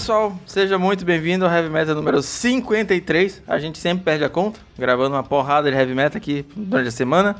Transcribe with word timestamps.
pessoal, 0.00 0.34
seja 0.46 0.78
muito 0.78 1.04
bem-vindo 1.04 1.44
ao 1.44 1.52
Heavy 1.52 1.68
Metal 1.68 1.94
número 1.94 2.22
53. 2.22 3.42
A 3.46 3.58
gente 3.58 3.78
sempre 3.78 4.02
perde 4.02 4.24
a 4.24 4.30
conta, 4.30 4.58
gravando 4.78 5.14
uma 5.14 5.22
porrada 5.22 5.70
de 5.70 5.76
Heavy 5.76 5.94
Metal 5.94 6.16
aqui 6.16 6.42
durante 6.56 6.88
a 6.88 6.90
semana. 6.90 7.36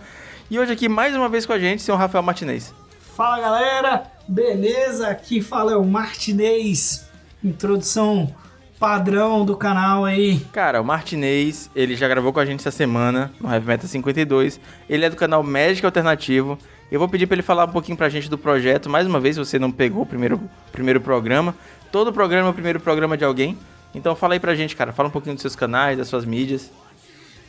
E 0.51 0.59
hoje 0.59 0.71
aqui, 0.71 0.87
mais 0.87 1.17
uma 1.17 1.27
vez 1.27 1.47
com 1.47 1.55
a 1.55 1.59
gente, 1.59 1.81
senhor 1.81 1.97
Rafael 1.97 2.23
Martinez. 2.23 2.75
Fala 3.17 3.41
galera, 3.41 4.03
beleza? 4.29 5.09
Aqui 5.09 5.41
fala 5.41 5.73
é 5.73 5.77
o 5.77 5.83
Martinez, 5.87 7.09
introdução 7.43 8.31
padrão 8.79 9.43
do 9.43 9.57
canal 9.57 10.05
aí. 10.05 10.41
Cara, 10.53 10.83
o 10.83 10.85
Martinez, 10.85 11.71
ele 11.75 11.97
já 11.97 12.09
gravou 12.09 12.31
com 12.31 12.41
a 12.41 12.45
gente 12.45 12.61
essa 12.61 12.71
semana 12.71 13.33
no 13.41 13.51
Heavy 13.51 13.67
Metal 13.67 13.89
52. 13.89 14.61
Ele 14.87 15.07
é 15.07 15.09
do 15.09 15.17
canal 15.17 15.43
Médico 15.43 15.87
Alternativo. 15.87 16.59
Eu 16.91 16.99
vou 16.99 17.09
pedir 17.09 17.27
para 17.27 17.37
ele 17.37 17.43
falar 17.43 17.67
um 17.67 17.73
pouquinho 17.73 17.97
pra 17.97 18.09
gente 18.09 18.29
do 18.29 18.37
projeto. 18.37 18.91
Mais 18.91 19.07
uma 19.07 19.21
vez, 19.21 19.37
se 19.37 19.39
você 19.39 19.59
não 19.59 19.71
pegou 19.71 20.03
o 20.03 20.07
primeiro, 20.07 20.41
primeiro 20.73 21.01
programa, 21.01 21.55
todo 21.91 22.13
programa 22.13 22.49
é 22.49 22.51
o 22.51 22.55
primeiro 22.55 22.81
programa 22.81 23.17
de 23.17 23.25
alguém. 23.25 23.57
Então 23.95 24.15
fala 24.15 24.35
aí 24.35 24.41
pra 24.41 24.55
gente, 24.55 24.77
cara. 24.77 24.93
Fala 24.93 25.09
um 25.09 25.13
pouquinho 25.13 25.35
dos 25.35 25.43
seus 25.43 25.57
canais, 25.57 25.99
das 25.99 26.09
suas 26.09 26.25
mídias. 26.25 26.71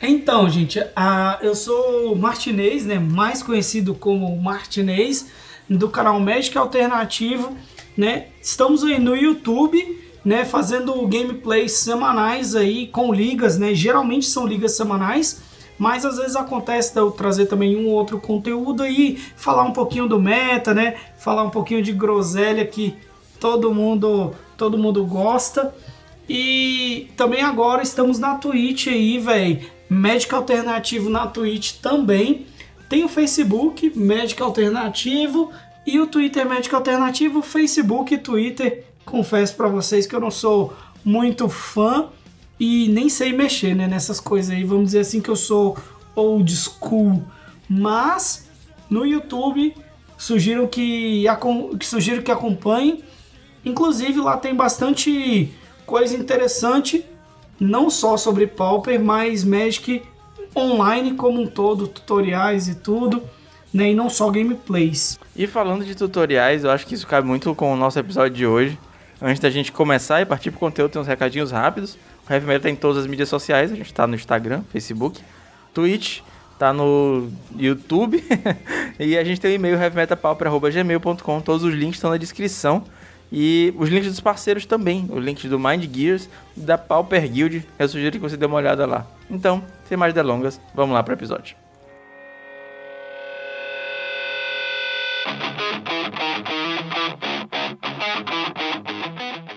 Então, 0.01 0.49
gente, 0.49 0.79
uh, 0.79 1.37
eu 1.41 1.53
sou 1.53 2.15
Martinez, 2.15 2.85
né? 2.85 2.97
Mais 2.97 3.43
conhecido 3.43 3.93
como 3.93 4.35
Martinez, 4.41 5.27
do 5.69 5.89
canal 5.89 6.19
Médico 6.19 6.57
Alternativo, 6.57 7.55
né? 7.95 8.27
Estamos 8.41 8.83
aí 8.83 8.99
no 8.99 9.15
YouTube, 9.15 10.01
né? 10.25 10.43
Fazendo 10.43 10.93
gameplays 11.07 11.73
semanais 11.73 12.55
aí 12.55 12.87
com 12.87 13.13
ligas, 13.13 13.59
né? 13.59 13.75
Geralmente 13.75 14.25
são 14.25 14.47
ligas 14.47 14.71
semanais 14.73 15.51
mas 15.81 16.05
às 16.05 16.17
vezes 16.17 16.35
acontece 16.35 16.93
de 16.93 16.99
eu 16.99 17.09
trazer 17.09 17.47
também 17.47 17.75
um 17.75 17.89
outro 17.89 18.20
conteúdo 18.20 18.83
aí, 18.83 19.17
falar 19.35 19.63
um 19.63 19.73
pouquinho 19.73 20.07
do 20.07 20.21
meta, 20.21 20.76
né? 20.76 20.93
Falar 21.17 21.41
um 21.41 21.49
pouquinho 21.49 21.81
de 21.81 21.91
groselha 21.91 22.63
que 22.67 22.95
todo 23.41 23.73
mundo, 23.73 24.34
todo 24.55 24.77
mundo 24.77 25.03
gosta. 25.03 25.73
E 26.29 27.09
também 27.17 27.41
agora 27.41 27.81
estamos 27.81 28.20
na 28.20 28.35
Twitch 28.35 28.87
aí, 28.87 29.17
velho. 29.17 29.59
Médico 29.89 30.35
Alternativo 30.35 31.09
na 31.09 31.27
Twitch 31.27 31.73
também. 31.81 32.45
Tem 32.87 33.03
o 33.03 33.09
Facebook, 33.09 33.91
Médico 33.95 34.43
Alternativo, 34.43 35.51
e 35.85 35.99
o 35.99 36.05
Twitter 36.05 36.48
Médico 36.48 36.75
Alternativo, 36.75 37.41
Facebook 37.41 38.13
e 38.13 38.17
Twitter. 38.17 38.85
Confesso 39.03 39.55
para 39.55 39.67
vocês 39.67 40.05
que 40.05 40.15
eu 40.15 40.20
não 40.20 40.31
sou 40.31 40.73
muito 41.03 41.49
fã 41.49 42.09
e 42.59 42.87
nem 42.89 43.09
sei 43.09 43.33
mexer 43.33 43.76
né, 43.76 43.87
nessas 43.87 44.20
coisas 44.20 44.55
aí. 44.55 44.63
Vamos 44.63 44.85
dizer 44.85 44.99
assim 44.99 45.20
que 45.20 45.29
eu 45.29 45.35
sou 45.35 45.76
old 46.15 46.55
school. 46.55 47.23
Mas 47.67 48.48
no 48.89 49.05
YouTube 49.05 49.76
sugiro 50.17 50.67
que, 50.67 51.26
que 51.79 51.85
sugiro 51.85 52.21
que 52.21 52.31
acompanhe. 52.31 53.03
Inclusive 53.63 54.20
lá 54.20 54.37
tem 54.37 54.55
bastante 54.55 55.51
coisa 55.85 56.15
interessante, 56.15 57.05
não 57.59 57.90
só 57.90 58.17
sobre 58.17 58.48
Pauper, 58.48 58.99
mas 58.99 59.43
Magic 59.43 60.04
online 60.55 61.13
como 61.13 61.41
um 61.41 61.48
todo, 61.48 61.87
tutoriais 61.87 62.67
e 62.67 62.76
tudo, 62.76 63.21
né? 63.73 63.91
E 63.91 63.95
não 63.95 64.09
só 64.09 64.29
gameplays. 64.29 65.19
E 65.35 65.47
falando 65.47 65.85
de 65.85 65.95
tutoriais, 65.95 66.63
eu 66.63 66.72
acho 66.72 66.85
que 66.85 66.95
isso 66.95 67.07
cabe 67.07 67.28
muito 67.28 67.53
com 67.56 67.73
o 67.73 67.75
nosso 67.75 67.97
episódio 68.00 68.35
de 68.35 68.45
hoje. 68.45 68.78
Antes 69.22 69.39
da 69.39 69.50
gente 69.50 69.72
começar 69.72 70.19
e 70.22 70.25
partir 70.25 70.50
pro 70.50 70.59
conteúdo, 70.59 70.91
tem 70.91 71.01
uns 71.01 71.07
recadinhos 71.07 71.51
rápidos. 71.51 71.97
O 72.28 72.34
Heavy 72.34 72.47
Metal 72.47 72.72
tá 72.72 72.78
todas 72.79 72.97
as 72.97 73.07
mídias 73.07 73.29
sociais. 73.29 73.72
A 73.72 73.75
gente 73.75 73.94
tá 73.94 74.07
no 74.07 74.16
Instagram, 74.16 74.63
Facebook, 74.72 75.22
Twitch, 75.73 76.22
tá 76.57 76.73
no 76.73 77.29
YouTube. 77.56 78.23
e 79.00 79.17
a 79.17 79.23
gente 79.23 79.39
tem 79.39 79.51
o 79.51 79.56
e-mail 79.56 79.78
heavymetalpauper.gmail.com. 79.78 81.41
Todos 81.41 81.63
os 81.63 81.73
links 81.73 81.97
estão 81.97 82.09
na 82.09 82.17
descrição. 82.17 82.83
E 83.31 83.73
os 83.77 83.89
links 83.89 84.09
dos 84.09 84.19
parceiros 84.19 84.65
também. 84.65 85.07
O 85.09 85.19
link 85.19 85.47
do 85.47 85.57
Mind 85.57 85.85
Gears 85.93 86.29
da 86.55 86.77
Pauper 86.77 87.29
Guild. 87.29 87.65
Eu 87.79 87.87
sugiro 87.87 88.11
que 88.11 88.19
você 88.19 88.35
dê 88.35 88.45
uma 88.45 88.57
olhada 88.57 88.85
lá. 88.85 89.07
Então, 89.29 89.63
sem 89.87 89.97
mais 89.97 90.13
delongas, 90.13 90.59
vamos 90.75 90.93
lá 90.93 91.01
pro 91.01 91.13
episódio. 91.13 91.55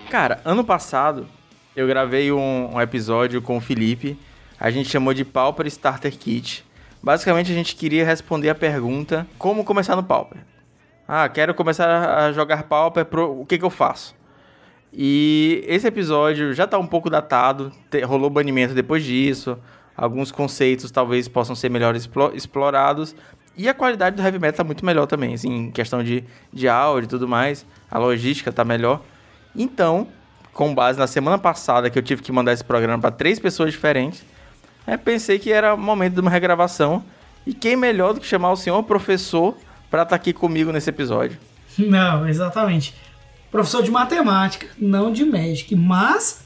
Cara, 0.09 0.39
ano 0.45 0.63
passado 0.63 1.27
eu 1.75 1.85
gravei 1.87 2.31
um, 2.31 2.75
um, 2.75 2.79
episódio 2.79 3.41
com 3.41 3.57
o 3.57 3.61
Felipe. 3.61 4.17
A 4.57 4.71
gente 4.71 4.89
chamou 4.89 5.13
de 5.13 5.25
Pauper 5.25 5.67
Starter 5.67 6.17
Kit. 6.17 6.63
Basicamente, 7.03 7.51
a 7.51 7.53
gente 7.53 7.75
queria 7.75 8.05
responder 8.05 8.49
a 8.49 8.55
pergunta: 8.55 9.27
como 9.37 9.65
começar 9.65 9.93
no 9.97 10.03
Pauper? 10.03 10.39
Ah, 11.07 11.29
quero 11.29 11.53
começar 11.53 11.87
a 12.17 12.31
jogar 12.31 12.63
Pauper, 12.63 13.05
pro... 13.05 13.41
o 13.41 13.45
que, 13.45 13.59
que 13.59 13.65
eu 13.65 13.69
faço? 13.69 14.15
E 14.91 15.63
esse 15.67 15.85
episódio 15.85 16.51
já 16.53 16.63
está 16.63 16.79
um 16.79 16.87
pouco 16.87 17.11
datado, 17.11 17.71
te... 17.91 18.01
rolou 18.01 18.29
banimento 18.29 18.73
depois 18.73 19.03
disso. 19.03 19.57
Alguns 19.95 20.31
conceitos 20.31 20.89
talvez 20.89 21.27
possam 21.27 21.55
ser 21.55 21.69
melhor 21.69 21.95
explorados. 22.33 23.15
E 23.55 23.69
a 23.69 23.73
qualidade 23.73 24.15
do 24.15 24.21
heavy 24.21 24.39
metal 24.39 24.49
está 24.49 24.63
muito 24.63 24.85
melhor 24.85 25.05
também, 25.05 25.35
assim, 25.35 25.67
em 25.67 25.71
questão 25.71 26.03
de, 26.03 26.23
de 26.51 26.67
áudio 26.67 27.05
e 27.05 27.09
tudo 27.09 27.27
mais. 27.27 27.65
A 27.89 27.99
logística 27.99 28.49
está 28.49 28.65
melhor. 28.65 29.01
Então, 29.55 30.07
com 30.53 30.73
base 30.73 30.97
na 30.97 31.07
semana 31.07 31.37
passada 31.37 31.89
que 31.89 31.99
eu 31.99 32.03
tive 32.03 32.23
que 32.23 32.31
mandar 32.31 32.51
esse 32.51 32.63
programa 32.63 32.99
para 32.99 33.11
três 33.11 33.39
pessoas 33.39 33.71
diferentes, 33.71 34.25
é, 34.87 34.97
pensei 34.97 35.37
que 35.37 35.51
era 35.51 35.77
momento 35.77 36.15
de 36.15 36.21
uma 36.21 36.31
regravação. 36.31 37.03
E 37.45 37.53
quem 37.53 37.75
melhor 37.75 38.13
do 38.13 38.19
que 38.19 38.25
chamar 38.25 38.51
o 38.51 38.57
senhor 38.57 38.81
professor 38.83 39.55
para 39.89 40.03
estar 40.03 40.09
tá 40.11 40.15
aqui 40.15 40.33
comigo 40.33 40.71
nesse 40.71 40.89
episódio? 40.89 41.37
Não, 41.77 42.27
exatamente. 42.27 42.93
Professor 43.51 43.83
de 43.83 43.91
matemática, 43.91 44.67
não 44.77 45.13
de 45.13 45.23
Magic, 45.23 45.73
mas 45.75 46.43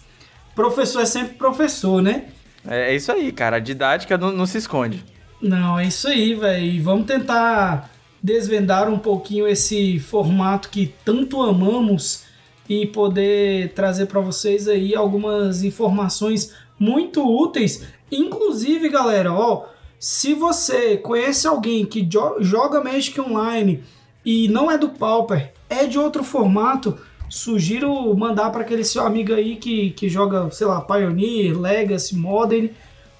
professor 0.54 1.02
é 1.02 1.06
sempre 1.06 1.36
professor, 1.36 2.04
né? 2.04 2.26
É, 2.68 2.92
é 2.92 2.96
isso 2.96 3.12
aí, 3.12 3.32
cara. 3.32 3.58
A 3.58 3.60
didática 3.60 4.16
não, 4.18 4.32
não 4.32 4.46
se 4.46 4.60
esconde. 4.60 5.04
Não, 5.42 5.80
é 5.80 5.88
isso 5.88 6.08
aí, 6.08 6.36
velho. 6.36 6.84
Vamos 6.84 7.08
tentar 7.08 7.90
desvendar 8.22 8.90
um 8.90 9.00
pouquinho 9.00 9.48
esse 9.48 10.00
formato 10.00 10.70
que 10.70 10.94
tanto 11.04 11.42
amamos 11.42 12.26
e 12.68 12.86
poder 12.86 13.74
trazer 13.74 14.06
para 14.06 14.20
vocês 14.20 14.68
aí 14.68 14.96
algumas 14.96 15.64
informações 15.64 16.54
muito 16.78 17.26
úteis. 17.26 17.88
Inclusive, 18.12 18.90
galera, 18.90 19.34
ó, 19.34 19.66
se 20.00 20.34
você 20.34 20.96
conhece 20.96 21.46
alguém 21.46 21.86
que 21.86 22.08
joga 22.40 22.82
Magic 22.82 23.20
Online 23.20 23.84
e 24.26 24.48
não 24.48 24.72
é 24.72 24.78
do 24.78 24.90
Pauper, 24.90 25.52
é 25.70 25.86
de 25.86 26.00
outro 26.00 26.24
formato, 26.24 26.98
sugiro 27.30 28.16
mandar 28.18 28.50
para 28.50 28.62
aquele 28.62 28.86
seu 28.86 29.06
amigo 29.06 29.34
aí 29.34 29.58
que, 29.58 29.92
que 29.92 30.08
joga, 30.08 30.50
sei 30.52 30.66
lá, 30.68 30.80
Pioneer, 30.80 31.60
Legacy, 31.60 32.16
Modern. 32.16 32.70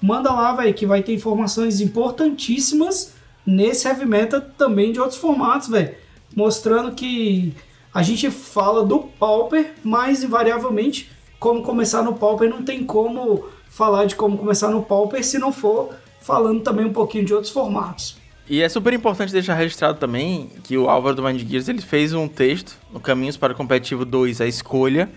Manda 0.00 0.32
lá, 0.32 0.54
velho, 0.54 0.72
que 0.72 0.86
vai 0.86 1.02
ter 1.02 1.12
informações 1.12 1.82
importantíssimas 1.82 3.12
nesse 3.44 3.86
Heavy 3.86 4.06
Metal 4.06 4.40
também 4.56 4.90
de 4.90 4.98
outros 4.98 5.20
formatos, 5.20 5.68
velho. 5.68 5.94
Mostrando 6.34 6.92
que 6.92 7.54
a 7.92 8.02
gente 8.02 8.30
fala 8.30 8.84
do 8.84 9.00
Pauper, 9.00 9.74
mas 9.84 10.24
invariavelmente, 10.24 11.10
como 11.38 11.62
começar 11.62 12.02
no 12.02 12.14
Pauper, 12.14 12.48
não 12.48 12.62
tem 12.62 12.82
como 12.84 13.44
falar 13.68 14.06
de 14.06 14.14
como 14.14 14.38
começar 14.38 14.68
no 14.68 14.82
Pauper 14.82 15.22
se 15.22 15.38
não 15.38 15.52
for 15.52 15.94
falando 16.20 16.62
também 16.62 16.84
um 16.84 16.92
pouquinho 16.92 17.24
de 17.24 17.34
outros 17.34 17.52
formatos. 17.52 18.16
E 18.48 18.62
é 18.62 18.68
super 18.68 18.92
importante 18.92 19.32
deixar 19.32 19.54
registrado 19.54 19.98
também 19.98 20.50
que 20.64 20.76
o 20.76 20.90
Álvaro 20.90 21.14
do 21.14 21.22
Mind 21.22 21.40
Gears 21.48 21.68
ele 21.68 21.80
fez 21.80 22.12
um 22.12 22.26
texto 22.26 22.76
no 22.92 22.98
Caminhos 22.98 23.36
para 23.36 23.52
o 23.52 23.56
Competitivo 23.56 24.04
2, 24.04 24.40
a 24.40 24.46
escolha. 24.46 25.08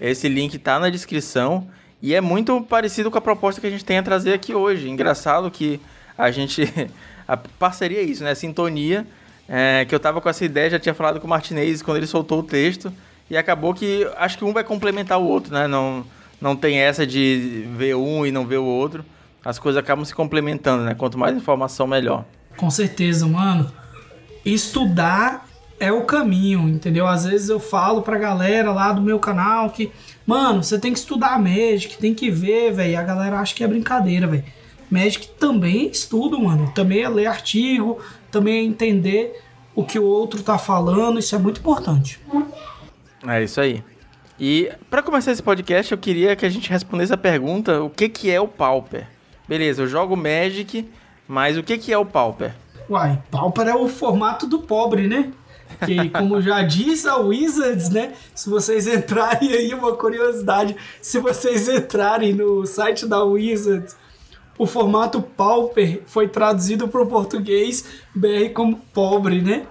Esse 0.00 0.28
link 0.28 0.58
tá 0.58 0.80
na 0.80 0.90
descrição 0.90 1.68
e 2.00 2.12
é 2.14 2.20
muito 2.20 2.60
parecido 2.62 3.10
com 3.10 3.18
a 3.18 3.20
proposta 3.20 3.60
que 3.60 3.66
a 3.66 3.70
gente 3.70 3.84
tem 3.84 3.98
a 3.98 4.02
trazer 4.02 4.32
aqui 4.32 4.52
hoje. 4.52 4.88
Engraçado 4.88 5.50
que 5.50 5.80
a 6.18 6.30
gente. 6.30 6.62
A 7.28 7.36
parceria 7.36 8.00
é 8.00 8.02
isso, 8.02 8.24
né? 8.24 8.32
A 8.32 8.34
sintonia 8.34 9.06
é, 9.48 9.84
que 9.84 9.94
eu 9.94 10.00
tava 10.00 10.20
com 10.20 10.28
essa 10.28 10.44
ideia, 10.44 10.70
já 10.70 10.78
tinha 10.78 10.94
falado 10.94 11.20
com 11.20 11.26
o 11.26 11.30
Martinez 11.30 11.82
quando 11.82 11.98
ele 11.98 12.06
soltou 12.06 12.40
o 12.40 12.42
texto, 12.42 12.92
e 13.30 13.36
acabou 13.36 13.72
que 13.72 14.08
acho 14.16 14.38
que 14.38 14.44
um 14.44 14.52
vai 14.52 14.64
complementar 14.64 15.20
o 15.20 15.24
outro, 15.24 15.52
né? 15.52 15.66
Não, 15.66 16.04
não 16.40 16.56
tem 16.56 16.78
essa 16.78 17.06
de 17.06 17.66
ver 17.76 17.94
um 17.94 18.26
e 18.26 18.32
não 18.32 18.46
ver 18.46 18.58
o 18.58 18.64
outro. 18.64 19.04
As 19.44 19.58
coisas 19.58 19.78
acabam 19.78 20.04
se 20.04 20.14
complementando, 20.14 20.84
né? 20.84 20.94
Quanto 20.94 21.18
mais 21.18 21.36
informação, 21.36 21.86
melhor. 21.86 22.24
Com 22.56 22.70
certeza, 22.70 23.26
mano. 23.26 23.70
Estudar 24.44 25.46
é 25.80 25.90
o 25.92 26.04
caminho, 26.04 26.68
entendeu? 26.68 27.06
Às 27.06 27.24
vezes 27.24 27.48
eu 27.48 27.58
falo 27.58 28.02
pra 28.02 28.16
galera 28.16 28.70
lá 28.72 28.92
do 28.92 29.02
meu 29.02 29.18
canal 29.18 29.70
que, 29.70 29.90
mano, 30.24 30.62
você 30.62 30.78
tem 30.78 30.92
que 30.92 30.98
estudar 30.98 31.40
Magic, 31.40 31.98
tem 31.98 32.14
que 32.14 32.30
ver, 32.30 32.72
velho. 32.72 32.98
A 32.98 33.02
galera 33.02 33.40
acha 33.40 33.54
que 33.54 33.64
é 33.64 33.68
brincadeira, 33.68 34.26
velho. 34.26 34.44
Magic 34.88 35.26
também 35.40 35.86
é 35.86 35.90
estudo, 35.90 36.40
mano. 36.40 36.70
Também 36.72 37.02
é 37.02 37.08
ler 37.08 37.26
artigo, 37.26 37.98
também 38.30 38.58
é 38.58 38.62
entender 38.62 39.42
o 39.74 39.82
que 39.82 39.98
o 39.98 40.04
outro 40.04 40.42
tá 40.42 40.58
falando, 40.58 41.18
isso 41.18 41.34
é 41.34 41.38
muito 41.38 41.60
importante. 41.60 42.20
É 43.26 43.42
isso 43.42 43.60
aí. 43.60 43.82
E 44.38 44.70
para 44.90 45.02
começar 45.02 45.32
esse 45.32 45.42
podcast, 45.42 45.92
eu 45.92 45.98
queria 45.98 46.36
que 46.36 46.44
a 46.44 46.48
gente 46.48 46.68
respondesse 46.70 47.12
a 47.12 47.16
pergunta: 47.16 47.82
o 47.82 47.90
que 47.90 48.08
que 48.08 48.30
é 48.30 48.40
o 48.40 48.48
Pauper? 48.48 49.06
Beleza, 49.52 49.82
eu 49.82 49.86
jogo 49.86 50.16
Magic, 50.16 50.88
mas 51.28 51.58
o 51.58 51.62
que 51.62 51.76
que 51.76 51.92
é 51.92 51.98
o 51.98 52.06
Pauper? 52.06 52.54
Uai, 52.88 53.22
Pauper 53.30 53.68
é 53.68 53.74
o 53.74 53.86
formato 53.86 54.46
do 54.46 54.60
pobre, 54.60 55.06
né? 55.06 55.30
Que, 55.84 56.08
como 56.08 56.40
já 56.40 56.62
diz 56.62 57.04
a 57.04 57.16
Wizards, 57.16 57.90
né? 57.90 58.14
Se 58.34 58.48
vocês 58.48 58.86
entrarem 58.86 59.52
aí, 59.52 59.74
uma 59.74 59.94
curiosidade, 59.94 60.74
se 61.02 61.18
vocês 61.18 61.68
entrarem 61.68 62.32
no 62.32 62.64
site 62.64 63.04
da 63.04 63.22
Wizards, 63.22 63.94
o 64.56 64.64
formato 64.64 65.20
Pauper 65.20 66.00
foi 66.06 66.28
traduzido 66.28 66.88
para 66.88 67.02
o 67.02 67.06
português 67.06 67.84
BR 68.14 68.54
como 68.54 68.80
pobre, 68.94 69.42
né? 69.42 69.66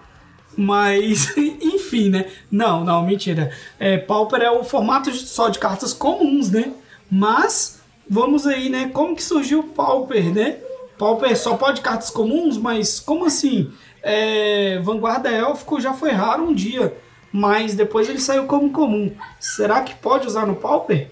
Mas, 0.56 1.34
enfim, 1.36 2.12
né? 2.12 2.28
Não, 2.52 2.86
não, 2.86 3.04
mentira. 3.04 3.52
É, 3.80 3.98
Pauper 3.98 4.44
é 4.44 4.52
o 4.52 4.64
formato 4.64 5.12
só 5.12 5.50
de 5.50 5.58
cartas 5.58 5.92
comuns, 5.92 6.52
né? 6.52 6.72
Mas, 7.10 7.81
vamos 8.10 8.46
aí, 8.48 8.70
né? 8.70 8.90
Como 8.94 9.16
que 9.16 9.24
surgiu 9.24 9.60
o 9.60 9.64
Pauper, 9.64 10.34
né? 10.34 10.58
Pauper 10.98 11.36
só 11.36 11.58
pode 11.58 11.82
cartas 11.82 12.10
comuns, 12.10 12.58
mas 12.58 13.00
como 13.00 13.26
assim? 13.26 13.72
É, 14.04 14.80
Vanguarda 14.80 15.30
Élfico 15.30 15.80
já 15.80 15.94
foi 15.94 16.12
raro 16.12 16.44
um 16.44 16.54
dia, 16.54 16.96
mas 17.32 17.74
depois 17.74 18.08
ele 18.08 18.20
saiu 18.20 18.46
como 18.46 18.72
comum. 18.72 19.12
Será 19.40 19.82
que 19.82 19.96
pode 19.96 20.28
usar 20.28 20.46
no 20.46 20.56
Pauper? 20.56 21.10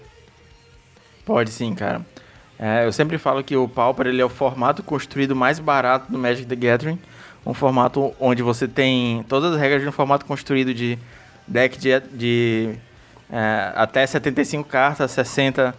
Pode 1.24 1.50
sim, 1.50 1.74
cara. 1.74 2.04
É, 2.58 2.84
eu 2.84 2.92
sempre 2.92 3.16
falo 3.16 3.42
que 3.42 3.56
o 3.56 3.66
Pauper 3.66 4.06
ele 4.06 4.20
é 4.20 4.24
o 4.24 4.28
formato 4.28 4.82
construído 4.82 5.34
mais 5.34 5.58
barato 5.58 6.12
do 6.12 6.18
Magic 6.18 6.46
the 6.46 6.54
Gathering. 6.54 6.98
Um 7.44 7.54
formato 7.54 8.12
onde 8.20 8.42
você 8.42 8.68
tem 8.68 9.24
todas 9.28 9.54
as 9.54 9.58
regras 9.58 9.82
de 9.82 9.88
um 9.88 9.92
formato 9.92 10.26
construído 10.26 10.74
de 10.74 10.98
deck 11.48 11.78
de, 11.78 12.00
de 12.12 12.74
é, 13.32 13.72
até 13.74 14.06
75 14.06 14.68
cartas, 14.68 15.10
60 15.10 15.74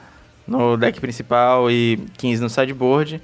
no 0.51 0.77
deck 0.77 0.99
principal 0.99 1.71
e 1.71 1.97
15 2.17 2.41
no 2.41 2.49
sideboard. 2.49 3.21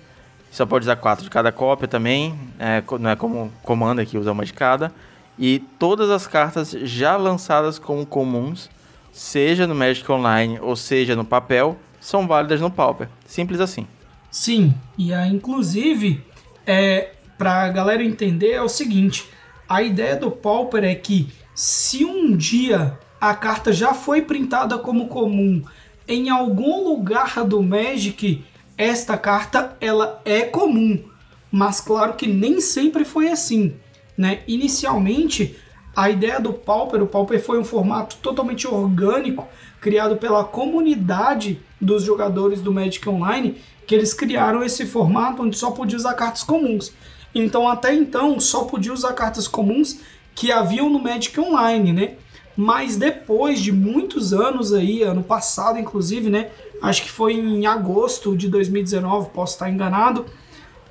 Só 0.49 0.65
pode 0.65 0.85
usar 0.85 0.95
4 0.95 1.25
de 1.25 1.29
cada 1.29 1.51
cópia 1.51 1.87
também, 1.87 2.33
é, 2.57 2.81
não 2.99 3.09
é 3.09 3.15
como 3.15 3.51
Commander 3.61 4.07
que 4.07 4.17
usa 4.17 4.31
uma 4.31 4.45
de 4.45 4.53
cada. 4.53 4.91
E 5.37 5.59
todas 5.77 6.09
as 6.09 6.25
cartas 6.25 6.71
já 6.71 7.15
lançadas 7.15 7.77
como 7.77 8.05
comuns, 8.05 8.69
seja 9.11 9.67
no 9.67 9.75
Magic 9.75 10.09
Online 10.11 10.57
ou 10.59 10.75
seja 10.75 11.15
no 11.15 11.23
papel, 11.23 11.77
são 11.99 12.25
válidas 12.25 12.61
no 12.61 12.71
Pauper. 12.71 13.07
Simples 13.25 13.59
assim. 13.59 13.85
Sim, 14.31 14.73
e 14.97 15.13
aí, 15.13 15.31
inclusive, 15.31 16.23
é, 16.65 17.11
pra 17.37 17.69
galera 17.69 18.03
entender, 18.03 18.51
é 18.51 18.61
o 18.61 18.69
seguinte: 18.69 19.29
a 19.67 19.81
ideia 19.81 20.15
do 20.15 20.31
Pauper 20.31 20.83
é 20.83 20.95
que 20.95 21.31
se 21.53 22.03
um 22.03 22.35
dia 22.35 22.97
a 23.19 23.33
carta 23.35 23.73
já 23.73 23.93
foi 23.93 24.21
printada 24.21 24.77
como 24.77 25.07
comum 25.07 25.63
em 26.07 26.29
algum 26.29 26.87
lugar 26.87 27.43
do 27.43 27.61
Magic, 27.61 28.43
esta 28.77 29.17
carta 29.17 29.75
ela 29.81 30.21
é 30.23 30.41
comum. 30.41 31.03
Mas 31.51 31.81
claro 31.81 32.13
que 32.13 32.27
nem 32.27 32.61
sempre 32.61 33.03
foi 33.03 33.29
assim. 33.29 33.75
Né? 34.17 34.41
Inicialmente, 34.47 35.55
a 35.95 36.09
ideia 36.09 36.39
do 36.39 36.53
Pauper, 36.53 37.01
o 37.01 37.07
Pauper 37.07 37.43
foi 37.43 37.59
um 37.59 37.63
formato 37.63 38.17
totalmente 38.17 38.67
orgânico, 38.67 39.47
criado 39.81 40.17
pela 40.17 40.43
comunidade 40.43 41.59
dos 41.79 42.03
jogadores 42.03 42.61
do 42.61 42.71
Magic 42.71 43.07
Online, 43.07 43.57
que 43.85 43.95
eles 43.95 44.13
criaram 44.13 44.63
esse 44.63 44.85
formato 44.85 45.41
onde 45.41 45.57
só 45.57 45.71
podia 45.71 45.97
usar 45.97 46.13
cartas 46.13 46.43
comuns. 46.43 46.93
Então, 47.33 47.67
até 47.67 47.93
então, 47.93 48.39
só 48.39 48.63
podia 48.63 48.93
usar 48.93 49.13
cartas 49.13 49.47
comuns 49.47 49.99
que 50.33 50.51
haviam 50.51 50.89
no 50.89 50.99
Magic 50.99 51.39
Online, 51.39 51.93
né? 51.93 52.13
Mas 52.57 52.97
depois 52.97 53.61
de 53.61 53.71
muitos 53.71 54.33
anos 54.33 54.73
aí, 54.73 55.03
ano 55.03 55.21
passado 55.21 55.77
inclusive, 55.77 56.27
né? 56.27 56.49
Acho 56.81 57.03
que 57.03 57.11
foi 57.11 57.33
em 57.33 57.67
agosto 57.67 58.35
de 58.35 58.49
2019, 58.49 59.29
posso 59.29 59.53
estar 59.53 59.69
enganado, 59.69 60.25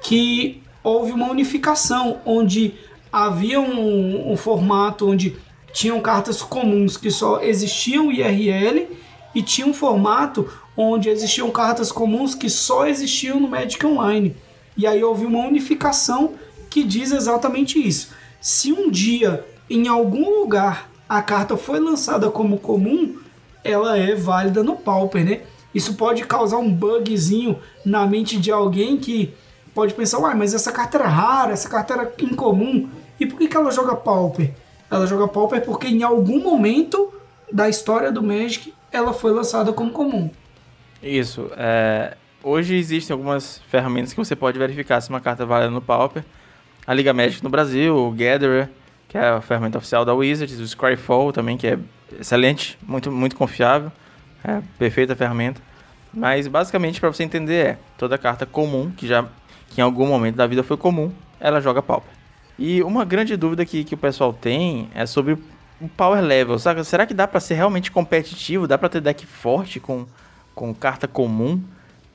que 0.00 0.62
houve 0.82 1.10
uma 1.10 1.28
unificação 1.28 2.20
onde 2.24 2.74
havia 3.12 3.60
um, 3.60 4.32
um 4.32 4.36
formato 4.36 5.10
onde 5.10 5.36
tinham 5.72 6.00
cartas 6.00 6.40
comuns 6.40 6.96
que 6.96 7.10
só 7.10 7.42
existiam 7.42 8.12
IRL 8.12 8.86
e 9.34 9.42
tinha 9.42 9.66
um 9.66 9.74
formato 9.74 10.48
onde 10.76 11.08
existiam 11.08 11.50
cartas 11.50 11.90
comuns 11.90 12.34
que 12.34 12.48
só 12.48 12.86
existiam 12.86 13.40
no 13.40 13.48
Magic 13.48 13.84
Online. 13.84 14.36
E 14.76 14.86
aí 14.86 15.02
houve 15.02 15.26
uma 15.26 15.46
unificação 15.46 16.34
que 16.70 16.84
diz 16.84 17.10
exatamente 17.10 17.78
isso. 17.78 18.10
Se 18.40 18.72
um 18.72 18.90
dia, 18.90 19.44
em 19.68 19.88
algum 19.88 20.40
lugar, 20.40 20.90
a 21.08 21.22
carta 21.22 21.56
foi 21.56 21.78
lançada 21.78 22.30
como 22.30 22.58
comum, 22.58 23.16
ela 23.62 23.96
é 23.98 24.14
válida 24.14 24.62
no 24.62 24.76
Pauper, 24.76 25.24
né? 25.24 25.40
Isso 25.74 25.94
pode 25.94 26.24
causar 26.24 26.58
um 26.58 26.72
bugzinho 26.72 27.58
na 27.84 28.06
mente 28.06 28.38
de 28.38 28.50
alguém 28.50 28.96
que 28.96 29.34
pode 29.74 29.92
pensar, 29.92 30.18
uai, 30.18 30.34
mas 30.34 30.54
essa 30.54 30.72
carta 30.72 30.96
era 30.96 31.06
rara, 31.06 31.52
essa 31.52 31.68
carta 31.68 31.94
era 31.94 32.12
incomum. 32.18 32.88
E 33.20 33.26
por 33.26 33.38
que, 33.38 33.48
que 33.48 33.56
ela 33.56 33.70
joga 33.70 33.94
Pauper? 33.94 34.52
Ela 34.90 35.06
joga 35.06 35.28
Pauper 35.28 35.62
porque 35.64 35.88
em 35.88 36.02
algum 36.02 36.40
momento 36.42 37.12
da 37.52 37.68
história 37.68 38.10
do 38.10 38.22
Magic 38.22 38.72
ela 38.90 39.12
foi 39.12 39.32
lançada 39.32 39.72
como 39.72 39.90
comum. 39.90 40.30
Isso. 41.02 41.50
É, 41.56 42.16
hoje 42.42 42.74
existem 42.74 43.12
algumas 43.12 43.60
ferramentas 43.68 44.12
que 44.12 44.18
você 44.18 44.34
pode 44.34 44.58
verificar 44.58 45.00
se 45.00 45.10
uma 45.10 45.20
carta 45.20 45.44
vale 45.44 45.68
no 45.68 45.82
Pauper. 45.82 46.24
A 46.86 46.94
Liga 46.94 47.12
Magic 47.12 47.42
no 47.42 47.50
Brasil, 47.50 47.94
o 47.94 48.10
Gatherer, 48.12 48.70
que 49.16 49.18
é 49.18 49.28
a 49.30 49.40
ferramenta 49.40 49.78
oficial 49.78 50.04
da 50.04 50.12
Wizards, 50.12 50.60
o 50.60 50.68
Scryfall 50.68 51.32
também, 51.32 51.56
que 51.56 51.66
é 51.66 51.78
excelente, 52.20 52.78
muito, 52.86 53.10
muito 53.10 53.34
confiável. 53.34 53.90
É, 54.44 54.60
perfeita 54.78 55.16
ferramenta. 55.16 55.60
Mas 56.12 56.46
basicamente, 56.46 57.00
para 57.00 57.08
você 57.08 57.24
entender, 57.24 57.66
é 57.66 57.78
toda 57.96 58.18
carta 58.18 58.44
comum, 58.44 58.90
que 58.90 59.06
já 59.06 59.24
que 59.70 59.80
em 59.80 59.82
algum 59.82 60.06
momento 60.06 60.36
da 60.36 60.46
vida 60.46 60.62
foi 60.62 60.76
comum, 60.76 61.10
ela 61.40 61.60
joga 61.60 61.82
Pauper. 61.82 62.10
E 62.58 62.82
uma 62.82 63.04
grande 63.04 63.36
dúvida 63.36 63.64
que, 63.64 63.84
que 63.84 63.94
o 63.94 63.98
pessoal 63.98 64.34
tem 64.34 64.90
é 64.94 65.06
sobre 65.06 65.38
um 65.80 65.88
power 65.88 66.22
level, 66.22 66.58
sabe? 66.58 66.84
Será 66.84 67.06
que 67.06 67.14
dá 67.14 67.26
para 67.26 67.40
ser 67.40 67.54
realmente 67.54 67.90
competitivo? 67.90 68.68
Dá 68.68 68.76
para 68.76 68.90
ter 68.90 69.00
deck 69.00 69.26
forte 69.26 69.80
com, 69.80 70.06
com 70.54 70.74
carta 70.74 71.08
comum? 71.08 71.62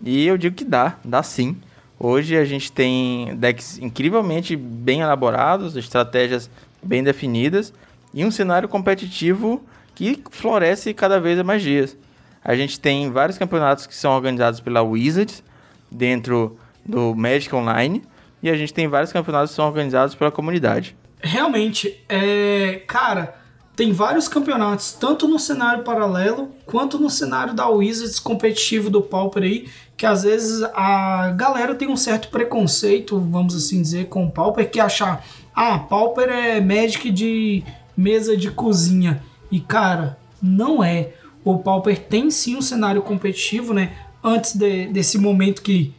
E 0.04 0.26
eu 0.26 0.38
digo 0.38 0.56
que 0.56 0.66
dá, 0.66 0.98
dá 1.04 1.24
sim. 1.24 1.58
Hoje 2.00 2.36
a 2.38 2.46
gente 2.46 2.72
tem 2.72 3.36
decks 3.36 3.78
incrivelmente 3.80 4.56
bem 4.56 5.02
elaborados, 5.02 5.76
estratégias 5.76 6.50
bem 6.84 7.04
definidas 7.04 7.74
e 8.14 8.26
um 8.26 8.32
cenário 8.32 8.68
competitivo 8.68 9.64
que 9.96 10.22
floresce 10.32 10.94
cada 10.94 11.20
vez 11.20 11.42
mais 11.42 11.62
dias. 11.62 11.98
A 12.44 12.56
gente 12.56 12.80
tem 12.80 13.12
vários 13.12 13.38
campeonatos 13.38 13.86
que 13.86 13.96
são 13.96 14.12
organizados 14.12 14.60
pela 14.60 14.82
Wizards 14.82 15.44
dentro 15.92 16.58
do 16.86 17.14
Magic 17.16 17.54
Online 17.56 18.04
e 18.42 18.50
a 18.50 18.56
gente 18.56 18.74
tem 18.74 18.88
vários 18.88 19.12
campeonatos 19.12 19.52
que 19.52 19.56
são 19.56 19.68
organizados 19.68 20.16
pela 20.16 20.32
comunidade. 20.32 20.96
Realmente, 21.22 22.04
é, 22.10 22.82
cara, 22.88 23.36
tem 23.76 23.94
vários 23.94 24.28
campeonatos, 24.28 24.94
tanto 24.94 25.28
no 25.28 25.40
cenário 25.40 25.84
paralelo 25.84 26.50
quanto 26.66 27.00
no 27.00 27.10
cenário 27.10 27.54
da 27.54 27.68
Wizards 27.70 28.20
competitivo 28.20 28.90
do 28.90 29.02
Pauper 29.02 29.44
aí, 29.44 29.70
que 29.96 30.06
às 30.06 30.24
vezes 30.24 30.64
a 30.74 31.32
galera 31.36 31.76
tem 31.76 31.88
um 31.88 31.96
certo 31.96 32.30
preconceito, 32.30 33.20
vamos 33.20 33.56
assim 33.56 33.82
dizer, 33.82 34.08
com 34.08 34.26
o 34.26 34.32
Pauper, 34.32 34.70
que 34.70 34.80
achar, 34.80 35.24
ah, 35.56 35.80
Pauper 35.80 36.30
é 36.30 36.62
Magic 36.62 37.12
de 37.12 37.64
mesa 37.96 38.36
de 38.38 38.52
cozinha. 38.52 39.24
E 39.52 39.60
cara, 39.60 40.18
não 40.42 40.84
é. 40.84 41.14
O 41.44 41.58
Pauper 41.58 42.00
tem 42.00 42.30
sim 42.30 42.56
um 42.56 42.62
cenário 42.62 43.02
competitivo, 43.02 43.74
né? 43.74 43.94
Antes 44.24 44.56
de, 44.56 44.88
desse 44.88 45.18
momento 45.18 45.62
que 45.62 45.94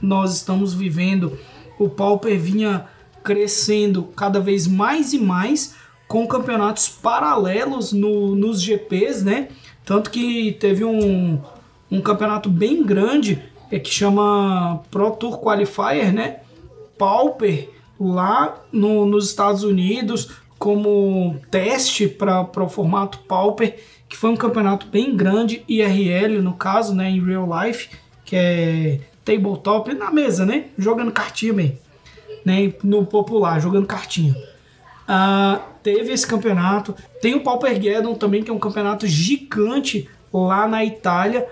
nós 0.00 0.34
estamos 0.34 0.72
vivendo, 0.72 1.38
o 1.78 1.88
Pauper 1.88 2.38
vinha 2.38 2.86
crescendo 3.22 4.04
cada 4.14 4.38
vez 4.38 4.66
mais 4.66 5.12
e 5.12 5.18
mais 5.18 5.74
com 6.06 6.26
campeonatos 6.26 6.88
paralelos 6.88 7.92
no, 7.92 8.36
nos 8.36 8.60
GPs, 8.62 9.24
né? 9.24 9.48
Tanto 9.84 10.10
que 10.10 10.52
teve 10.52 10.84
um, 10.84 11.40
um 11.90 12.00
campeonato 12.00 12.48
bem 12.48 12.84
grande 12.84 13.42
é, 13.70 13.78
que 13.78 13.90
chama 13.90 14.82
Pro 14.90 15.10
Tour 15.10 15.38
Qualifier, 15.40 16.12
né? 16.12 16.40
Pauper 16.96 17.70
lá 17.98 18.62
no, 18.72 19.06
nos 19.06 19.28
Estados 19.28 19.62
Unidos 19.62 20.30
como 20.58 21.40
teste 21.50 22.08
para 22.08 22.62
o 22.62 22.68
formato 22.68 23.18
Pauper, 23.28 23.76
que 24.08 24.16
foi 24.16 24.30
um 24.30 24.36
campeonato 24.36 24.86
bem 24.86 25.16
grande, 25.16 25.64
IRL 25.68 26.40
no 26.40 26.54
caso, 26.54 26.94
né? 26.94 27.10
Em 27.10 27.24
real 27.24 27.48
life, 27.62 27.90
que 28.24 28.36
é 28.36 29.00
tabletop 29.24 29.92
na 29.94 30.10
mesa, 30.10 30.46
né? 30.46 30.66
Jogando 30.78 31.12
cartinha 31.12 31.52
mesmo. 31.52 31.78
Né? 32.44 32.72
No 32.82 33.04
popular, 33.04 33.60
jogando 33.60 33.86
cartinha. 33.86 34.34
Uh, 35.04 35.60
teve 35.82 36.12
esse 36.12 36.26
campeonato. 36.26 36.94
Tem 37.20 37.34
o 37.34 37.40
Paupergeddon 37.40 38.14
também, 38.14 38.42
que 38.42 38.50
é 38.50 38.54
um 38.54 38.58
campeonato 38.58 39.06
gigante 39.06 40.08
lá 40.32 40.66
na 40.66 40.84
Itália, 40.84 41.46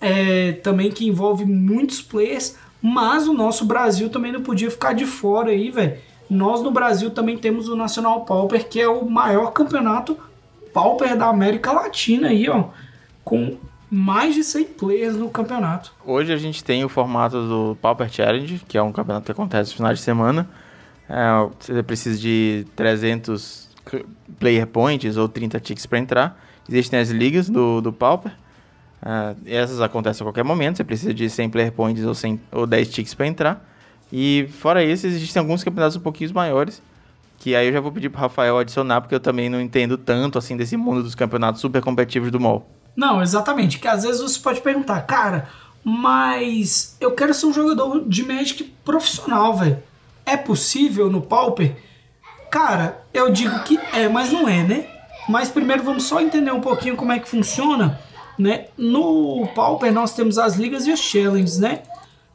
é, 0.00 0.52
também 0.52 0.90
que 0.90 1.06
envolve 1.06 1.44
muitos 1.44 2.00
players, 2.00 2.56
mas 2.82 3.26
o 3.28 3.32
nosso 3.32 3.64
Brasil 3.64 4.08
também 4.08 4.32
não 4.32 4.42
podia 4.42 4.70
ficar 4.70 4.92
de 4.92 5.06
fora 5.06 5.50
aí, 5.50 5.70
velho. 5.70 5.98
Nós 6.28 6.62
no 6.62 6.70
Brasil 6.70 7.10
também 7.10 7.36
temos 7.36 7.68
o 7.68 7.76
Nacional 7.76 8.24
Pauper, 8.24 8.68
que 8.68 8.80
é 8.80 8.88
o 8.88 9.08
maior 9.08 9.52
campeonato 9.52 10.16
Pauper 10.72 11.16
da 11.16 11.26
América 11.26 11.72
Latina 11.72 12.28
aí, 12.28 12.48
ó, 12.48 12.66
com 13.24 13.56
mais 13.90 14.34
de 14.36 14.44
100 14.44 14.64
players 14.66 15.16
no 15.16 15.28
campeonato. 15.28 15.92
Hoje 16.06 16.32
a 16.32 16.36
gente 16.36 16.62
tem 16.62 16.84
o 16.84 16.88
formato 16.88 17.36
do 17.48 17.76
Pauper 17.82 18.08
Challenge, 18.08 18.62
que 18.68 18.78
é 18.78 18.82
um 18.82 18.92
campeonato 18.92 19.26
que 19.26 19.32
acontece 19.32 19.70
no 19.72 19.76
final 19.76 19.92
de 19.92 20.00
semana. 20.00 20.48
É, 21.08 21.48
você 21.58 21.82
precisa 21.82 22.16
de 22.18 22.64
300 22.76 23.68
player 24.38 24.66
points 24.66 25.16
ou 25.16 25.28
30 25.28 25.58
ticks 25.58 25.86
para 25.86 25.98
entrar. 25.98 26.40
Existem 26.68 27.00
as 27.00 27.10
ligas 27.10 27.50
do, 27.50 27.80
do 27.80 27.92
Pauper. 27.92 28.32
Uh, 29.02 29.36
essas 29.46 29.80
acontecem 29.80 30.22
a 30.22 30.26
qualquer 30.26 30.44
momento. 30.44 30.76
Você 30.76 30.84
precisa 30.84 31.14
de 31.14 31.28
100 31.28 31.50
player 31.50 31.72
points 31.72 32.04
ou, 32.04 32.14
100, 32.14 32.40
ou 32.52 32.66
10 32.66 32.88
ticks 32.90 33.14
para 33.14 33.26
entrar. 33.26 33.66
E 34.12 34.48
fora 34.58 34.82
isso, 34.82 35.06
existem 35.06 35.40
alguns 35.40 35.62
campeonatos 35.64 35.96
um 35.96 36.00
pouquinho 36.00 36.32
maiores. 36.34 36.82
Que 37.38 37.56
aí 37.56 37.68
eu 37.68 37.72
já 37.72 37.80
vou 37.80 37.90
pedir 37.90 38.10
pro 38.10 38.20
Rafael 38.20 38.58
adicionar, 38.58 39.00
porque 39.00 39.14
eu 39.14 39.20
também 39.20 39.48
não 39.48 39.60
entendo 39.60 39.96
tanto 39.96 40.36
assim 40.36 40.56
desse 40.56 40.76
mundo 40.76 41.02
dos 41.02 41.14
campeonatos 41.14 41.60
super 41.60 41.80
competitivos 41.80 42.30
do 42.30 42.38
MOL. 42.38 42.68
Não, 42.94 43.22
exatamente. 43.22 43.78
Que 43.78 43.88
às 43.88 44.02
vezes 44.02 44.20
você 44.20 44.38
pode 44.38 44.60
perguntar, 44.60 45.00
cara, 45.02 45.48
mas 45.82 46.96
eu 47.00 47.12
quero 47.12 47.32
ser 47.32 47.46
um 47.46 47.52
jogador 47.52 48.04
de 48.06 48.22
Magic 48.24 48.62
profissional, 48.84 49.56
velho. 49.56 49.82
É 50.26 50.36
possível 50.36 51.10
no 51.10 51.22
Pauper? 51.22 51.76
Cara, 52.50 53.02
eu 53.14 53.30
digo 53.30 53.62
que 53.62 53.78
é, 53.94 54.08
mas 54.08 54.30
não 54.30 54.46
é, 54.48 54.62
né? 54.62 54.86
Mas 55.28 55.48
primeiro 55.48 55.82
vamos 55.82 56.02
só 56.02 56.20
entender 56.20 56.52
um 56.52 56.60
pouquinho 56.60 56.96
como 56.96 57.12
é 57.12 57.18
que 57.18 57.28
funciona, 57.28 57.98
né? 58.40 58.66
No 58.76 59.46
Pauper 59.54 59.92
nós 59.92 60.14
temos 60.14 60.38
as 60.38 60.56
ligas 60.56 60.86
e 60.86 60.92
os 60.92 61.00
challenges, 61.00 61.58
né? 61.58 61.82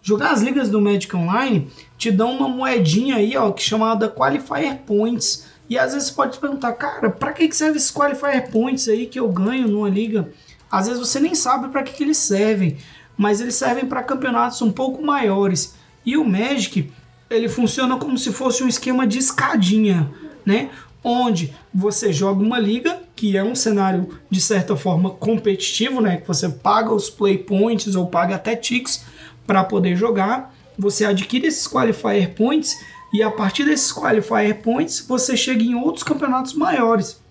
Jogar 0.02 0.32
as 0.32 0.42
ligas 0.42 0.70
do 0.70 0.80
Magic 0.80 1.14
Online 1.16 1.68
te 1.98 2.12
dão 2.12 2.32
uma 2.32 2.48
moedinha 2.48 3.16
aí, 3.16 3.36
ó, 3.36 3.52
que 3.52 3.64
é 3.64 3.66
chamada 3.66 4.08
Qualifier 4.08 4.82
Points. 4.86 5.48
E 5.68 5.80
às 5.80 5.94
vezes 5.94 6.10
você 6.10 6.14
pode 6.14 6.38
perguntar, 6.38 6.74
cara, 6.74 7.10
para 7.10 7.34
que 7.34 7.52
serve 7.52 7.78
esses 7.78 7.92
Qualifier 7.92 8.52
Points 8.52 8.88
aí 8.88 9.08
que 9.08 9.20
eu 9.20 9.28
ganho 9.28 9.68
numa 9.68 9.90
liga? 9.90 10.30
Às 10.70 10.88
vezes 10.88 11.00
você 11.00 11.20
nem 11.20 11.34
sabe 11.34 11.70
para 11.70 11.82
que, 11.82 11.94
que 11.94 12.04
eles 12.04 12.18
servem, 12.18 12.78
mas 13.18 13.42
eles 13.42 13.56
servem 13.56 13.86
para 13.86 14.04
campeonatos 14.04 14.62
um 14.62 14.72
pouco 14.72 15.04
maiores. 15.04 15.76
E 16.06 16.16
o 16.18 16.24
Magic, 16.24 16.92
ele 17.30 17.50
funciona 17.50 17.98
como 17.98 18.16
se 18.16 18.32
fosse 18.32 18.64
um 18.64 18.68
esquema 18.68 19.08
de 19.08 19.18
escadinha, 19.18 20.12
né? 20.46 20.70
Onde 21.08 21.54
você 21.72 22.12
joga 22.12 22.42
uma 22.42 22.58
liga, 22.58 23.00
que 23.16 23.38
é 23.38 23.44
um 23.44 23.54
cenário 23.54 24.20
de 24.28 24.42
certa 24.42 24.76
forma 24.76 25.12
competitivo, 25.12 26.02
né? 26.02 26.18
Que 26.18 26.28
você 26.28 26.50
paga 26.50 26.92
os 26.92 27.12
play 27.12 27.38
points 27.38 27.96
ou 27.96 28.08
paga 28.08 28.34
até 28.34 28.56
ticks 28.56 29.06
para 29.46 29.64
poder 29.64 29.96
jogar. 29.96 30.52
Você 30.80 31.06
adquire 31.06 31.46
esses 31.46 31.68
qualifier 31.68 32.34
points 32.34 32.76
e 33.14 33.22
a 33.22 33.30
partir 33.30 33.66
desses 33.66 33.92
qualifier 33.92 34.64
points 34.64 35.06
você 35.08 35.38
chega 35.38 35.62
em 35.62 35.76
outros 35.76 36.04
campeonatos 36.04 36.56
maiores. 36.56 37.22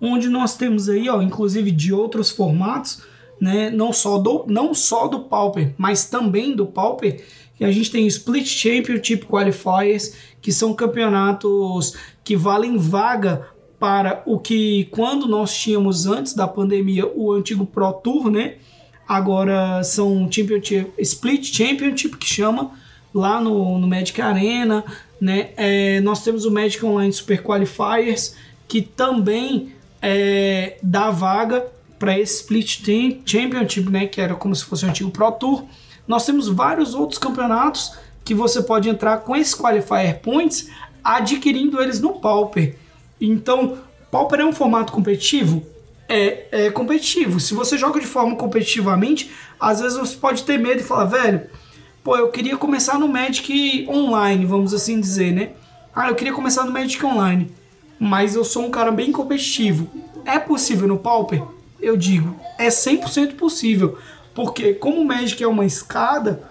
Onde 0.00 0.28
nós 0.28 0.56
temos 0.56 0.88
aí, 0.88 1.08
ó, 1.08 1.20
inclusive 1.20 1.72
de 1.72 1.92
outros 1.92 2.30
formatos, 2.30 3.02
né, 3.40 3.68
não 3.68 3.92
só 3.92 4.16
do 4.16 4.44
não 4.46 4.72
só 4.72 5.08
do 5.08 5.24
Pauper, 5.24 5.74
mas 5.76 6.04
também 6.04 6.54
do 6.54 6.66
Pauper, 6.66 7.24
que 7.60 7.64
a 7.66 7.70
gente 7.70 7.90
tem 7.90 8.06
Split 8.06 8.46
Championship 8.46 9.26
Qualifiers, 9.26 10.14
que 10.40 10.50
são 10.50 10.72
campeonatos 10.72 11.94
que 12.24 12.34
valem 12.34 12.78
vaga 12.78 13.48
para 13.78 14.22
o 14.24 14.38
que 14.38 14.88
quando 14.90 15.28
nós 15.28 15.54
tínhamos 15.54 16.06
antes 16.06 16.32
da 16.32 16.48
pandemia 16.48 17.06
o 17.06 17.30
antigo 17.30 17.66
Pro 17.66 17.92
Tour, 17.92 18.30
né? 18.30 18.54
Agora 19.06 19.84
são 19.84 20.26
Championship, 20.32 20.90
Split 21.00 21.54
Championship 21.54 22.16
que 22.16 22.24
chama 22.24 22.70
lá 23.12 23.38
no, 23.42 23.78
no 23.78 23.86
Magic 23.86 24.18
Arena, 24.22 24.82
né? 25.20 25.50
É, 25.54 26.00
nós 26.00 26.24
temos 26.24 26.46
o 26.46 26.50
Magic 26.50 26.82
Online 26.82 27.12
Super 27.12 27.42
Qualifiers 27.42 28.36
que 28.66 28.80
também 28.80 29.74
é, 30.00 30.78
dá 30.82 31.10
vaga 31.10 31.66
para 31.98 32.18
esse 32.18 32.36
Split 32.36 32.80
Championship, 33.26 33.90
né? 33.90 34.06
Que 34.06 34.18
era 34.18 34.34
como 34.34 34.54
se 34.54 34.64
fosse 34.64 34.86
o 34.86 34.88
antigo 34.88 35.10
Pro 35.10 35.30
Tour. 35.32 35.66
Nós 36.10 36.26
temos 36.26 36.48
vários 36.48 36.92
outros 36.92 37.18
campeonatos 37.18 37.92
que 38.24 38.34
você 38.34 38.60
pode 38.60 38.88
entrar 38.88 39.18
com 39.18 39.36
esses 39.36 39.54
Qualifier 39.54 40.20
Points 40.20 40.68
adquirindo 41.02 41.80
eles 41.80 42.00
no 42.00 42.14
Pauper. 42.14 42.76
Então, 43.20 43.78
Pauper 44.10 44.40
é 44.40 44.44
um 44.44 44.52
formato 44.52 44.92
competitivo? 44.92 45.64
é, 46.10 46.46
é 46.50 46.70
competitivo. 46.70 47.38
Se 47.38 47.54
você 47.54 47.78
joga 47.78 48.00
de 48.00 48.06
forma 48.06 48.34
competitivamente, 48.34 49.30
às 49.60 49.80
vezes 49.80 49.96
você 49.96 50.16
pode 50.16 50.42
ter 50.42 50.58
medo 50.58 50.80
e 50.80 50.84
falar, 50.84 51.04
velho, 51.04 51.42
pô, 52.02 52.16
eu 52.16 52.28
queria 52.32 52.56
começar 52.56 52.98
no 52.98 53.06
Magic 53.06 53.86
online, 53.88 54.44
vamos 54.44 54.74
assim 54.74 55.00
dizer, 55.00 55.32
né? 55.32 55.50
Ah, 55.94 56.08
eu 56.08 56.16
queria 56.16 56.32
começar 56.32 56.64
no 56.64 56.72
Magic 56.72 57.04
online, 57.06 57.52
mas 58.00 58.34
eu 58.34 58.42
sou 58.42 58.64
um 58.64 58.70
cara 58.70 58.90
bem 58.90 59.12
competitivo. 59.12 59.88
É 60.24 60.40
possível 60.40 60.88
no 60.88 60.98
Pauper? 60.98 61.44
Eu 61.80 61.96
digo, 61.96 62.34
é 62.58 62.66
100% 62.68 63.36
possível, 63.36 63.96
porque 64.34 64.74
como 64.74 65.00
o 65.00 65.04
Magic 65.04 65.42
é 65.42 65.46
uma 65.46 65.64
escada, 65.64 66.42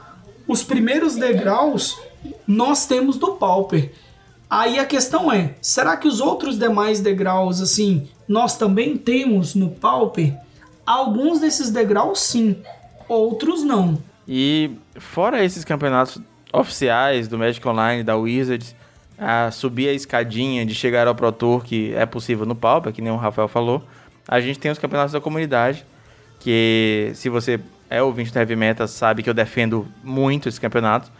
os 0.47 0.63
primeiros 0.63 1.15
degraus 1.15 1.99
nós 2.47 2.85
temos 2.85 3.17
do 3.17 3.33
Pauper. 3.33 3.91
Aí 4.49 4.79
a 4.79 4.85
questão 4.85 5.31
é, 5.31 5.53
será 5.61 5.95
que 5.95 6.07
os 6.07 6.19
outros 6.19 6.57
demais 6.57 6.99
degraus, 6.99 7.61
assim, 7.61 8.09
nós 8.27 8.57
também 8.57 8.97
temos 8.97 9.53
no 9.53 9.69
Pauper? 9.69 10.35
Alguns 10.85 11.39
desses 11.39 11.69
degraus 11.69 12.19
sim, 12.19 12.57
outros 13.07 13.63
não. 13.63 14.01
E 14.27 14.71
fora 14.95 15.43
esses 15.43 15.63
campeonatos 15.63 16.19
oficiais 16.51 17.27
do 17.27 17.37
Magic 17.37 17.65
Online, 17.67 18.03
da 18.03 18.17
Wizards, 18.17 18.75
a 19.17 19.51
subir 19.51 19.89
a 19.89 19.93
escadinha 19.93 20.65
de 20.65 20.73
chegar 20.73 21.07
ao 21.07 21.13
Pro 21.13 21.31
Tour, 21.31 21.63
que 21.63 21.93
é 21.93 22.05
possível 22.05 22.45
no 22.45 22.55
Pauper, 22.55 22.91
que 22.91 23.01
nem 23.01 23.11
o 23.11 23.17
Rafael 23.17 23.47
falou, 23.47 23.83
a 24.27 24.39
gente 24.39 24.59
tem 24.59 24.71
os 24.71 24.79
campeonatos 24.79 25.11
da 25.13 25.21
comunidade, 25.21 25.85
que 26.39 27.11
se 27.15 27.29
você 27.29 27.59
é 27.89 28.01
ouvinte 28.01 28.31
do 28.31 28.39
Heavy 28.39 28.55
Metal 28.55 28.87
sabe 28.87 29.23
que 29.23 29.29
eu 29.29 29.33
defendo 29.33 29.87
muito 30.03 30.47
esse 30.47 30.61
campeonato. 30.61 31.11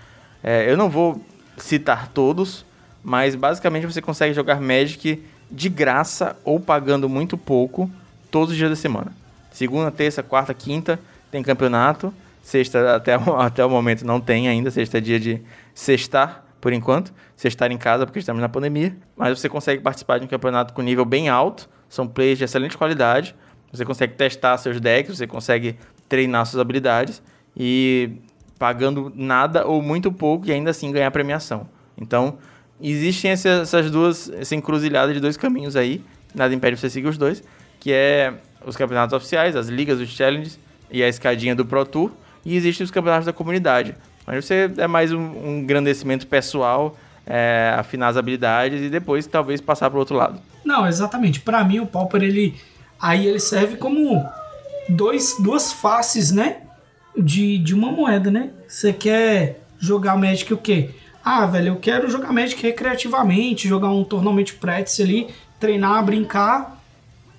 É, 0.43 0.71
eu 0.71 0.77
não 0.77 0.89
vou 0.89 1.21
citar 1.57 2.07
todos, 2.09 2.65
mas 3.03 3.35
basicamente 3.35 3.85
você 3.85 4.01
consegue 4.01 4.33
jogar 4.33 4.61
Magic 4.61 5.23
de 5.51 5.69
graça 5.69 6.38
ou 6.43 6.59
pagando 6.59 7.09
muito 7.09 7.38
pouco 7.38 7.89
todos 8.29 8.51
os 8.51 8.57
dias 8.57 8.69
da 8.69 8.75
semana. 8.75 9.11
Segunda, 9.51 9.91
terça, 9.91 10.21
quarta, 10.21 10.53
quinta 10.53 10.99
tem 11.31 11.41
campeonato. 11.41 12.13
Sexta 12.41 12.95
até, 12.95 13.15
até 13.38 13.65
o 13.65 13.69
momento 13.69 14.05
não 14.05 14.21
tem 14.21 14.47
ainda. 14.47 14.71
Sexta 14.71 14.99
é 14.99 15.01
dia 15.01 15.19
de 15.19 15.41
sextar, 15.73 16.43
por 16.61 16.71
enquanto. 16.71 17.11
Sextar 17.35 17.71
em 17.71 17.77
casa 17.77 18.05
porque 18.05 18.19
estamos 18.19 18.41
na 18.41 18.49
pandemia. 18.49 18.95
Mas 19.17 19.39
você 19.39 19.49
consegue 19.49 19.81
participar 19.81 20.19
de 20.19 20.25
um 20.25 20.27
campeonato 20.27 20.73
com 20.73 20.81
nível 20.81 21.03
bem 21.05 21.29
alto. 21.29 21.69
São 21.89 22.07
players 22.07 22.38
de 22.38 22.45
excelente 22.45 22.77
qualidade. 22.77 23.35
Você 23.71 23.85
consegue 23.85 24.13
testar 24.13 24.57
seus 24.57 24.79
decks, 24.79 25.17
você 25.17 25.27
consegue 25.27 25.77
treinar 26.07 26.45
suas 26.45 26.59
habilidades. 26.59 27.21
E 27.55 28.11
pagando 28.59 29.11
nada 29.15 29.65
ou 29.65 29.81
muito 29.81 30.11
pouco 30.11 30.47
e 30.47 30.51
ainda 30.51 30.69
assim 30.71 30.91
ganhar 30.91 31.09
premiação. 31.11 31.67
Então, 31.97 32.38
existem 32.81 33.31
essas 33.31 33.89
duas, 33.89 34.29
essa 34.29 34.53
encruzilhada 34.53 35.13
de 35.13 35.21
dois 35.21 35.38
caminhos 35.38 35.77
aí, 35.77 36.03
nada 36.35 36.53
impede 36.53 36.77
você 36.77 36.89
seguir 36.89 37.07
os 37.07 37.17
dois, 37.17 37.41
que 37.79 37.91
é 37.91 38.33
os 38.65 38.75
campeonatos 38.75 39.13
oficiais, 39.13 39.55
as 39.55 39.67
ligas, 39.69 39.99
os 39.99 40.09
challenges 40.09 40.59
e 40.91 41.01
a 41.01 41.07
escadinha 41.07 41.55
do 41.55 41.65
Pro 41.65 41.85
Tour, 41.85 42.11
e 42.45 42.55
existem 42.55 42.83
os 42.83 42.91
campeonatos 42.91 43.25
da 43.25 43.33
comunidade, 43.33 43.95
onde 44.27 44.41
você 44.41 44.69
é 44.77 44.88
mais 44.88 45.13
um, 45.13 45.19
um 45.19 45.57
engrandecimento 45.59 46.27
pessoal, 46.27 46.97
é, 47.25 47.73
afinar 47.77 48.09
as 48.09 48.17
habilidades 48.17 48.81
e 48.81 48.89
depois 48.89 49.25
talvez 49.25 49.61
passar 49.61 49.89
para 49.89 49.97
o 49.97 49.99
outro 49.99 50.15
lado. 50.15 50.41
Não, 50.65 50.85
exatamente. 50.88 51.39
Para 51.39 51.63
mim 51.63 51.79
o 51.79 51.85
Pauper 51.85 52.23
ele 52.23 52.55
aí 53.01 53.27
ele 53.27 53.39
serve 53.39 53.77
como 53.77 54.27
dois, 54.89 55.36
duas 55.39 55.72
faces, 55.72 56.32
né, 56.32 56.58
de, 57.18 57.58
de 57.58 57.74
uma 57.74 57.91
moeda, 57.91 58.32
né? 58.32 58.51
Você 58.68 58.94
quer 58.94 59.62
jogar 59.79 60.18
Magic 60.18 60.53
o 60.53 60.58
quê? 60.58 60.91
Ah, 61.24 61.46
velho, 61.46 61.70
eu 61.70 61.75
quero 61.77 62.10
jogar 62.10 62.32
Magic 62.32 62.62
recreativamente, 62.62 63.68
jogar 63.68 63.89
um 63.89 64.03
torneio 64.03 64.53
practice 64.60 65.01
ali, 65.01 65.27
treinar, 65.60 66.03
brincar. 66.03 66.82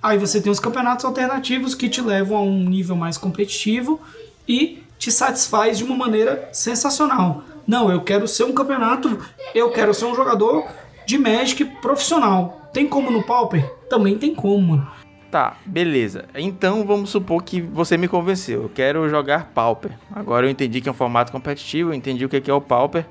Aí 0.01 0.17
você 0.17 0.41
tem 0.41 0.51
os 0.51 0.59
campeonatos 0.59 1.05
alternativos 1.05 1.75
que 1.75 1.89
te 1.89 2.01
levam 2.01 2.37
a 2.37 2.41
um 2.41 2.63
nível 2.63 2.95
mais 2.95 3.17
competitivo 3.17 3.99
e 4.47 4.83
te 4.97 5.11
satisfaz 5.11 5.77
de 5.77 5.83
uma 5.83 5.95
maneira 5.95 6.49
sensacional. 6.51 7.43
Não, 7.67 7.91
eu 7.91 8.01
quero 8.01 8.27
ser 8.27 8.43
um 8.43 8.53
campeonato, 8.53 9.19
eu 9.53 9.71
quero 9.71 9.93
ser 9.93 10.05
um 10.05 10.15
jogador 10.15 10.67
de 11.05 11.17
Magic 11.17 11.63
profissional. 11.81 12.69
Tem 12.73 12.87
como 12.87 13.11
no 13.11 13.23
Pauper? 13.23 13.69
Também 13.89 14.17
tem 14.17 14.33
como, 14.33 14.75
mano. 14.75 15.00
Tá, 15.31 15.55
beleza. 15.65 16.25
Então 16.35 16.85
vamos 16.85 17.09
supor 17.09 17.41
que 17.41 17.61
você 17.61 17.97
me 17.97 18.07
convenceu. 18.07 18.63
Eu 18.63 18.69
quero 18.69 19.09
jogar 19.09 19.51
Pauper. 19.53 19.97
Agora 20.13 20.45
eu 20.45 20.49
entendi 20.49 20.81
que 20.81 20.89
é 20.89 20.91
um 20.91 20.95
formato 20.95 21.31
competitivo, 21.31 21.91
eu 21.91 21.93
entendi 21.93 22.25
o 22.25 22.29
que 22.29 22.51
é 22.51 22.53
o 22.53 22.59
Pauper 22.59 23.05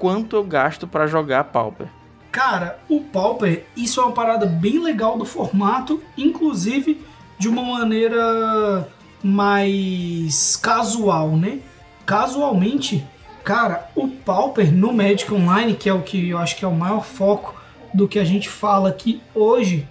quanto 0.00 0.34
eu 0.34 0.42
gasto 0.42 0.88
para 0.88 1.06
jogar 1.06 1.44
Pauper? 1.44 1.86
Cara, 2.32 2.78
o 2.88 3.00
Pauper, 3.00 3.66
isso 3.76 4.00
é 4.00 4.04
uma 4.04 4.12
parada 4.12 4.46
bem 4.46 4.82
legal 4.82 5.18
do 5.18 5.26
formato, 5.26 6.02
inclusive 6.16 7.04
de 7.38 7.48
uma 7.48 7.62
maneira 7.62 8.88
mais 9.22 10.56
casual, 10.56 11.36
né? 11.36 11.58
Casualmente, 12.06 13.06
cara, 13.44 13.90
o 13.94 14.08
Pauper 14.08 14.72
no 14.72 14.92
Magic 14.92 15.32
Online, 15.32 15.74
que 15.74 15.88
é 15.88 15.92
o 15.92 16.02
que 16.02 16.30
eu 16.30 16.38
acho 16.38 16.56
que 16.56 16.64
é 16.64 16.68
o 16.68 16.74
maior 16.74 17.04
foco 17.04 17.54
do 17.92 18.08
que 18.08 18.18
a 18.18 18.24
gente 18.24 18.48
fala 18.48 18.88
aqui 18.88 19.20
hoje 19.34 19.86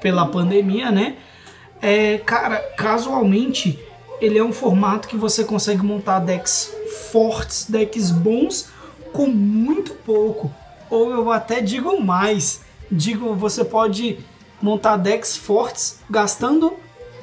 pela 0.00 0.26
pandemia, 0.26 0.90
né? 0.90 1.16
É, 1.80 2.18
cara, 2.18 2.58
casualmente, 2.76 3.78
ele 4.20 4.38
é 4.38 4.44
um 4.44 4.52
formato 4.52 5.08
que 5.08 5.16
você 5.16 5.44
consegue 5.44 5.82
montar 5.82 6.20
decks 6.20 6.72
fortes, 7.10 7.66
decks 7.68 8.10
bons 8.10 8.70
com 9.12 9.26
muito 9.26 9.92
pouco, 9.94 10.52
ou 10.88 11.10
eu 11.10 11.30
até 11.30 11.60
digo 11.60 12.00
mais, 12.00 12.62
digo, 12.90 13.34
você 13.34 13.64
pode 13.64 14.18
montar 14.60 14.96
decks 14.96 15.36
fortes 15.36 16.00
gastando 16.08 16.74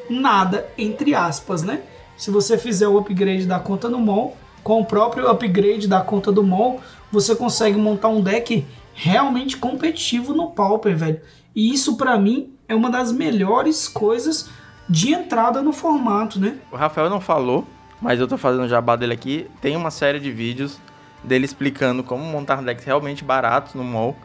nada, 0.09 0.67
entre 0.77 1.13
aspas, 1.13 1.63
né? 1.63 1.81
Se 2.17 2.31
você 2.31 2.57
fizer 2.57 2.87
o 2.87 2.97
upgrade 2.97 3.45
da 3.45 3.59
conta 3.59 3.87
no 3.87 3.99
mall, 3.99 4.35
com 4.63 4.81
o 4.81 4.85
próprio 4.85 5.29
upgrade 5.29 5.87
da 5.87 6.01
conta 6.01 6.31
do 6.31 6.43
mall, 6.43 6.81
você 7.11 7.35
consegue 7.35 7.77
montar 7.77 8.09
um 8.09 8.21
deck 8.21 8.65
realmente 8.93 9.55
competitivo 9.55 10.33
no 10.33 10.49
Pauper, 10.51 10.97
velho. 10.97 11.21
E 11.55 11.71
isso 11.71 11.95
para 11.95 12.17
mim 12.17 12.56
é 12.67 12.75
uma 12.75 12.89
das 12.89 13.11
melhores 13.11 13.87
coisas 13.87 14.49
de 14.89 15.13
entrada 15.13 15.61
no 15.61 15.71
formato, 15.71 16.39
né? 16.39 16.57
O 16.71 16.75
Rafael 16.75 17.09
não 17.09 17.21
falou, 17.21 17.67
mas 18.01 18.19
eu 18.19 18.27
tô 18.27 18.37
fazendo 18.37 18.67
jabá 18.67 18.95
dele 18.95 19.13
aqui. 19.13 19.49
Tem 19.61 19.75
uma 19.75 19.91
série 19.91 20.19
de 20.19 20.31
vídeos 20.31 20.79
dele 21.23 21.45
explicando 21.45 22.03
como 22.03 22.23
montar 22.23 22.61
decks 22.61 22.85
realmente 22.85 23.23
baratos 23.23 23.73
no 23.73 23.83
mall. 23.83 24.15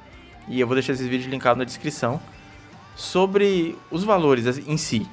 E 0.49 0.61
eu 0.61 0.66
vou 0.66 0.75
deixar 0.75 0.92
esses 0.92 1.06
vídeos 1.06 1.30
linkados 1.30 1.58
na 1.58 1.64
descrição. 1.64 2.20
Sobre 2.94 3.78
os 3.90 4.04
valores 4.04 4.58
em 4.58 4.76
si. 4.76 5.08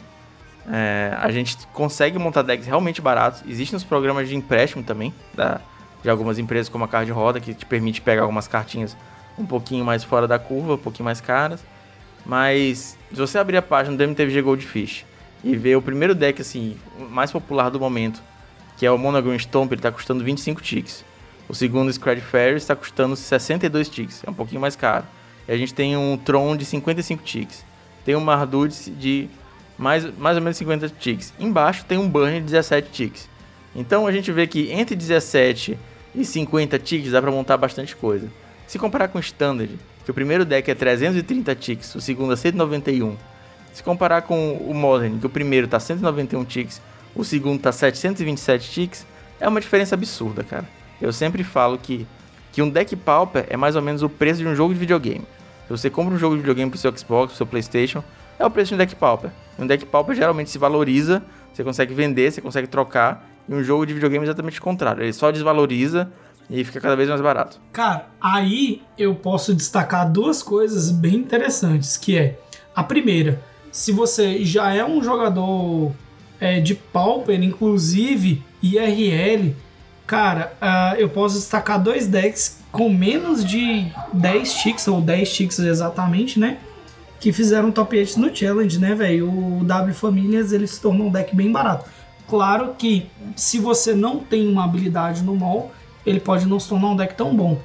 É, 0.67 1.15
a 1.19 1.31
gente 1.31 1.57
consegue 1.67 2.19
montar 2.19 2.41
decks 2.41 2.67
realmente 2.67 3.01
baratos. 3.01 3.43
Existem 3.48 3.77
os 3.77 3.83
programas 3.83 4.27
de 4.27 4.36
empréstimo 4.36 4.83
também, 4.83 5.13
da, 5.33 5.62
de 6.03 6.09
algumas 6.09 6.38
empresas 6.38 6.67
como 6.67 6.83
a 6.83 6.88
Card 6.88 7.09
Roda, 7.12 7.39
que 7.39 7.53
te 7.53 7.65
permite 7.65 8.01
pegar 8.01 8.24
algumas 8.24 8.48
cartinhas 8.48 8.98
um 9.38 9.45
pouquinho 9.45 9.86
mais 9.86 10.03
fora 10.03 10.27
da 10.27 10.38
curva, 10.38 10.74
um 10.74 10.77
pouquinho 10.77 11.05
mais 11.05 11.21
caras. 11.21 11.63
Mas 12.25 12.99
se 13.12 13.16
você 13.16 13.38
abrir 13.38 13.58
a 13.58 13.62
página 13.62 13.98
do 13.98 14.04
MTG 14.04 14.42
Goldfish 14.42 15.06
e 15.44 15.56
ver 15.56 15.75
o 15.75 15.82
primeiro 15.82 16.13
deck 16.13 16.42
assim, 16.42 16.78
mais 17.10 17.32
popular 17.32 17.70
do 17.70 17.80
momento, 17.80 18.22
que 18.78 18.86
é 18.86 18.92
o 18.92 18.98
Monogreen 18.98 19.38
Stomp, 19.38 19.72
ele 19.72 19.80
está 19.80 19.92
custando 19.92 20.24
25 20.24 20.62
ticks. 20.62 21.04
O 21.48 21.56
segundo 21.56 21.92
Scratch 21.92 22.22
Fairy 22.22 22.58
está 22.58 22.75
custando 22.75 23.16
62 23.16 23.89
ticks, 23.89 24.24
é 24.25 24.30
um 24.30 24.34
pouquinho 24.34 24.62
mais 24.62 24.75
caro. 24.75 25.06
E 25.48 25.51
a 25.51 25.58
gente 25.58 25.74
tem 25.74 25.98
um 25.98 26.16
Tron 26.16 26.56
de 26.56 26.63
55 26.63 27.24
ticks. 27.24 27.66
Tem 28.06 28.16
um 28.16 28.22
Mardud 28.22 28.74
de 28.92 29.28
mais, 29.78 30.06
mais 30.18 30.38
ou 30.38 30.44
menos 30.44 30.58
50 30.58 30.89
ticks. 30.89 31.34
Embaixo 31.39 31.86
tem 31.86 31.98
um 31.98 32.08
Burn 32.08 32.39
de 32.39 32.46
17 32.46 32.92
ticks. 32.92 33.30
Então 33.75 34.06
a 34.06 34.12
gente 34.12 34.32
vê 34.32 34.46
que 34.46 34.72
entre 34.72 34.96
17 34.96 35.78
e 36.13 36.24
50 36.24 36.78
ticks 36.80 37.12
dá 37.12 37.22
para 37.22 37.32
montar 37.32 37.58
bastante 37.58 37.96
coisa. 37.96 38.30
Se 38.68 38.78
comparar 38.78 39.08
com 39.08 39.18
o 39.18 39.22
Standard, 39.22 39.74
que 40.10 40.12
o 40.12 40.13
primeiro 40.16 40.44
deck 40.44 40.72
é 40.72 40.74
330 40.74 41.54
ticks, 41.54 41.94
o 41.94 42.01
segundo 42.01 42.34
é 42.34 42.36
191. 42.36 43.16
Se 43.72 43.84
comparar 43.84 44.24
com 44.24 44.54
o 44.54 44.74
Modern, 44.74 45.20
que 45.20 45.28
o 45.28 45.30
primeiro 45.30 45.68
tá 45.68 45.80
191 45.80 46.44
ticks, 46.46 46.82
o 47.16 47.24
segundo 47.24 47.62
tá 47.62 47.72
727 47.72 48.72
ticks, 48.72 49.06
é 49.39 49.48
uma 49.48 49.62
diferença 49.62 49.94
absurda, 49.94 50.44
cara. 50.44 50.68
Eu 51.00 51.13
sempre 51.13 51.44
falo 51.44 51.78
que, 51.78 52.08
que 52.51 52.60
um 52.60 52.72
deck 52.72 52.96
Pauper 52.96 53.46
é 53.51 53.56
mais 53.56 53.75
ou 53.75 53.84
menos 53.84 54.01
o 54.01 54.10
preço 54.10 54.42
de 54.42 54.48
um 54.48 54.56
jogo 54.56 54.74
de 54.74 54.80
videogame. 54.80 55.28
Se 55.68 55.70
você 55.70 55.92
compra 55.92 56.16
um 56.16 56.18
jogo 56.18 56.34
de 56.34 56.42
videogame 56.42 56.72
pro 56.72 56.80
seu 56.80 56.92
Xbox, 56.98 57.28
pro 57.28 57.38
seu 57.38 57.46
Playstation, 57.46 58.04
é 58.39 58.44
o 58.44 58.50
preço 58.50 58.70
de 58.70 58.74
um 58.74 58.78
deck 58.80 58.96
Pauper. 58.96 59.30
Um 59.60 59.68
deck 59.68 59.86
Pauper 59.86 60.16
geralmente 60.16 60.50
se 60.50 60.58
valoriza, 60.58 61.22
você 61.54 61.63
consegue 61.63 61.94
vender, 61.94 62.32
você 62.32 62.42
consegue 62.42 62.68
trocar, 62.68 63.30
e 63.48 63.54
um 63.54 63.63
jogo 63.63 63.86
de 63.86 63.94
videogame 63.94 64.25
é 64.25 64.28
exatamente 64.28 64.60
o 64.60 64.63
contrário. 64.63 65.04
Ele 65.04 65.13
só 65.13 65.30
desvaloriza 65.30 66.12
e 66.50 66.63
fica 66.63 66.82
cada 66.82 66.96
vez 66.96 67.08
mais 67.08 67.22
barato. 67.22 67.60
Cara, 67.72 68.08
aí 68.20 68.82
eu 68.98 69.13
posso 69.15 69.53
destacar 69.53 70.10
duas 70.12 70.41
coisas 70.41 70.89
bem 70.89 71.15
interessantes, 71.15 71.96
que 71.96 72.18
é 72.18 72.39
a 72.75 72.84
primeira, 72.84 73.41
se 73.72 73.91
você 73.91 74.44
já 74.44 74.74
é 74.74 74.84
um 74.84 75.03
jogador 75.03 75.91
é, 76.39 76.60
de 76.60 76.74
Pauper, 76.74 77.41
inclusive 77.41 78.44
IRL, 78.63 79.56
cara, 80.08 80.53
uh, 80.62 80.96
eu 80.96 81.10
posso 81.10 81.36
destacar 81.36 81.82
dois 81.82 82.08
decks 82.08 82.60
com 82.72 82.89
menos 82.89 83.44
de 83.44 83.88
10 84.13 84.53
ticks, 84.56 84.88
ou 84.88 85.01
10 85.01 85.34
ticks 85.34 85.60
exatamente, 85.60 86.39
né? 86.39 86.58
Que 87.19 87.32
fizeram 87.32 87.71
top 87.71 87.97
8 87.97 88.19
no 88.19 88.36
Challenge, 88.36 88.80
né, 88.80 88.95
velho? 88.95 89.30
O 89.30 89.63
W 89.63 89.93
Famílias 89.93 90.52
ele 90.52 90.67
se 90.67 90.80
tornou 90.80 91.08
um 91.08 91.12
deck 91.12 91.36
bem 91.36 91.52
barato. 91.52 91.89
Claro 92.28 92.76
que 92.78 93.08
se 93.36 93.60
você 93.60 93.93
não 93.93 94.19
tem 94.19 94.47
uma 94.47 94.63
habilidade 94.63 95.23
no 95.23 95.36
mall, 95.36 95.71
ele 96.10 96.19
pode 96.19 96.45
não 96.45 96.60
se 96.60 96.67
tornar 96.67 96.89
um 96.89 96.95
deck 96.95 97.15
tão 97.15 97.36
bom. 97.36 97.60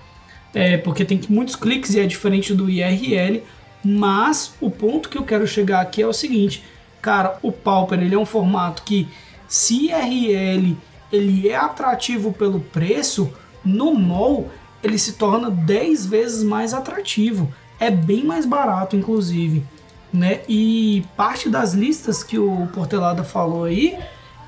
É, 0.54 0.76
porque 0.76 1.04
tem 1.04 1.20
muitos 1.28 1.56
cliques 1.56 1.94
e 1.94 2.00
é 2.00 2.06
diferente 2.06 2.54
do 2.54 2.68
IRL. 2.70 3.42
Mas 3.84 4.54
o 4.60 4.70
ponto 4.70 5.08
que 5.08 5.18
eu 5.18 5.24
quero 5.24 5.46
chegar 5.46 5.80
aqui 5.80 6.02
é 6.02 6.06
o 6.06 6.12
seguinte, 6.12 6.64
cara, 7.02 7.38
o 7.42 7.52
Pauper 7.52 8.00
ele 8.00 8.14
é 8.14 8.18
um 8.18 8.24
formato 8.24 8.82
que 8.82 9.08
se 9.46 9.88
IRL 9.88 10.76
ele 11.12 11.48
é 11.48 11.56
atrativo 11.56 12.32
pelo 12.32 12.60
preço, 12.60 13.32
no 13.64 13.94
mall 13.94 14.50
ele 14.82 14.98
se 14.98 15.14
torna 15.14 15.50
10 15.50 16.06
vezes 16.06 16.42
mais 16.42 16.74
atrativo. 16.74 17.52
É 17.80 17.90
bem 17.90 18.24
mais 18.24 18.46
barato, 18.46 18.96
inclusive. 18.96 19.64
Né? 20.12 20.40
E 20.48 21.04
parte 21.16 21.48
das 21.48 21.74
listas 21.74 22.22
que 22.22 22.38
o 22.38 22.68
Portelada 22.72 23.24
falou 23.24 23.64
aí, 23.64 23.98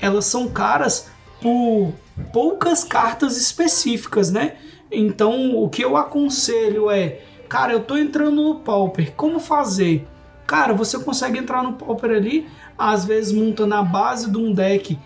elas 0.01 0.27
são 0.27 0.49
caras 0.49 1.09
por 1.41 1.93
poucas 2.33 2.85
cartas 2.85 3.37
específicas, 3.37 4.31
né? 4.31 4.57
Então, 4.91 5.57
o 5.57 5.69
que 5.69 5.83
eu 5.85 5.97
aconselho 5.97 6.91
é, 6.91 7.21
cara, 7.49 7.73
eu 7.73 7.81
tô 7.81 7.97
entrando 7.97 8.43
no 8.43 8.55
Pauper, 8.57 9.13
como 9.17 9.41
fazer? 9.41 10.07
Cara, 10.47 10.73
você 10.73 10.99
consegue 10.99 11.39
entrar 11.39 11.63
no 11.63 11.73
Pauper 11.73 12.11
ali, 12.11 12.47
às 12.79 13.05
vezes 13.05 13.33
monta 13.33 13.67
na 13.67 13.83
base 13.83 14.31
de 14.31 14.39
um 14.39 14.53
deck, 14.53 14.99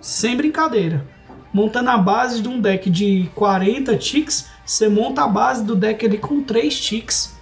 sem 0.00 0.36
brincadeira, 0.36 1.04
monta 1.52 1.82
na 1.82 1.98
base 1.98 2.40
de 2.40 2.48
um 2.48 2.60
deck 2.60 2.88
de 2.88 3.28
40 3.34 3.96
ticks, 3.96 4.48
você 4.64 4.88
monta 4.88 5.24
a 5.24 5.28
base 5.28 5.64
do 5.64 5.74
deck 5.74 6.06
ali 6.06 6.18
com 6.18 6.42
3 6.42 6.78
ticks, 6.78 7.36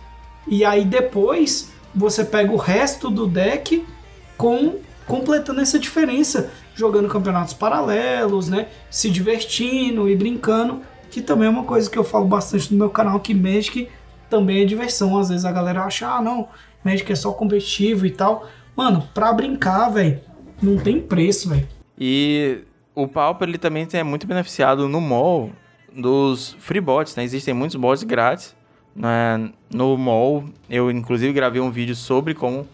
e 0.47 0.65
aí 0.65 0.85
depois 0.85 1.71
você 1.95 2.25
pega 2.25 2.53
o 2.53 2.57
resto 2.57 3.11
do 3.11 3.27
deck 3.27 3.85
com 4.37 4.79
completando 5.07 5.61
essa 5.61 5.79
diferença 5.79 6.51
jogando 6.75 7.09
campeonatos 7.09 7.55
paralelos, 7.55 8.49
né? 8.49 8.69
Se 8.91 9.09
divertindo 9.11 10.09
e 10.09 10.17
brincando, 10.17 10.81
que 11.11 11.23
também 11.23 11.47
é 11.47 11.51
uma 11.51 11.65
coisa 11.65 11.89
que 11.89 11.99
eu 11.99 12.05
falo 12.05 12.27
bastante 12.27 12.73
no 12.73 12.79
meu 12.79 12.91
canal, 12.91 13.21
que 13.21 13.35
Magic 13.35 13.89
também 14.29 14.63
é 14.63 14.65
diversão. 14.65 15.17
Às 15.17 15.29
vezes 15.29 15.45
a 15.45 15.53
galera 15.53 15.85
acha, 15.85 16.09
ah, 16.09 16.21
não, 16.21 16.49
Magic 16.85 17.11
é 17.11 17.15
só 17.15 17.33
competitivo 17.33 18.05
e 18.07 18.11
tal. 18.11 18.49
Mano, 18.77 19.09
pra 19.15 19.33
brincar, 19.33 19.89
velho, 19.91 20.21
não 20.61 20.77
tem 20.77 21.01
preço, 21.01 21.49
velho. 21.49 21.67
E 21.99 22.59
o 22.95 23.07
Pauper, 23.07 23.49
ele 23.49 23.59
também 23.59 23.87
é 23.93 24.03
muito 24.03 24.27
beneficiado 24.27 24.89
no 24.89 25.01
mall 25.01 25.51
dos 25.93 26.57
free 26.59 26.81
bots, 26.81 27.15
né? 27.15 27.23
Existem 27.23 27.55
muitos 27.55 27.77
bots 27.77 28.03
grátis. 28.03 28.55
Né? 28.95 29.51
No 29.73 29.97
mall, 29.97 30.45
eu 30.71 30.91
inclusive 30.91 31.33
gravei 31.33 31.61
um 31.61 31.71
vídeo 31.71 31.95
sobre 31.95 32.35
como 32.35 32.67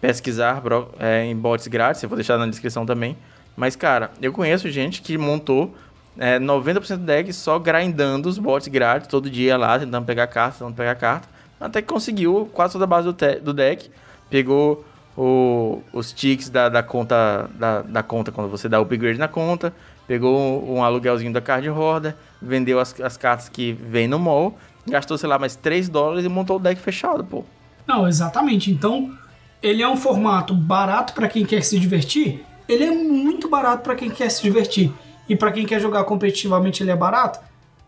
pesquisar 0.00 0.62
é, 0.98 1.24
em 1.24 1.36
bots 1.36 1.66
grátis, 1.66 2.02
eu 2.02 2.08
vou 2.08 2.16
deixar 2.16 2.38
na 2.38 2.46
descrição 2.46 2.84
também. 2.86 3.16
Mas, 3.56 3.74
cara, 3.74 4.10
eu 4.20 4.32
conheço 4.32 4.68
gente 4.68 5.00
que 5.00 5.16
montou 5.16 5.74
é, 6.18 6.38
90% 6.38 6.98
do 6.98 7.04
deck 7.04 7.32
só 7.32 7.58
grindando 7.58 8.28
os 8.28 8.38
bots 8.38 8.68
grátis 8.68 9.08
todo 9.08 9.30
dia 9.30 9.56
lá, 9.56 9.78
tentando 9.78 10.04
pegar 10.04 10.26
carta, 10.26 10.58
tentando 10.58 10.74
pegar 10.74 10.94
carta. 10.94 11.28
Até 11.58 11.80
que 11.80 11.88
conseguiu 11.88 12.48
quase 12.52 12.74
toda 12.74 12.84
a 12.84 12.86
base 12.86 13.10
do, 13.10 13.40
do 13.42 13.54
deck. 13.54 13.90
Pegou 14.28 14.84
o, 15.16 15.82
os 15.92 16.12
ticks 16.12 16.50
da, 16.50 16.68
da 16.68 16.82
conta 16.82 17.48
da, 17.54 17.82
da, 17.82 18.02
conta 18.02 18.30
quando 18.30 18.50
você 18.50 18.68
dá 18.68 18.78
upgrade 18.78 19.18
na 19.18 19.28
conta. 19.28 19.72
Pegou 20.06 20.38
um, 20.38 20.76
um 20.76 20.84
aluguelzinho 20.84 21.32
da 21.32 21.40
card 21.40 21.66
roda. 21.68 22.16
Vendeu 22.40 22.78
as, 22.78 22.98
as 23.00 23.16
cartas 23.16 23.48
que 23.48 23.72
vem 23.72 24.06
no 24.06 24.18
mall. 24.18 24.58
Gastou, 24.86 25.16
sei 25.16 25.28
lá, 25.28 25.38
mais 25.38 25.56
3 25.56 25.88
dólares 25.88 26.24
e 26.26 26.28
montou 26.28 26.56
o 26.56 26.60
deck 26.60 26.80
fechado, 26.80 27.24
pô. 27.24 27.44
Não, 27.86 28.06
exatamente. 28.06 28.70
Então, 28.70 29.16
ele 29.62 29.82
é 29.82 29.88
um 29.88 29.96
formato 29.96 30.54
barato 30.54 31.14
para 31.14 31.28
quem 31.28 31.44
quer 31.44 31.62
se 31.62 31.80
divertir 31.80 32.44
ele 32.68 32.84
é 32.84 32.90
muito 32.90 33.48
barato 33.48 33.82
para 33.82 33.94
quem 33.94 34.10
quer 34.10 34.30
se 34.30 34.42
divertir. 34.42 34.92
E 35.28 35.34
para 35.34 35.50
quem 35.52 35.66
quer 35.66 35.80
jogar 35.80 36.04
competitivamente, 36.04 36.82
ele 36.82 36.90
é 36.90 36.96
barato. 36.96 37.40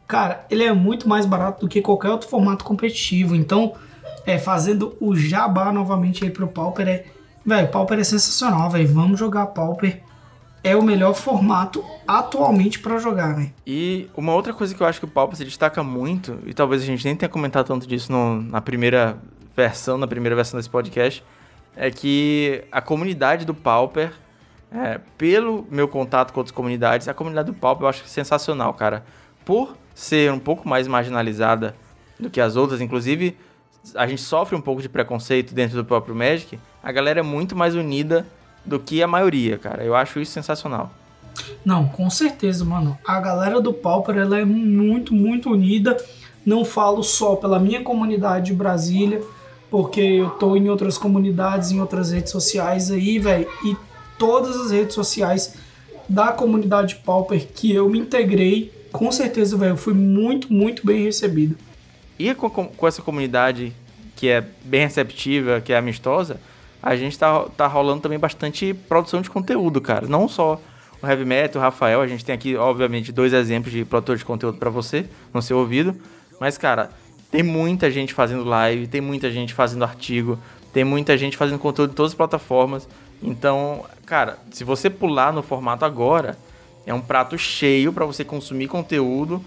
Cara, 0.06 0.44
ele 0.50 0.64
é 0.64 0.72
muito 0.72 1.08
mais 1.08 1.26
barato 1.26 1.60
do 1.60 1.68
que 1.68 1.80
qualquer 1.80 2.10
outro 2.10 2.28
formato 2.28 2.64
competitivo. 2.64 3.36
Então, 3.36 3.74
é 4.26 4.38
fazendo 4.38 4.96
o 5.00 5.14
jabá 5.14 5.72
novamente 5.72 6.24
aí 6.24 6.30
pro 6.30 6.48
Pauper 6.48 6.88
é, 6.88 7.04
velho, 7.44 7.68
Pauper 7.68 7.98
é 7.98 8.04
sensacional, 8.04 8.70
velho. 8.70 8.88
Vamos 8.88 9.18
jogar 9.18 9.46
Pauper. 9.46 10.02
É 10.62 10.74
o 10.74 10.82
melhor 10.82 11.14
formato 11.14 11.84
atualmente 12.06 12.80
para 12.80 12.98
jogar, 12.98 13.34
velho. 13.34 13.52
E 13.66 14.08
uma 14.16 14.34
outra 14.34 14.52
coisa 14.52 14.74
que 14.74 14.82
eu 14.82 14.86
acho 14.86 14.98
que 14.98 15.04
o 15.04 15.08
Pauper 15.08 15.36
se 15.36 15.44
destaca 15.44 15.82
muito, 15.82 16.38
e 16.44 16.52
talvez 16.52 16.82
a 16.82 16.84
gente 16.84 17.04
nem 17.04 17.14
tenha 17.14 17.28
comentado 17.28 17.66
tanto 17.66 17.86
disso 17.86 18.10
no, 18.10 18.42
na 18.42 18.60
primeira 18.60 19.16
versão, 19.56 19.96
na 19.96 20.06
primeira 20.06 20.34
versão 20.34 20.58
desse 20.58 20.68
podcast, 20.68 21.24
é 21.76 21.90
que 21.90 22.64
a 22.72 22.82
comunidade 22.82 23.44
do 23.44 23.54
Pauper 23.54 24.12
é, 24.72 25.00
pelo 25.16 25.66
meu 25.70 25.88
contato 25.88 26.33
com 26.33 26.40
outras 26.40 26.54
comunidades, 26.54 27.09
a 27.09 27.14
comunidade 27.14 27.50
do 27.50 27.54
Pauper 27.54 27.85
eu 27.85 27.88
acho 27.88 28.07
sensacional, 28.07 28.72
cara. 28.74 29.04
Por 29.44 29.76
ser 29.94 30.33
um 30.33 30.38
pouco 30.38 30.68
mais 30.68 30.87
marginalizada 30.87 31.74
do 32.18 32.28
que 32.28 32.40
as 32.40 32.57
outras, 32.57 32.81
inclusive 32.81 33.37
a 33.94 34.07
gente 34.07 34.20
sofre 34.20 34.54
um 34.54 34.61
pouco 34.61 34.83
de 34.83 34.88
preconceito 34.88 35.54
dentro 35.54 35.76
do 35.76 35.85
próprio 35.85 36.14
Magic, 36.14 36.59
a 36.83 36.92
galera 36.92 37.20
é 37.20 37.22
muito 37.22 37.57
mais 37.57 37.74
unida 37.74 38.26
do 38.64 38.78
que 38.78 39.02
a 39.02 39.07
maioria, 39.07 39.57
cara. 39.57 39.83
Eu 39.83 39.94
acho 39.94 40.20
isso 40.20 40.33
sensacional. 40.33 40.90
Não, 41.64 41.87
com 41.87 42.11
certeza, 42.11 42.64
mano. 42.64 42.98
A 43.07 43.20
galera 43.20 43.61
do 43.61 43.72
Pauper 43.72 44.16
ela 44.16 44.38
é 44.38 44.44
muito, 44.44 45.14
muito 45.14 45.50
unida. 45.50 45.96
Não 46.44 46.64
falo 46.64 47.02
só 47.02 47.37
pela 47.37 47.59
minha 47.59 47.83
comunidade 47.83 48.46
de 48.46 48.54
Brasília, 48.54 49.22
porque 49.70 50.00
eu 50.00 50.31
tô 50.31 50.57
em 50.57 50.68
outras 50.68 50.98
comunidades, 50.98 51.70
em 51.70 51.81
outras 51.81 52.11
redes 52.11 52.33
sociais 52.33 52.90
aí, 52.90 53.18
velho, 53.18 53.48
e 53.64 53.76
todas 54.18 54.57
as 54.57 54.70
redes 54.70 54.94
sociais 54.94 55.54
da 56.09 56.33
comunidade 56.33 56.96
Pauper 56.96 57.46
que 57.54 57.72
eu 57.72 57.88
me 57.88 57.98
integrei, 57.98 58.72
com 58.90 59.12
certeza, 59.12 59.57
velho, 59.57 59.76
fui 59.76 59.94
muito, 59.94 60.52
muito 60.52 60.85
bem 60.85 61.02
recebido. 61.02 61.57
E 62.18 62.35
com, 62.35 62.50
com, 62.50 62.88
essa 62.88 63.02
comunidade 63.02 63.72
que 64.16 64.28
é 64.28 64.44
bem 64.64 64.81
receptiva, 64.81 65.61
que 65.61 65.72
é 65.72 65.76
amistosa, 65.76 66.40
a 66.83 66.96
gente 66.96 67.18
tá, 67.18 67.44
tá 67.57 67.66
rolando 67.66 68.00
também 68.00 68.18
bastante 68.18 68.74
produção 68.74 69.20
de 69.20 69.31
conteúdo, 69.31 69.81
cara. 69.81 70.07
Não 70.07 70.28
só 70.28 70.61
o 71.00 71.07
Heavy 71.07 71.24
Metal, 71.24 71.61
o 71.61 71.64
Rafael, 71.64 72.00
a 72.00 72.07
gente 72.07 72.24
tem 72.24 72.35
aqui, 72.35 72.57
obviamente, 72.57 73.12
dois 73.12 73.33
exemplos 73.33 73.72
de 73.72 73.85
produtor 73.85 74.16
de 74.16 74.24
conteúdo 74.24 74.59
para 74.59 74.70
você, 74.70 75.07
no 75.33 75.40
seu 75.40 75.59
ouvido. 75.59 75.94
Mas, 76.40 76.59
cara, 76.59 76.90
tem 77.31 77.42
muita 77.42 77.90
gente 77.90 78.14
fazendo 78.14 78.44
live, 78.44 78.87
tem 78.87 79.00
muita 79.00 79.31
gente 79.31 79.54
fazendo 79.54 79.85
artigo, 79.85 80.38
tem 80.72 80.83
muita 80.85 81.16
gente 81.16 81.37
fazendo 81.37 81.59
conteúdo 81.59 81.90
em 81.92 81.94
todas 81.94 82.12
as 82.12 82.16
plataformas. 82.16 82.88
Então, 83.22 83.85
cara, 84.07 84.38
se 84.50 84.64
você 84.64 84.88
pular 84.88 85.33
no 85.33 85.42
formato 85.42 85.85
agora, 85.85 86.38
é 86.87 86.94
um 86.94 87.00
prato 87.00 87.37
cheio 87.37 87.92
para 87.92 88.07
você 88.07 88.24
consumir 88.24 88.68
conteúdo, 88.68 89.44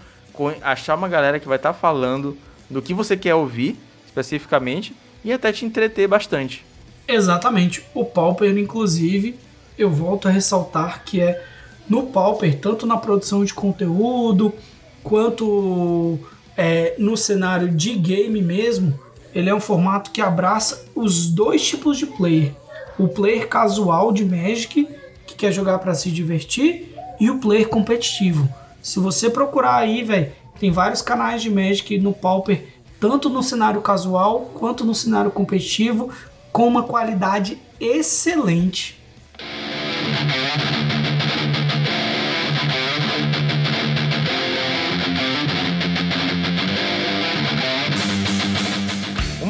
achar 0.62 0.94
uma 0.94 1.08
galera 1.08 1.40
que 1.40 1.48
vai 1.48 1.56
estar 1.56 1.72
tá 1.72 1.78
falando 1.78 2.36
do 2.70 2.80
que 2.80 2.94
você 2.94 3.16
quer 3.16 3.34
ouvir 3.34 3.78
especificamente 4.06 4.94
e 5.24 5.32
até 5.32 5.52
te 5.52 5.64
entreter 5.64 6.06
bastante. 6.06 6.64
Exatamente. 7.08 7.84
O 7.94 8.04
Pauper, 8.04 8.56
inclusive, 8.56 9.36
eu 9.78 9.90
volto 9.90 10.28
a 10.28 10.30
ressaltar 10.30 11.02
que 11.04 11.20
é 11.20 11.42
no 11.88 12.04
Pauper, 12.04 12.58
tanto 12.58 12.86
na 12.86 12.96
produção 12.96 13.44
de 13.44 13.52
conteúdo 13.52 14.52
quanto 15.02 16.18
é, 16.56 16.94
no 16.98 17.16
cenário 17.16 17.68
de 17.68 17.94
game 17.94 18.40
mesmo, 18.40 18.98
ele 19.34 19.48
é 19.48 19.54
um 19.54 19.60
formato 19.60 20.10
que 20.10 20.20
abraça 20.20 20.84
os 20.94 21.28
dois 21.28 21.66
tipos 21.66 21.98
de 21.98 22.06
player. 22.06 22.54
O 22.98 23.08
player 23.08 23.48
casual 23.48 24.12
de 24.12 24.24
Magic, 24.24 24.88
que 25.26 25.34
quer 25.34 25.52
jogar 25.52 25.78
para 25.78 25.94
se 25.94 26.10
divertir, 26.10 26.94
e 27.18 27.30
o 27.30 27.38
player 27.38 27.68
competitivo. 27.68 28.48
Se 28.82 28.98
você 28.98 29.30
procurar 29.30 29.76
aí, 29.76 30.02
velho, 30.02 30.32
tem 30.58 30.70
vários 30.70 31.02
canais 31.02 31.42
de 31.42 31.50
Magic 31.50 31.98
no 31.98 32.12
Pauper, 32.12 32.64
tanto 33.00 33.28
no 33.28 33.42
cenário 33.42 33.80
casual 33.80 34.50
quanto 34.54 34.84
no 34.84 34.94
cenário 34.94 35.30
competitivo, 35.30 36.10
com 36.52 36.68
uma 36.68 36.82
qualidade 36.82 37.58
excelente. 37.80 39.01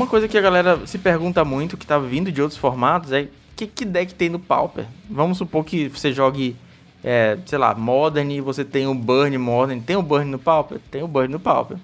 Uma 0.03 0.09
coisa 0.09 0.27
que 0.27 0.37
a 0.37 0.41
galera 0.41 0.85
se 0.85 0.99
pergunta 0.99 1.45
muito, 1.45 1.77
que 1.77 1.87
tá 1.87 1.97
vindo 1.97 2.33
de 2.33 2.43
outros 2.43 2.59
formatos, 2.59 3.13
é 3.13 3.29
que, 3.55 3.69
que 3.69 3.85
deck 3.85 4.13
tem 4.13 4.29
no 4.29 4.41
Pauper? 4.41 4.85
Vamos 5.09 5.39
supor 5.39 5.65
que 5.65 5.87
você 5.87 6.13
jogue, 6.13 6.57
é, 7.05 7.39
sei 7.47 7.57
lá, 7.57 7.73
Modern 7.73 8.29
e 8.33 8.41
você 8.41 8.65
tem 8.65 8.85
um 8.89 8.97
Burn 8.97 9.39
Modern. 9.39 9.81
Tem 9.81 9.95
o 9.95 10.01
um 10.01 10.03
Burn 10.03 10.29
no 10.29 10.41
Pauper? 10.41 10.81
Tem 10.91 11.03
o 11.03 11.05
um 11.05 11.09
Burn 11.09 11.31
no 11.31 11.39
Pauper. 11.39 11.77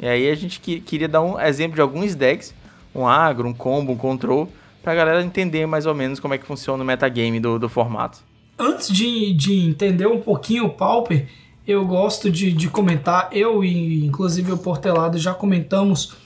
E 0.00 0.08
aí 0.08 0.30
a 0.30 0.34
gente 0.34 0.60
que, 0.60 0.80
queria 0.80 1.06
dar 1.06 1.20
um 1.20 1.38
exemplo 1.38 1.74
de 1.74 1.82
alguns 1.82 2.14
decks, 2.14 2.54
um 2.94 3.06
agro, 3.06 3.46
um 3.46 3.52
combo, 3.52 3.92
um 3.92 3.98
control, 3.98 4.50
pra 4.82 4.94
galera 4.94 5.22
entender 5.22 5.66
mais 5.66 5.84
ou 5.84 5.94
menos 5.94 6.18
como 6.18 6.32
é 6.32 6.38
que 6.38 6.46
funciona 6.46 6.82
o 6.82 6.86
metagame 6.86 7.38
do, 7.38 7.58
do 7.58 7.68
formato. 7.68 8.20
Antes 8.58 8.88
de, 8.88 9.34
de 9.34 9.68
entender 9.68 10.06
um 10.06 10.22
pouquinho 10.22 10.64
o 10.64 10.70
Pauper, 10.70 11.28
eu 11.66 11.84
gosto 11.84 12.30
de, 12.30 12.50
de 12.50 12.70
comentar, 12.70 13.28
eu 13.30 13.62
e 13.62 14.06
inclusive 14.06 14.52
o 14.52 14.56
Portelado 14.56 15.18
já 15.18 15.34
comentamos 15.34 16.16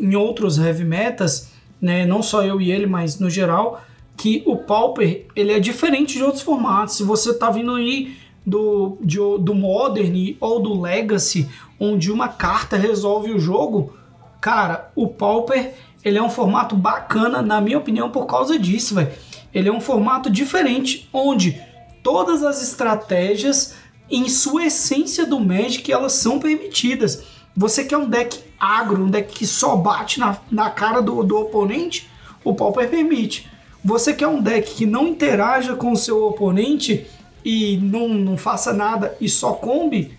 em 0.00 0.14
outros 0.14 0.58
heavy 0.58 0.84
metas, 0.84 1.50
né, 1.80 2.04
não 2.04 2.22
só 2.22 2.42
eu 2.42 2.60
e 2.60 2.70
ele, 2.70 2.86
mas 2.86 3.18
no 3.18 3.30
geral, 3.30 3.82
que 4.16 4.42
o 4.44 4.56
Pauper 4.56 5.26
ele 5.34 5.52
é 5.52 5.58
diferente 5.58 6.18
de 6.18 6.22
outros 6.22 6.42
formatos. 6.42 6.96
Se 6.96 7.02
você 7.02 7.32
tá 7.32 7.50
vindo 7.50 7.74
aí 7.74 8.16
do, 8.44 8.98
de, 9.00 9.18
do 9.38 9.54
Modern 9.54 10.36
ou 10.40 10.60
do 10.60 10.80
Legacy, 10.80 11.48
onde 11.78 12.12
uma 12.12 12.28
carta 12.28 12.76
resolve 12.76 13.32
o 13.32 13.38
jogo, 13.38 13.94
cara, 14.40 14.90
o 14.94 15.08
Pauper 15.08 15.72
ele 16.04 16.18
é 16.18 16.22
um 16.22 16.30
formato 16.30 16.74
bacana, 16.74 17.42
na 17.42 17.60
minha 17.60 17.78
opinião, 17.78 18.10
por 18.10 18.26
causa 18.26 18.58
disso, 18.58 18.94
velho. 18.94 19.12
Ele 19.52 19.68
é 19.68 19.72
um 19.72 19.80
formato 19.80 20.30
diferente, 20.30 21.08
onde 21.12 21.60
todas 22.02 22.42
as 22.42 22.62
estratégias, 22.62 23.74
em 24.10 24.28
sua 24.28 24.66
essência 24.66 25.26
do 25.26 25.38
Magic, 25.38 25.90
elas 25.92 26.14
são 26.14 26.38
permitidas. 26.38 27.22
Você 27.56 27.84
quer 27.84 27.98
um 27.98 28.08
deck 28.08 28.38
agro, 28.60 29.04
um 29.04 29.10
deck 29.10 29.32
que 29.32 29.46
só 29.46 29.74
bate 29.74 30.20
na, 30.20 30.38
na 30.50 30.70
cara 30.70 31.00
do, 31.00 31.24
do 31.24 31.38
oponente, 31.38 32.08
o 32.44 32.54
Pauper 32.54 32.88
permite. 32.88 33.48
Você 33.82 34.12
quer 34.12 34.28
um 34.28 34.42
deck 34.42 34.74
que 34.74 34.84
não 34.84 35.08
interaja 35.08 35.74
com 35.74 35.92
o 35.92 35.96
seu 35.96 36.22
oponente 36.26 37.06
e 37.42 37.78
não, 37.78 38.08
não 38.08 38.36
faça 38.36 38.72
nada 38.72 39.16
e 39.20 39.28
só 39.28 39.54
combe, 39.54 40.18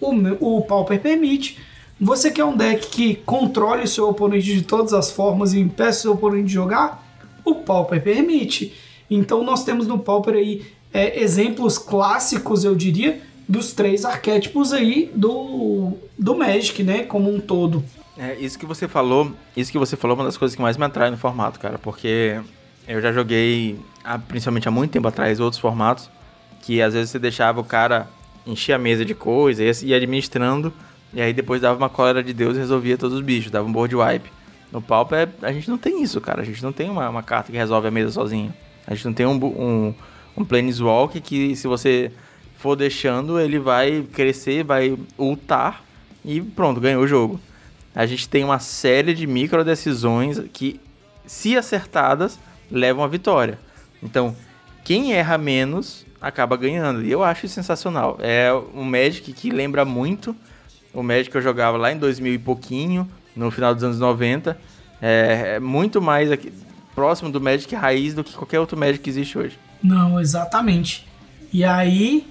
o, 0.00 0.56
o 0.56 0.62
Pauper 0.62 1.00
permite. 1.00 1.58
Você 2.00 2.30
quer 2.30 2.44
um 2.44 2.56
deck 2.56 2.88
que 2.88 3.14
controle 3.14 3.84
o 3.84 3.88
seu 3.88 4.08
oponente 4.08 4.46
de 4.54 4.62
todas 4.62 4.92
as 4.92 5.12
formas 5.12 5.52
e 5.52 5.60
impeça 5.60 5.98
o 5.98 6.02
seu 6.02 6.12
oponente 6.14 6.46
de 6.46 6.54
jogar? 6.54 7.06
O 7.44 7.56
Pauper 7.56 8.02
permite. 8.02 8.74
Então 9.10 9.44
nós 9.44 9.62
temos 9.62 9.86
no 9.86 9.98
Pauper 9.98 10.34
aí 10.34 10.62
é, 10.92 11.22
exemplos 11.22 11.78
clássicos, 11.78 12.64
eu 12.64 12.74
diria, 12.74 13.20
dos 13.52 13.74
três 13.74 14.06
arquétipos 14.06 14.72
aí 14.72 15.10
do, 15.14 15.92
do 16.18 16.34
Magic, 16.34 16.82
né? 16.82 17.02
Como 17.02 17.30
um 17.30 17.38
todo. 17.38 17.84
É, 18.16 18.34
isso 18.36 18.58
que 18.58 18.64
você 18.64 18.88
falou, 18.88 19.30
isso 19.54 19.70
que 19.70 19.78
você 19.78 19.94
falou 19.94 20.16
é 20.16 20.20
uma 20.20 20.24
das 20.24 20.38
coisas 20.38 20.56
que 20.56 20.62
mais 20.62 20.78
me 20.78 20.84
atrai 20.86 21.10
no 21.10 21.18
formato, 21.18 21.60
cara, 21.60 21.78
porque 21.78 22.40
eu 22.88 23.00
já 23.02 23.12
joguei, 23.12 23.78
principalmente 24.26 24.66
há 24.66 24.70
muito 24.70 24.90
tempo 24.90 25.06
atrás, 25.06 25.38
outros 25.38 25.60
formatos, 25.60 26.10
que 26.62 26.80
às 26.80 26.94
vezes 26.94 27.10
você 27.10 27.18
deixava 27.18 27.60
o 27.60 27.64
cara 27.64 28.08
encher 28.46 28.72
a 28.72 28.78
mesa 28.78 29.04
de 29.04 29.14
coisa 29.14 29.62
e 29.62 29.86
ia 29.86 29.96
administrando, 29.96 30.72
e 31.12 31.20
aí 31.20 31.34
depois 31.34 31.60
dava 31.60 31.76
uma 31.76 31.90
cólera 31.90 32.22
de 32.22 32.32
Deus 32.32 32.56
e 32.56 32.60
resolvia 32.60 32.96
todos 32.96 33.18
os 33.18 33.22
bichos, 33.22 33.50
dava 33.50 33.68
um 33.68 33.72
board 33.72 33.94
wipe. 33.94 34.30
No 34.70 34.80
Pauper, 34.80 35.28
a 35.42 35.52
gente 35.52 35.68
não 35.68 35.76
tem 35.76 36.02
isso, 36.02 36.18
cara. 36.18 36.40
A 36.40 36.44
gente 36.44 36.62
não 36.62 36.72
tem 36.72 36.88
uma, 36.88 37.06
uma 37.06 37.22
carta 37.22 37.52
que 37.52 37.58
resolve 37.58 37.88
a 37.88 37.90
mesa 37.90 38.10
sozinho. 38.10 38.54
A 38.86 38.94
gente 38.94 39.04
não 39.04 39.12
tem 39.12 39.26
um, 39.26 39.34
um, 39.34 39.94
um 40.34 40.44
Planeswalk 40.46 41.20
que, 41.20 41.54
se 41.54 41.68
você 41.68 42.10
for 42.62 42.76
deixando, 42.76 43.40
ele 43.40 43.58
vai 43.58 44.06
crescer, 44.12 44.62
vai 44.62 44.96
ultar 45.18 45.82
e 46.24 46.40
pronto, 46.40 46.80
ganhou 46.80 47.02
o 47.02 47.08
jogo. 47.08 47.40
A 47.92 48.06
gente 48.06 48.28
tem 48.28 48.44
uma 48.44 48.60
série 48.60 49.14
de 49.14 49.26
micro 49.26 49.64
decisões 49.64 50.40
que, 50.52 50.80
se 51.26 51.56
acertadas, 51.56 52.38
levam 52.70 53.02
à 53.02 53.08
vitória. 53.08 53.58
Então, 54.00 54.36
quem 54.84 55.12
erra 55.12 55.36
menos 55.36 56.06
acaba 56.20 56.56
ganhando. 56.56 57.02
E 57.02 57.10
eu 57.10 57.24
acho 57.24 57.48
sensacional. 57.48 58.16
É 58.20 58.52
um 58.72 58.84
Magic 58.84 59.32
que 59.32 59.50
lembra 59.50 59.84
muito 59.84 60.34
o 60.94 61.02
Magic 61.02 61.30
que 61.30 61.36
eu 61.36 61.42
jogava 61.42 61.76
lá 61.76 61.90
em 61.90 61.98
2000 61.98 62.34
e 62.34 62.38
pouquinho, 62.38 63.10
no 63.34 63.50
final 63.50 63.74
dos 63.74 63.82
anos 63.82 63.98
90. 63.98 64.56
É, 65.00 65.54
é 65.56 65.60
muito 65.60 66.00
mais 66.00 66.30
aqui, 66.30 66.52
próximo 66.94 67.28
do 67.28 67.40
Magic 67.40 67.74
raiz 67.74 68.14
do 68.14 68.22
que 68.22 68.32
qualquer 68.32 68.60
outro 68.60 68.78
Magic 68.78 69.00
que 69.00 69.10
existe 69.10 69.36
hoje. 69.36 69.58
Não, 69.82 70.20
exatamente. 70.20 71.08
E 71.52 71.64
aí, 71.64 72.26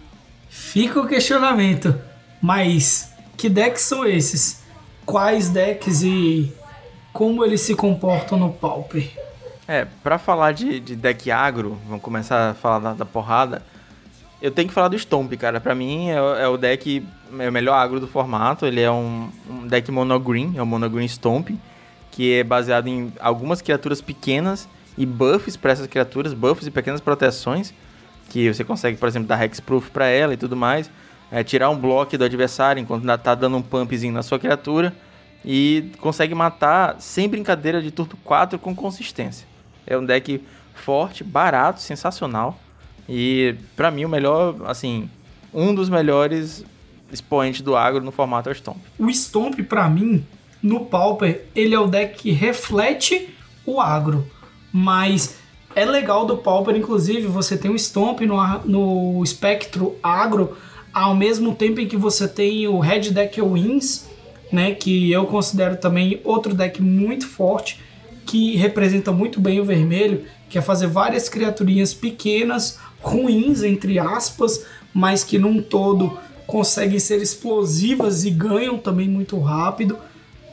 Fica 0.52 1.00
o 1.00 1.08
questionamento. 1.08 1.96
Mas 2.42 3.10
que 3.38 3.48
decks 3.48 3.84
são 3.84 4.06
esses? 4.06 4.62
Quais 5.06 5.48
decks 5.48 6.04
e 6.04 6.54
como 7.14 7.46
eles 7.46 7.62
se 7.62 7.74
comportam 7.74 8.38
no 8.38 8.52
Pauper? 8.52 9.10
É, 9.66 9.88
pra 10.04 10.20
falar 10.20 10.52
de, 10.52 10.82
de 10.82 10.94
deck 10.98 11.32
agro, 11.32 11.80
vamos 11.88 12.04
começar 12.04 12.50
a 12.50 12.54
falar 12.54 12.80
da, 12.80 12.94
da, 12.96 13.06
porrada. 13.06 13.62
Eu 14.42 14.52
tenho 14.52 14.68
que 14.68 14.74
falar 14.74 14.90
do 14.90 15.00
Stomp, 15.00 15.32
cara. 15.38 15.62
Pra 15.62 15.74
mim 15.74 16.10
é, 16.10 16.16
é, 16.16 16.48
o 16.50 16.58
deck, 16.58 17.02
é 17.40 17.48
o 17.48 17.52
melhor 17.52 17.76
agro 17.76 18.02
do 18.02 18.08
formato. 18.08 18.66
Ele 18.66 18.82
é 18.82 18.92
um, 18.92 19.30
um 19.50 19.68
deck 19.68 19.90
monogreen, 19.90 20.54
é 20.58 20.62
o 20.62 20.66
monogreen 20.66 21.08
Stomp, 21.08 21.52
que 22.12 22.34
é 22.34 22.44
baseado 22.44 22.88
em 22.88 23.14
algumas 23.22 23.62
criaturas 23.62 24.02
pequenas 24.02 24.68
e 24.98 25.06
buffs 25.06 25.56
para 25.56 25.72
essas 25.72 25.88
criaturas, 25.88 26.34
buffs 26.34 26.68
e 26.68 26.72
pequenas 26.72 27.00
proteções 27.00 27.74
que 28.32 28.52
você 28.52 28.64
consegue, 28.64 28.98
por 28.98 29.10
exemplo, 29.10 29.28
dar 29.28 29.44
hexproof 29.44 29.90
para 29.92 30.08
ela 30.08 30.34
e 30.34 30.38
tudo 30.38 30.56
mais, 30.56 30.90
é, 31.30 31.44
tirar 31.44 31.70
um 31.70 31.78
bloco 31.78 32.18
do 32.18 32.24
adversário 32.24 32.82
enquanto 32.82 33.02
ainda 33.02 33.18
tá 33.18 33.36
dando 33.36 33.58
um 33.58 33.62
pumpzinho 33.62 34.14
na 34.14 34.24
sua 34.24 34.40
criatura 34.40 34.96
e 35.44 35.92
consegue 36.00 36.34
matar 36.34 36.96
sem 37.00 37.28
brincadeira 37.28 37.82
de 37.82 37.92
turno 37.92 38.18
4 38.24 38.58
com 38.58 38.74
consistência. 38.74 39.46
É 39.86 39.98
um 39.98 40.06
deck 40.06 40.42
forte, 40.74 41.26
barato, 41.26 41.82
sensacional 41.82 42.58
e 43.10 43.56
para 43.76 43.92
mim 43.92 44.06
o 44.06 44.10
melhor, 44.10 44.56
assim, 44.66 45.10
um 45.54 45.76
dos 45.76 45.90
melhores 45.90 46.64
expoentes 47.12 47.60
do 47.60 47.76
agro 47.76 48.02
no 48.02 48.14
formato 48.14 48.50
Stomp. 48.54 48.78
O 48.98 49.10
Stomp 49.10 49.60
para 49.64 49.90
mim 49.90 50.26
no 50.64 50.86
Pauper, 50.86 51.48
ele 51.54 51.76
é 51.76 51.80
o 51.80 51.88
deck 51.88 52.18
que 52.18 52.32
reflete 52.32 53.36
o 53.66 53.82
agro, 53.82 54.26
mas 54.72 55.41
é 55.76 55.86
legal 55.86 56.26
do 56.26 56.38
Pauper, 56.38 56.76
inclusive, 56.76 57.28
você 57.28 57.58
tem 57.58 57.72
o 57.72 57.78
Stomp 57.78 58.22
no, 58.22 58.38
no 58.66 59.24
espectro 59.24 59.96
agro, 60.02 60.56
ao 60.94 61.16
mesmo 61.16 61.56
tempo 61.56 61.80
em 61.80 61.88
que 61.88 61.96
você 61.96 62.28
tem 62.28 62.68
o 62.68 62.80
Red 62.80 63.12
Deck 63.12 63.42
Wins, 63.42 64.08
né, 64.52 64.74
que 64.74 65.12
eu 65.12 65.26
considero 65.26 65.78
também 65.78 66.20
outro 66.24 66.54
deck 66.54 66.82
muito 66.82 67.26
forte, 67.26 67.80
que 68.26 68.56
representa 68.58 69.12
muito 69.12 69.40
bem 69.40 69.60
o 69.60 69.66
vermelho, 69.66 70.26
que 70.50 70.58
é 70.58 70.62
fazer 70.62 70.88
várias 70.88 71.30
criaturinhas 71.30 71.94
pequenas, 71.94 72.78
ruins, 73.00 73.64
entre 73.64 73.98
aspas, 73.98 74.66
mas 74.94 75.24
que 75.24 75.38
num 75.38 75.62
todo 75.62 76.18
conseguem 76.46 77.00
ser 77.00 77.22
explosivas 77.22 78.26
e 78.26 78.30
ganham 78.30 78.78
também 78.78 79.08
muito 79.08 79.40
rápido. 79.40 79.98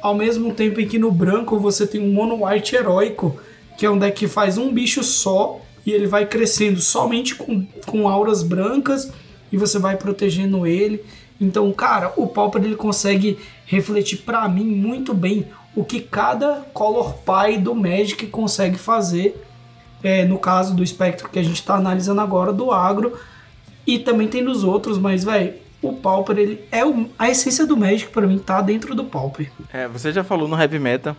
Ao 0.00 0.14
mesmo 0.14 0.54
tempo 0.54 0.80
em 0.80 0.86
que 0.86 0.98
no 0.98 1.10
branco 1.10 1.58
você 1.58 1.84
tem 1.84 2.00
um 2.00 2.12
mono 2.12 2.46
white 2.46 2.76
heróico, 2.76 3.36
que 3.78 3.86
é 3.86 3.90
um 3.90 3.96
deck 3.96 4.18
que 4.18 4.26
faz 4.26 4.58
um 4.58 4.72
bicho 4.72 5.04
só 5.04 5.60
e 5.86 5.92
ele 5.92 6.08
vai 6.08 6.26
crescendo 6.26 6.80
somente 6.80 7.36
com, 7.36 7.64
com 7.86 8.08
auras 8.08 8.42
brancas 8.42 9.10
e 9.52 9.56
você 9.56 9.78
vai 9.78 9.96
protegendo 9.96 10.66
ele. 10.66 11.02
Então, 11.40 11.72
cara, 11.72 12.12
o 12.16 12.26
Pauper 12.26 12.62
ele 12.64 12.74
consegue 12.74 13.38
refletir 13.64 14.18
para 14.18 14.46
mim 14.48 14.64
muito 14.64 15.14
bem 15.14 15.46
o 15.76 15.84
que 15.84 16.00
cada 16.00 16.66
Color 16.74 17.14
Pie 17.18 17.58
do 17.58 17.72
Magic 17.72 18.26
consegue 18.26 18.76
fazer. 18.76 19.40
É, 20.02 20.24
no 20.24 20.38
caso 20.38 20.74
do 20.74 20.82
espectro 20.82 21.28
que 21.28 21.38
a 21.38 21.42
gente 21.42 21.56
está 21.56 21.74
analisando 21.74 22.20
agora 22.20 22.52
do 22.52 22.70
agro 22.70 23.18
e 23.86 23.98
também 23.98 24.28
tem 24.28 24.42
nos 24.42 24.62
outros, 24.62 24.96
mas 24.96 25.24
velho, 25.24 25.54
o 25.82 25.92
Pauper 25.92 26.38
ele 26.38 26.64
é 26.70 26.84
o, 26.84 27.08
a 27.18 27.28
essência 27.28 27.66
do 27.66 27.76
Magic 27.76 28.10
para 28.10 28.26
mim 28.26 28.38
tá 28.38 28.60
dentro 28.60 28.94
do 28.94 29.04
Pauper. 29.04 29.50
É, 29.72 29.88
você 29.88 30.12
já 30.12 30.22
falou 30.22 30.46
no 30.46 30.60
Heavy 30.60 30.78
Meta 30.78 31.16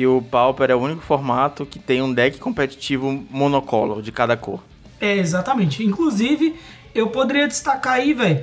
que 0.00 0.06
o 0.06 0.22
Pauper 0.22 0.70
é 0.70 0.74
o 0.74 0.78
único 0.78 1.02
formato 1.02 1.66
que 1.66 1.78
tem 1.78 2.00
um 2.00 2.10
deck 2.10 2.38
competitivo 2.38 3.22
monocolor 3.28 4.00
de 4.00 4.10
cada 4.10 4.34
cor. 4.34 4.62
É, 4.98 5.18
exatamente. 5.18 5.84
Inclusive, 5.84 6.56
eu 6.94 7.10
poderia 7.10 7.46
destacar 7.46 7.94
aí, 7.96 8.14
velho, 8.14 8.42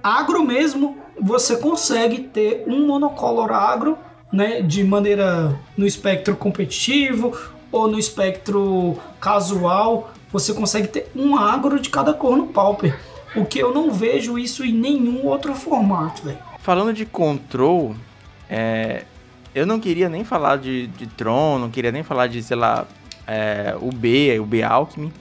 agro 0.00 0.44
mesmo, 0.44 0.96
você 1.20 1.56
consegue 1.56 2.20
ter 2.20 2.62
um 2.68 2.86
monocolor 2.86 3.50
agro, 3.50 3.98
né, 4.32 4.62
de 4.62 4.84
maneira 4.84 5.58
no 5.76 5.84
espectro 5.84 6.36
competitivo 6.36 7.36
ou 7.72 7.88
no 7.88 7.98
espectro 7.98 8.96
casual, 9.20 10.12
você 10.32 10.54
consegue 10.54 10.86
ter 10.86 11.10
um 11.16 11.36
agro 11.36 11.80
de 11.80 11.90
cada 11.90 12.14
cor 12.14 12.36
no 12.36 12.46
Pauper. 12.46 12.96
O 13.34 13.44
que 13.44 13.58
eu 13.58 13.74
não 13.74 13.90
vejo 13.90 14.38
isso 14.38 14.64
em 14.64 14.72
nenhum 14.72 15.26
outro 15.26 15.52
formato, 15.52 16.22
velho. 16.22 16.38
Falando 16.60 16.94
de 16.94 17.04
control, 17.04 17.96
é, 18.48 19.02
eu 19.54 19.66
não 19.66 19.78
queria 19.78 20.08
nem 20.08 20.24
falar 20.24 20.56
de, 20.56 20.86
de 20.88 21.06
Tron, 21.06 21.58
não 21.58 21.70
queria 21.70 21.92
nem 21.92 22.02
falar 22.02 22.26
de, 22.26 22.42
sei 22.42 22.56
lá, 22.56 22.86
é, 23.26 23.76
o 23.80 23.90
B, 23.90 24.38
o 24.40 24.46
B 24.46 24.62
Alchemy. 24.62 25.12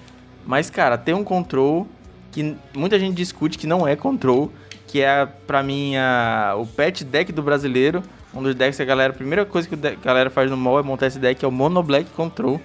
Mas, 0.45 0.69
cara, 0.69 0.97
tem 0.97 1.13
um 1.13 1.23
control 1.23 1.87
que 2.31 2.55
muita 2.75 2.97
gente 2.97 3.15
discute 3.15 3.57
que 3.57 3.67
não 3.67 3.87
é 3.87 3.95
control, 3.95 4.51
que 4.87 5.01
é, 5.01 5.25
pra 5.25 5.61
mim, 5.61 5.95
a, 5.97 6.55
o 6.57 6.65
pet 6.65 7.03
deck 7.03 7.31
do 7.31 7.43
brasileiro. 7.43 8.01
Um 8.33 8.41
dos 8.41 8.55
decks 8.55 8.77
que 8.77 8.81
a 8.81 8.85
galera, 8.85 9.11
a 9.11 9.15
primeira 9.15 9.45
coisa 9.45 9.67
que 9.67 9.75
a 9.75 9.95
galera 9.95 10.29
faz 10.29 10.49
no 10.49 10.55
mall 10.55 10.79
é 10.79 10.83
montar 10.83 11.07
esse 11.07 11.19
deck, 11.19 11.43
é 11.43 11.47
o 11.47 11.51
Mono 11.51 11.83
Black 11.83 12.09
Control. 12.11 12.61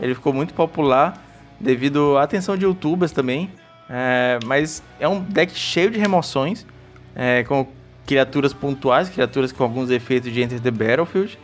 Ele 0.00 0.14
ficou 0.14 0.32
muito 0.32 0.54
popular 0.54 1.22
devido 1.60 2.16
à 2.16 2.22
atenção 2.22 2.56
de 2.56 2.64
youtubers 2.64 3.12
também. 3.12 3.50
É, 3.90 4.38
mas 4.46 4.82
é 4.98 5.06
um 5.06 5.20
deck 5.20 5.54
cheio 5.54 5.90
de 5.90 5.98
remoções, 5.98 6.66
é, 7.14 7.44
com 7.44 7.66
criaturas 8.12 8.52
pontuais, 8.52 9.08
criaturas 9.08 9.52
com 9.52 9.62
alguns 9.64 9.90
efeitos 9.90 10.30
de 10.30 10.42
Enter 10.42 10.60
the 10.60 10.70
Battlefield, 10.70 11.38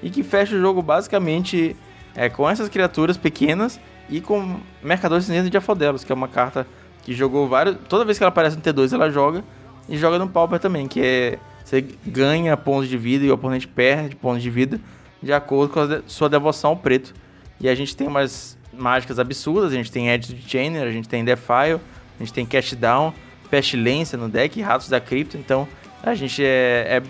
e 0.00 0.08
que 0.08 0.22
fecha 0.22 0.54
o 0.54 0.60
jogo 0.60 0.80
basicamente 0.80 1.74
é, 2.14 2.28
com 2.28 2.48
essas 2.48 2.68
criaturas 2.68 3.16
pequenas 3.16 3.80
e 4.08 4.20
com 4.20 4.60
Mercador 4.80 5.20
Cinzento 5.20 5.50
de 5.50 5.56
Afodelos, 5.56 6.04
que 6.04 6.12
é 6.12 6.14
uma 6.14 6.28
carta 6.28 6.64
que 7.02 7.12
jogou 7.12 7.48
vários. 7.48 7.76
Toda 7.88 8.04
vez 8.04 8.18
que 8.18 8.24
ela 8.24 8.28
aparece 8.28 8.56
no 8.56 8.62
T2, 8.62 8.92
ela 8.92 9.10
joga, 9.10 9.42
e 9.88 9.96
joga 9.96 10.16
no 10.16 10.28
Pauper 10.28 10.60
também, 10.60 10.86
que 10.86 11.00
é. 11.00 11.38
Você 11.64 11.84
ganha 12.04 12.56
pontos 12.56 12.88
de 12.88 12.98
vida 12.98 13.24
e 13.24 13.30
o 13.30 13.34
oponente 13.34 13.68
perde 13.68 14.16
pontos 14.16 14.42
de 14.42 14.50
vida 14.50 14.80
de 15.22 15.32
acordo 15.32 15.72
com 15.72 15.80
a 15.80 16.02
sua 16.06 16.28
devoção 16.28 16.70
ao 16.70 16.76
preto. 16.76 17.14
E 17.60 17.68
a 17.68 17.74
gente 17.74 17.96
tem 17.96 18.08
umas 18.08 18.58
mágicas 18.72 19.18
absurdas, 19.18 19.72
a 19.72 19.76
gente 19.76 19.90
tem 19.90 20.10
Edge 20.10 20.34
de 20.34 20.50
Chainer, 20.50 20.82
a 20.82 20.90
gente 20.90 21.08
tem 21.08 21.24
Defile, 21.24 21.80
a 22.18 22.18
gente 22.18 22.32
tem 22.32 22.44
Cast 22.44 22.74
Down, 22.74 23.14
Pestilência 23.48 24.18
no 24.18 24.28
deck, 24.28 24.60
Ratos 24.60 24.88
da 24.88 25.00
Cripto, 25.00 25.36
então 25.36 25.68
a 26.02 26.14
gente 26.14 26.44
é, 26.44 26.98
é, 26.98 27.02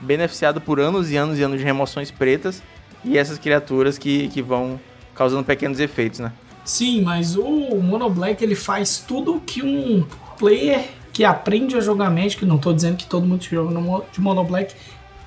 beneficiado 0.00 0.60
por 0.60 0.78
anos 0.78 1.10
e 1.10 1.16
anos 1.16 1.38
e 1.38 1.42
anos 1.42 1.58
de 1.58 1.64
remoções 1.64 2.10
pretas 2.10 2.62
e 3.04 3.16
essas 3.16 3.38
criaturas 3.38 3.96
que, 3.96 4.28
que 4.28 4.42
vão 4.42 4.78
causando 5.14 5.44
pequenos 5.44 5.80
efeitos, 5.80 6.20
né? 6.20 6.32
Sim, 6.64 7.02
mas 7.02 7.34
o 7.34 7.76
Mono 7.76 8.10
Black 8.10 8.44
ele 8.44 8.54
faz 8.54 8.98
tudo 8.98 9.40
que 9.40 9.62
um 9.62 10.04
player 10.38 10.84
que 11.12 11.24
aprende 11.24 11.76
a 11.76 11.80
jogar 11.80 12.10
Magic, 12.10 12.44
não 12.44 12.56
estou 12.56 12.74
dizendo 12.74 12.96
que 12.96 13.06
todo 13.06 13.26
mundo 13.26 13.40
que 13.40 13.54
joga 13.54 14.04
de 14.12 14.20
Mono 14.20 14.44
Black 14.44 14.74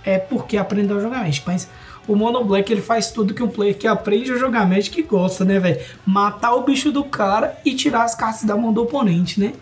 é 0.06 0.18
porque 0.18 0.58
aprendeu 0.58 0.98
a 0.98 1.02
jogar 1.02 1.24
Magic, 1.24 1.46
mas 1.46 1.68
o 2.08 2.16
Mono 2.16 2.44
Black 2.44 2.72
ele 2.72 2.82
faz 2.82 3.12
tudo 3.12 3.34
que 3.34 3.44
um 3.44 3.50
player 3.50 3.78
que 3.78 3.88
aprende 3.88 4.32
a 4.32 4.38
jogar 4.38 4.68
Magic 4.68 5.02
gosta, 5.04 5.44
né, 5.44 5.60
velho? 5.60 5.80
Matar 6.06 6.54
o 6.54 6.64
bicho 6.64 6.92
do 6.92 7.04
cara 7.04 7.58
e 7.66 7.74
tirar 7.74 8.04
as 8.04 8.16
cartas 8.16 8.44
da 8.44 8.56
mão 8.56 8.72
do 8.72 8.84
oponente, 8.84 9.40
né? 9.40 9.54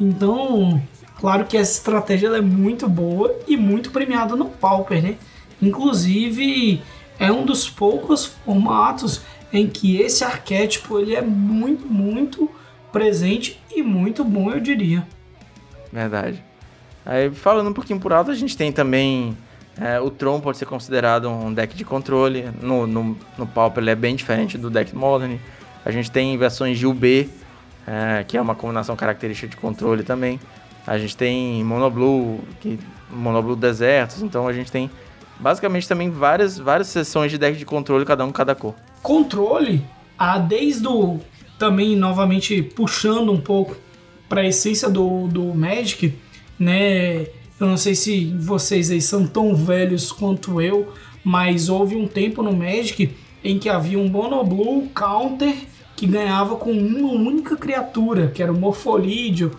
Então, 0.00 0.82
Claro 1.18 1.44
que 1.44 1.56
essa 1.56 1.72
estratégia 1.72 2.28
é 2.28 2.40
muito 2.40 2.88
boa 2.88 3.34
e 3.46 3.56
muito 3.56 3.90
premiada 3.90 4.36
no 4.36 4.46
Pauper, 4.46 5.02
né? 5.02 5.16
Inclusive, 5.60 6.80
é 7.18 7.32
um 7.32 7.44
dos 7.44 7.68
poucos 7.68 8.26
formatos 8.26 9.22
em 9.52 9.66
que 9.66 10.00
esse 10.00 10.22
arquétipo 10.22 10.98
ele 10.98 11.14
é 11.14 11.22
muito, 11.22 11.86
muito 11.86 12.48
presente 12.92 13.60
e 13.74 13.82
muito 13.82 14.24
bom, 14.24 14.50
eu 14.50 14.60
diria. 14.60 15.06
Verdade. 15.92 16.42
Aí, 17.04 17.30
falando 17.30 17.70
um 17.70 17.72
pouquinho 17.72 17.98
por 17.98 18.12
alto, 18.12 18.30
a 18.30 18.34
gente 18.34 18.56
tem 18.56 18.70
também 18.70 19.36
é, 19.80 20.00
o 20.00 20.10
Tron 20.10 20.40
pode 20.40 20.58
ser 20.58 20.66
considerado 20.66 21.28
um 21.28 21.52
deck 21.52 21.76
de 21.76 21.84
controle. 21.84 22.50
No, 22.60 22.86
no, 22.86 23.16
no 23.36 23.46
Pauper 23.46 23.82
ele 23.82 23.90
é 23.90 23.94
bem 23.94 24.16
diferente 24.16 24.58
do 24.58 24.68
deck 24.68 24.94
Modern. 24.94 25.36
A 25.84 25.90
gente 25.90 26.10
tem 26.10 26.36
versões 26.36 26.78
de 26.78 26.86
UB, 26.86 27.30
é, 27.86 28.24
que 28.24 28.36
é 28.36 28.40
uma 28.40 28.54
combinação 28.54 28.96
característica 28.96 29.48
de 29.48 29.56
controle 29.56 30.02
também. 30.02 30.40
A 30.88 30.96
gente 30.96 31.14
tem 31.14 31.62
Monoblue, 31.62 32.40
que, 32.60 32.78
Monoblue 33.10 33.54
Desertos, 33.54 34.22
então 34.22 34.48
a 34.48 34.52
gente 34.54 34.72
tem 34.72 34.90
basicamente 35.38 35.86
também 35.86 36.08
várias, 36.08 36.58
várias 36.58 36.88
sessões 36.88 37.30
de 37.30 37.36
deck 37.36 37.58
de 37.58 37.66
controle, 37.66 38.06
cada 38.06 38.24
um 38.24 38.32
cada 38.32 38.54
cor. 38.54 38.74
Controle, 39.02 39.84
a 40.18 40.38
desde 40.38 40.88
o 40.88 41.20
também 41.58 41.94
novamente 41.94 42.62
puxando 42.62 43.30
um 43.30 43.40
pouco 43.40 43.76
para 44.30 44.40
a 44.40 44.46
essência 44.46 44.88
do, 44.88 45.26
do 45.26 45.54
Magic, 45.54 46.14
né? 46.58 47.26
Eu 47.60 47.66
não 47.66 47.76
sei 47.76 47.94
se 47.94 48.34
vocês 48.38 48.90
aí 48.90 49.02
são 49.02 49.26
tão 49.26 49.54
velhos 49.54 50.10
quanto 50.10 50.58
eu, 50.58 50.90
mas 51.22 51.68
houve 51.68 51.96
um 51.96 52.06
tempo 52.06 52.42
no 52.42 52.52
Magic 52.52 53.14
em 53.44 53.58
que 53.58 53.68
havia 53.68 53.98
um 53.98 54.08
Monoblue 54.08 54.88
Counter 54.94 55.54
que 55.94 56.06
ganhava 56.06 56.56
com 56.56 56.70
uma 56.70 57.12
única 57.12 57.56
criatura, 57.56 58.28
que 58.28 58.42
era 58.42 58.52
o 58.52 58.58
Morfolídeo, 58.58 59.50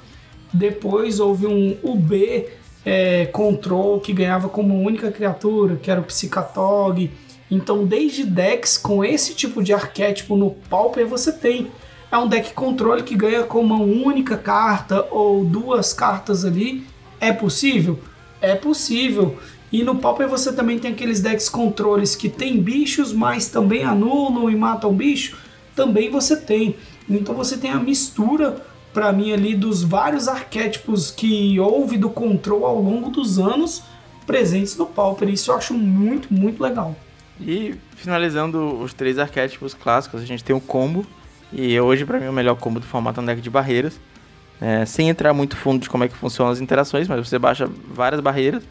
depois 0.53 1.19
houve 1.19 1.45
um 1.45 1.77
UB 1.83 2.45
é, 2.85 3.25
Control 3.27 3.99
que 3.99 4.13
ganhava 4.13 4.49
como 4.49 4.81
única 4.81 5.12
criatura, 5.12 5.75
que 5.75 5.91
era 5.91 6.01
o 6.01 6.03
Psicatog. 6.03 7.12
Então, 7.51 7.85
desde 7.85 8.23
decks 8.23 8.77
com 8.77 9.03
esse 9.03 9.33
tipo 9.33 9.63
de 9.63 9.73
arquétipo 9.73 10.35
no 10.35 10.51
Pauper 10.51 11.07
você 11.07 11.31
tem. 11.31 11.71
É 12.12 12.17
um 12.17 12.27
deck 12.27 12.53
controle 12.53 13.03
que 13.03 13.15
ganha 13.15 13.43
com 13.43 13.59
uma 13.59 13.77
única 13.77 14.35
carta 14.35 15.07
ou 15.12 15.45
duas 15.45 15.93
cartas 15.93 16.43
ali. 16.43 16.83
É 17.19 17.31
possível? 17.31 17.99
É 18.41 18.55
possível. 18.55 19.38
E 19.71 19.83
no 19.83 19.95
Pauper 19.95 20.27
você 20.27 20.51
também 20.51 20.79
tem 20.79 20.91
aqueles 20.91 21.21
decks 21.21 21.47
controles 21.47 22.15
que 22.15 22.27
tem 22.27 22.59
bichos, 22.59 23.13
mas 23.13 23.49
também 23.49 23.83
anulam 23.83 24.49
e 24.49 24.55
matam 24.55 24.91
bicho. 24.93 25.38
Também 25.75 26.09
você 26.09 26.35
tem. 26.35 26.75
Então 27.07 27.35
você 27.35 27.57
tem 27.57 27.69
a 27.69 27.77
mistura 27.77 28.63
para 28.93 29.12
mim 29.12 29.32
ali 29.32 29.56
dos 29.56 29.84
vários 29.84 30.28
arquétipos 30.28 31.12
que 31.12 31.60
houve 31.60 31.97
do 31.97 32.10
Control 32.10 32.65
ao 32.65 32.82
longo 32.82 33.10
dos 33.10 33.38
anos 33.38 33.84
presentes 34.25 34.78
no 34.78 34.86
Pauper. 34.86 35.30
Isso 35.30 35.52
eu 35.52 35.56
acho 35.56 35.73
muito, 35.73 36.34
muito 36.34 36.62
legal. 36.62 36.95
E 37.39 37.75
finalizando 37.95 38.80
os 38.80 38.93
três 38.93 39.17
arquétipos 39.17 39.73
clássicos, 39.73 40.21
a 40.21 40.25
gente 40.25 40.43
tem 40.43 40.56
o 40.56 40.62
combo. 40.62 41.06
E 41.52 41.80
hoje, 41.80 42.06
para 42.06 42.19
mim, 42.19 42.28
o 42.28 42.34
melhor 42.34 42.56
combo 42.56 42.80
do 42.80 42.86
formato 42.86 43.19
é 43.19 43.23
um 43.23 43.25
deck 43.25 43.41
de 43.41 43.49
barreiras. 43.49 43.99
É, 44.62 44.86
sem 44.86 45.08
entrar 45.08 45.34
muito 45.34 45.56
fundo 45.56 45.82
de 45.82 45.89
como 45.89 46.04
é 46.04 46.08
que 46.10 46.15
funcionam 46.15 46.52
as 46.52 46.60
interações, 46.60 47.08
mas 47.08 47.25
você 47.25 47.39
baixa 47.39 47.69
várias 47.93 48.19
barreiras, 48.19 48.62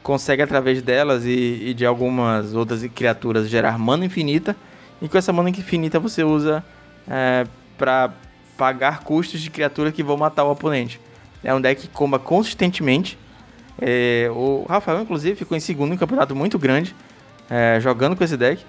consegue 0.00 0.40
através 0.40 0.80
delas 0.80 1.24
e, 1.24 1.30
e 1.66 1.74
de 1.74 1.84
algumas 1.84 2.54
outras 2.54 2.86
criaturas 2.86 3.48
gerar 3.48 3.76
mana 3.76 4.04
infinita. 4.04 4.54
E 5.00 5.08
com 5.08 5.18
essa 5.18 5.32
mana 5.32 5.50
infinita 5.50 5.98
você 5.98 6.22
usa 6.22 6.64
é, 7.08 7.44
para 7.76 8.12
pagar 8.62 9.00
custos 9.00 9.40
de 9.40 9.50
criaturas 9.50 9.92
que 9.92 10.04
vão 10.04 10.16
matar 10.16 10.44
o 10.44 10.52
oponente. 10.52 11.00
É 11.42 11.52
um 11.52 11.60
deck 11.60 11.82
que 11.82 11.88
comba 11.88 12.16
consistentemente. 12.16 13.18
É, 13.80 14.30
o 14.30 14.64
Rafael, 14.68 15.00
inclusive, 15.00 15.34
ficou 15.34 15.56
em 15.56 15.60
segundo 15.60 15.90
em 15.90 15.94
um 15.96 15.98
campeonato 15.98 16.36
muito 16.36 16.60
grande, 16.60 16.94
é, 17.50 17.80
jogando 17.80 18.14
com 18.14 18.22
esse 18.22 18.36
deck. 18.36 18.64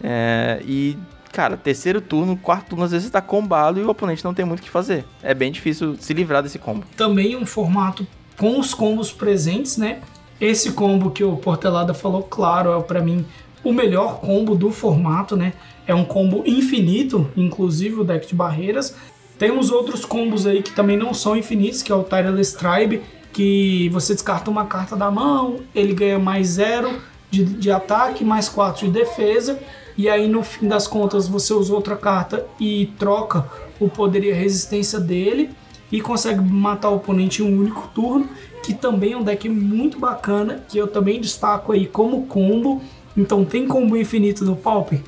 É, 0.00 0.62
e, 0.64 0.96
cara, 1.32 1.56
terceiro 1.56 2.00
turno, 2.00 2.36
quarto 2.36 2.68
turno, 2.68 2.84
às 2.84 2.92
vezes 2.92 3.06
está 3.06 3.20
combado 3.20 3.80
e 3.80 3.82
o 3.82 3.90
oponente 3.90 4.24
não 4.24 4.32
tem 4.32 4.44
muito 4.44 4.60
o 4.60 4.62
que 4.62 4.70
fazer. 4.70 5.04
É 5.20 5.34
bem 5.34 5.50
difícil 5.50 5.96
se 5.98 6.14
livrar 6.14 6.40
desse 6.40 6.60
combo. 6.60 6.84
Também 6.96 7.34
um 7.34 7.44
formato 7.44 8.06
com 8.38 8.60
os 8.60 8.72
combos 8.72 9.10
presentes, 9.10 9.76
né? 9.76 10.02
Esse 10.40 10.70
combo 10.70 11.10
que 11.10 11.24
o 11.24 11.36
Portelada 11.36 11.92
falou, 11.92 12.22
claro, 12.22 12.78
é 12.78 12.80
para 12.80 13.00
mim 13.00 13.26
o 13.64 13.72
melhor 13.72 14.20
combo 14.20 14.54
do 14.54 14.70
formato, 14.70 15.36
né? 15.36 15.52
É 15.84 15.92
um 15.92 16.04
combo 16.04 16.44
infinito, 16.46 17.28
inclusive 17.36 17.96
o 17.96 18.04
deck 18.04 18.28
de 18.28 18.36
barreiras. 18.36 18.94
Temos 19.42 19.72
outros 19.72 20.04
combos 20.04 20.46
aí 20.46 20.62
que 20.62 20.70
também 20.70 20.96
não 20.96 21.12
são 21.12 21.36
infinitos, 21.36 21.82
que 21.82 21.90
é 21.90 21.94
o 21.96 22.04
Tireless 22.04 22.56
Tribe, 22.56 23.02
que 23.32 23.88
você 23.88 24.14
descarta 24.14 24.48
uma 24.48 24.66
carta 24.66 24.94
da 24.94 25.10
mão, 25.10 25.56
ele 25.74 25.92
ganha 25.92 26.16
mais 26.16 26.46
zero 26.46 27.00
de, 27.28 27.44
de 27.44 27.68
ataque, 27.68 28.22
mais 28.22 28.48
4 28.48 28.86
de 28.86 28.92
defesa, 28.92 29.58
e 29.98 30.08
aí 30.08 30.28
no 30.28 30.44
fim 30.44 30.68
das 30.68 30.86
contas 30.86 31.26
você 31.26 31.52
usa 31.52 31.74
outra 31.74 31.96
carta 31.96 32.46
e 32.60 32.92
troca 32.96 33.44
o 33.80 33.88
poder 33.88 34.22
e 34.22 34.30
a 34.30 34.34
resistência 34.36 35.00
dele 35.00 35.50
e 35.90 36.00
consegue 36.00 36.40
matar 36.40 36.90
o 36.90 36.94
oponente 36.98 37.42
em 37.42 37.44
um 37.44 37.58
único 37.62 37.90
turno, 37.92 38.28
que 38.62 38.72
também 38.72 39.14
é 39.14 39.16
um 39.16 39.24
deck 39.24 39.48
muito 39.48 39.98
bacana, 39.98 40.62
que 40.68 40.78
eu 40.78 40.86
também 40.86 41.20
destaco 41.20 41.72
aí 41.72 41.88
como 41.88 42.26
combo. 42.26 42.80
Então 43.16 43.44
tem 43.44 43.66
combo 43.66 43.96
infinito 43.96 44.44
no 44.44 44.54
Pauper? 44.54 45.00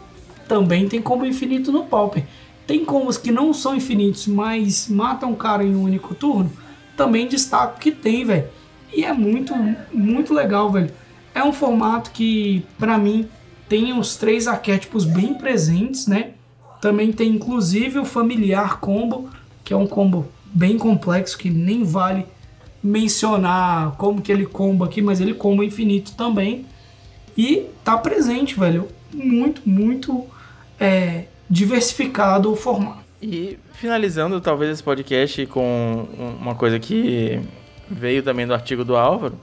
Também 0.49 0.88
tem 0.88 1.01
combo 1.01 1.25
infinito 1.25 1.70
no 1.70 1.85
Pauper. 1.85 2.25
Tem 2.66 2.85
combos 2.85 3.18
que 3.18 3.31
não 3.31 3.53
são 3.53 3.74
infinitos, 3.74 4.27
mas 4.27 4.88
matam 4.88 5.33
o 5.33 5.37
cara 5.37 5.64
em 5.64 5.74
um 5.74 5.83
único 5.83 6.14
turno? 6.14 6.50
Também 6.96 7.29
destaco 7.29 7.79
que 7.79 7.90
tem, 7.90 8.24
velho. 8.24 8.48
E 8.92 9.05
é 9.05 9.12
muito, 9.12 9.53
muito 9.92 10.33
legal, 10.33 10.70
velho. 10.70 10.92
É 11.35 11.42
um 11.42 11.53
formato 11.53 12.11
que, 12.12 12.64
para 12.79 12.96
mim, 12.96 13.29
tem 13.68 13.98
os 13.98 14.16
três 14.16 14.46
arquétipos 14.46 15.05
bem 15.05 15.35
presentes, 15.35 16.07
né? 16.07 16.31
Também 16.81 17.12
tem 17.12 17.31
inclusive 17.31 17.98
o 17.98 18.05
familiar 18.05 18.79
combo, 18.79 19.29
que 19.64 19.72
é 19.72 19.77
um 19.77 19.87
combo 19.87 20.29
bem 20.44 20.79
complexo 20.79 21.37
que 21.37 21.50
nem 21.50 21.83
vale 21.83 22.27
mencionar 22.83 23.92
como 23.96 24.20
que 24.20 24.31
ele 24.31 24.46
comba 24.46 24.85
aqui, 24.85 25.03
mas 25.03 25.20
ele 25.20 25.35
comba 25.35 25.64
infinito 25.64 26.12
também. 26.12 26.66
E 27.37 27.66
tá 27.83 27.96
presente, 27.98 28.59
velho. 28.59 28.88
Muito, 29.12 29.62
muito 29.64 30.24
é, 30.79 31.24
diversificado 31.54 32.52
o 32.52 32.56
formato. 32.56 33.04
E 33.22 33.56
finalizando 33.74 34.40
talvez 34.40 34.72
esse 34.72 34.82
podcast 34.82 35.46
com 35.46 36.08
uma 36.40 36.56
coisa 36.56 36.80
que 36.80 37.40
veio 37.88 38.24
também 38.24 38.44
do 38.44 38.52
artigo 38.52 38.84
do 38.84 38.96
Álvaro. 38.96 39.38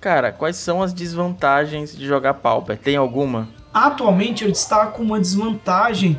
Cara, 0.00 0.32
quais 0.32 0.56
são 0.56 0.82
as 0.82 0.92
desvantagens 0.92 1.96
de 1.96 2.04
jogar 2.04 2.34
Pauper? 2.34 2.76
Tem 2.76 2.96
alguma? 2.96 3.48
Atualmente 3.72 4.44
eu 4.44 4.50
destaco 4.50 5.00
uma 5.00 5.20
desvantagem 5.20 6.18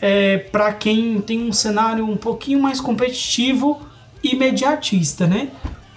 é, 0.00 0.38
para 0.38 0.72
quem 0.72 1.20
tem 1.20 1.48
um 1.48 1.52
cenário 1.52 2.04
um 2.04 2.16
pouquinho 2.16 2.60
mais 2.60 2.80
competitivo 2.80 3.80
e 4.22 4.34
imediatista, 4.34 5.28
né? 5.28 5.48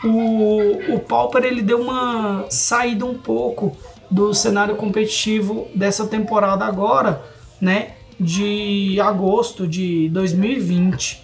O, 0.03 0.93
o 0.93 0.99
Pauper 0.99 1.43
ele 1.43 1.63
deu 1.63 1.81
uma 1.81 2.45
saída 2.49 3.03
um 3.03 3.15
pouco 3.15 3.75
do 4.11 4.31
cenário 4.33 4.75
competitivo 4.75 5.67
dessa 5.73 6.05
temporada 6.05 6.65
agora, 6.65 7.21
né? 7.59 7.93
De 8.19 8.99
agosto 8.99 9.67
de 9.67 10.09
2020. 10.09 11.23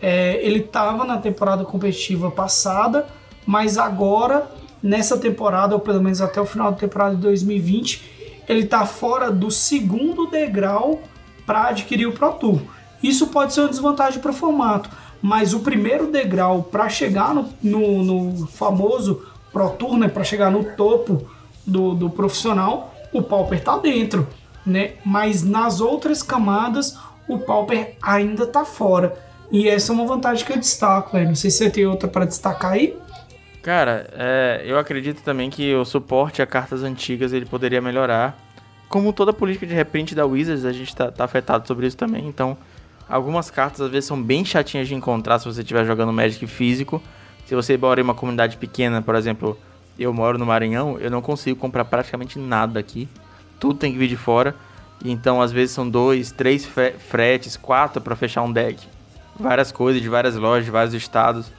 É, 0.00 0.38
ele 0.44 0.60
estava 0.60 1.04
na 1.04 1.18
temporada 1.18 1.64
competitiva 1.64 2.30
passada, 2.30 3.06
mas 3.46 3.78
agora, 3.78 4.50
nessa 4.82 5.16
temporada, 5.16 5.74
ou 5.74 5.80
pelo 5.80 6.02
menos 6.02 6.20
até 6.20 6.40
o 6.40 6.46
final 6.46 6.70
da 6.70 6.76
temporada 6.76 7.16
de 7.16 7.22
2020, 7.22 8.42
ele 8.48 8.64
está 8.64 8.86
fora 8.86 9.30
do 9.30 9.50
segundo 9.50 10.26
degrau 10.26 11.00
para 11.44 11.68
adquirir 11.68 12.06
o 12.06 12.12
Pro 12.12 12.32
Tour. 12.32 12.60
Isso 13.02 13.28
pode 13.28 13.52
ser 13.52 13.60
uma 13.60 13.68
desvantagem 13.68 14.20
para 14.20 14.30
o 14.30 14.34
formato, 14.34 14.90
mas 15.20 15.54
o 15.54 15.60
primeiro 15.60 16.10
degrau 16.10 16.62
para 16.62 16.88
chegar 16.88 17.34
no, 17.34 17.48
no, 17.62 18.02
no, 18.02 18.46
famoso 18.46 19.22
Pro 19.52 19.70
Tour, 19.70 19.96
né, 19.96 20.08
para 20.08 20.24
chegar 20.24 20.50
no 20.50 20.64
topo 20.64 21.26
do, 21.66 21.94
do 21.94 22.10
profissional, 22.10 22.94
o 23.12 23.22
Pauper 23.22 23.58
está 23.58 23.78
dentro, 23.78 24.26
né? 24.66 24.94
Mas 25.04 25.42
nas 25.42 25.80
outras 25.80 26.22
camadas, 26.22 26.98
o 27.28 27.38
Pauper 27.38 27.96
ainda 28.02 28.44
está 28.44 28.64
fora. 28.64 29.16
E 29.50 29.68
essa 29.68 29.92
é 29.92 29.94
uma 29.94 30.06
vantagem 30.06 30.44
que 30.44 30.52
eu 30.52 30.58
destaco, 30.58 31.16
Não 31.18 31.34
sei 31.34 31.50
se 31.50 31.58
você 31.58 31.70
tem 31.70 31.86
outra 31.86 32.08
para 32.08 32.24
destacar 32.24 32.72
aí. 32.72 32.96
Cara, 33.62 34.08
é, 34.12 34.62
eu 34.64 34.78
acredito 34.78 35.22
também 35.22 35.50
que 35.50 35.74
o 35.74 35.84
suporte 35.84 36.42
a 36.42 36.46
cartas 36.46 36.82
antigas 36.82 37.32
ele 37.32 37.46
poderia 37.46 37.80
melhorar 37.80 38.46
como 38.88 39.12
toda 39.12 39.32
política 39.32 39.66
de 39.66 39.74
reprint 39.74 40.14
da 40.14 40.24
Wizards, 40.24 40.64
a 40.64 40.72
gente 40.72 40.94
tá, 40.94 41.10
tá, 41.10 41.24
afetado 41.24 41.66
sobre 41.66 41.86
isso 41.86 41.96
também. 41.96 42.26
Então, 42.26 42.56
algumas 43.08 43.50
cartas 43.50 43.80
às 43.80 43.90
vezes 43.90 44.06
são 44.06 44.20
bem 44.20 44.44
chatinhas 44.44 44.88
de 44.88 44.94
encontrar 44.94 45.38
se 45.38 45.46
você 45.46 45.60
estiver 45.60 45.84
jogando 45.84 46.12
Magic 46.12 46.46
físico. 46.46 47.02
Se 47.46 47.54
você 47.54 47.76
mora 47.76 48.00
em 48.00 48.04
uma 48.04 48.14
comunidade 48.14 48.56
pequena, 48.56 49.02
por 49.02 49.14
exemplo, 49.14 49.58
eu 49.98 50.12
moro 50.12 50.38
no 50.38 50.46
Maranhão, 50.46 50.98
eu 51.00 51.10
não 51.10 51.22
consigo 51.22 51.58
comprar 51.58 51.84
praticamente 51.84 52.38
nada 52.38 52.78
aqui. 52.78 53.08
Tudo 53.58 53.78
tem 53.78 53.92
que 53.92 53.98
vir 53.98 54.08
de 54.08 54.16
fora. 54.16 54.54
Então, 55.04 55.42
às 55.42 55.52
vezes 55.52 55.74
são 55.74 55.88
dois, 55.88 56.32
três 56.32 56.66
fretes, 56.66 57.56
quatro 57.56 58.00
para 58.00 58.16
fechar 58.16 58.42
um 58.42 58.52
deck. 58.52 58.86
Várias 59.38 59.70
coisas 59.70 60.00
de 60.00 60.08
várias 60.08 60.34
lojas, 60.36 60.64
de 60.64 60.70
vários 60.70 60.94
estados. 60.94 61.52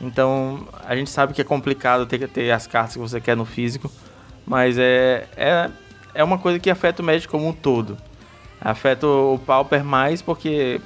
Então, 0.00 0.66
a 0.86 0.94
gente 0.94 1.10
sabe 1.10 1.32
que 1.32 1.40
é 1.40 1.44
complicado 1.44 2.06
ter 2.06 2.28
ter 2.28 2.50
as 2.50 2.66
cartas 2.66 2.94
que 2.94 2.98
você 2.98 3.20
quer 3.20 3.36
no 3.36 3.44
físico. 3.44 3.90
Mas 4.46 4.78
é, 4.78 5.26
é 5.36 5.70
é 6.14 6.22
uma 6.22 6.38
coisa 6.38 6.58
que 6.58 6.70
afeta 6.70 7.02
o 7.02 7.04
Magic 7.04 7.28
como 7.28 7.48
um 7.48 7.52
todo. 7.52 7.98
Afeta 8.60 9.06
o 9.06 9.38
Pauper 9.44 9.84
mais 9.84 10.22
porque, 10.22 10.80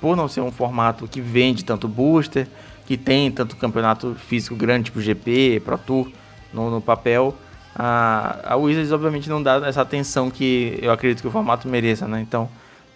por 0.00 0.14
não 0.14 0.28
ser 0.28 0.42
um 0.42 0.52
formato 0.52 1.08
que 1.08 1.20
vende 1.20 1.64
tanto 1.64 1.88
booster, 1.88 2.46
que 2.86 2.96
tem 2.96 3.30
tanto 3.30 3.56
campeonato 3.56 4.14
físico 4.14 4.54
grande, 4.54 4.84
tipo 4.84 5.00
GP, 5.00 5.62
Pro 5.64 5.78
Tour, 5.78 6.10
no, 6.52 6.70
no 6.70 6.80
papel, 6.80 7.34
a, 7.74 8.52
a 8.52 8.56
Wizards 8.56 8.92
obviamente 8.92 9.28
não 9.28 9.42
dá 9.42 9.56
essa 9.66 9.82
atenção 9.82 10.30
que 10.30 10.78
eu 10.80 10.90
acredito 10.92 11.20
que 11.20 11.28
o 11.28 11.30
formato 11.30 11.68
mereça, 11.68 12.06
né? 12.06 12.20
Então, 12.20 12.48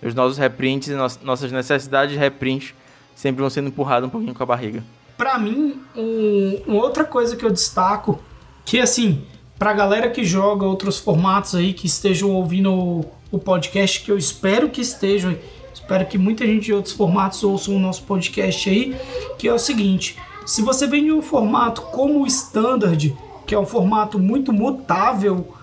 os 0.02 0.14
nossos 0.14 0.38
reprints 0.38 0.88
nossas 1.22 1.50
necessidades 1.50 2.12
de 2.12 2.18
reprint 2.18 2.74
sempre 3.14 3.40
vão 3.40 3.50
sendo 3.50 3.68
empurradas 3.68 4.06
um 4.06 4.10
pouquinho 4.10 4.34
com 4.34 4.42
a 4.42 4.46
barriga. 4.46 4.82
Para 5.16 5.38
mim, 5.38 5.80
um, 5.96 6.62
uma 6.66 6.82
outra 6.82 7.04
coisa 7.04 7.34
que 7.34 7.44
eu 7.44 7.50
destaco, 7.50 8.20
que 8.64 8.78
assim, 8.78 9.26
Pra 9.58 9.72
galera 9.72 10.08
que 10.08 10.22
joga 10.22 10.64
outros 10.64 11.00
formatos 11.00 11.56
aí, 11.56 11.72
que 11.72 11.88
estejam 11.88 12.30
ouvindo 12.30 12.72
o, 12.72 13.04
o 13.32 13.38
podcast, 13.40 14.00
que 14.00 14.10
eu 14.10 14.16
espero 14.16 14.70
que 14.70 14.80
estejam, 14.80 15.36
espero 15.74 16.06
que 16.06 16.16
muita 16.16 16.46
gente 16.46 16.66
de 16.66 16.72
outros 16.72 16.94
formatos 16.94 17.42
ouçam 17.42 17.74
o 17.74 17.78
nosso 17.80 18.04
podcast 18.04 18.70
aí, 18.70 18.94
que 19.36 19.48
é 19.48 19.52
o 19.52 19.58
seguinte, 19.58 20.16
se 20.46 20.62
você 20.62 20.86
vem 20.86 21.02
de 21.02 21.10
um 21.10 21.20
formato 21.20 21.82
como 21.82 22.22
o 22.22 22.26
Standard, 22.28 23.16
que 23.48 23.54
é 23.54 23.58
um 23.58 23.64
formato 23.64 24.18
muito 24.18 24.52
mutável, 24.52 25.54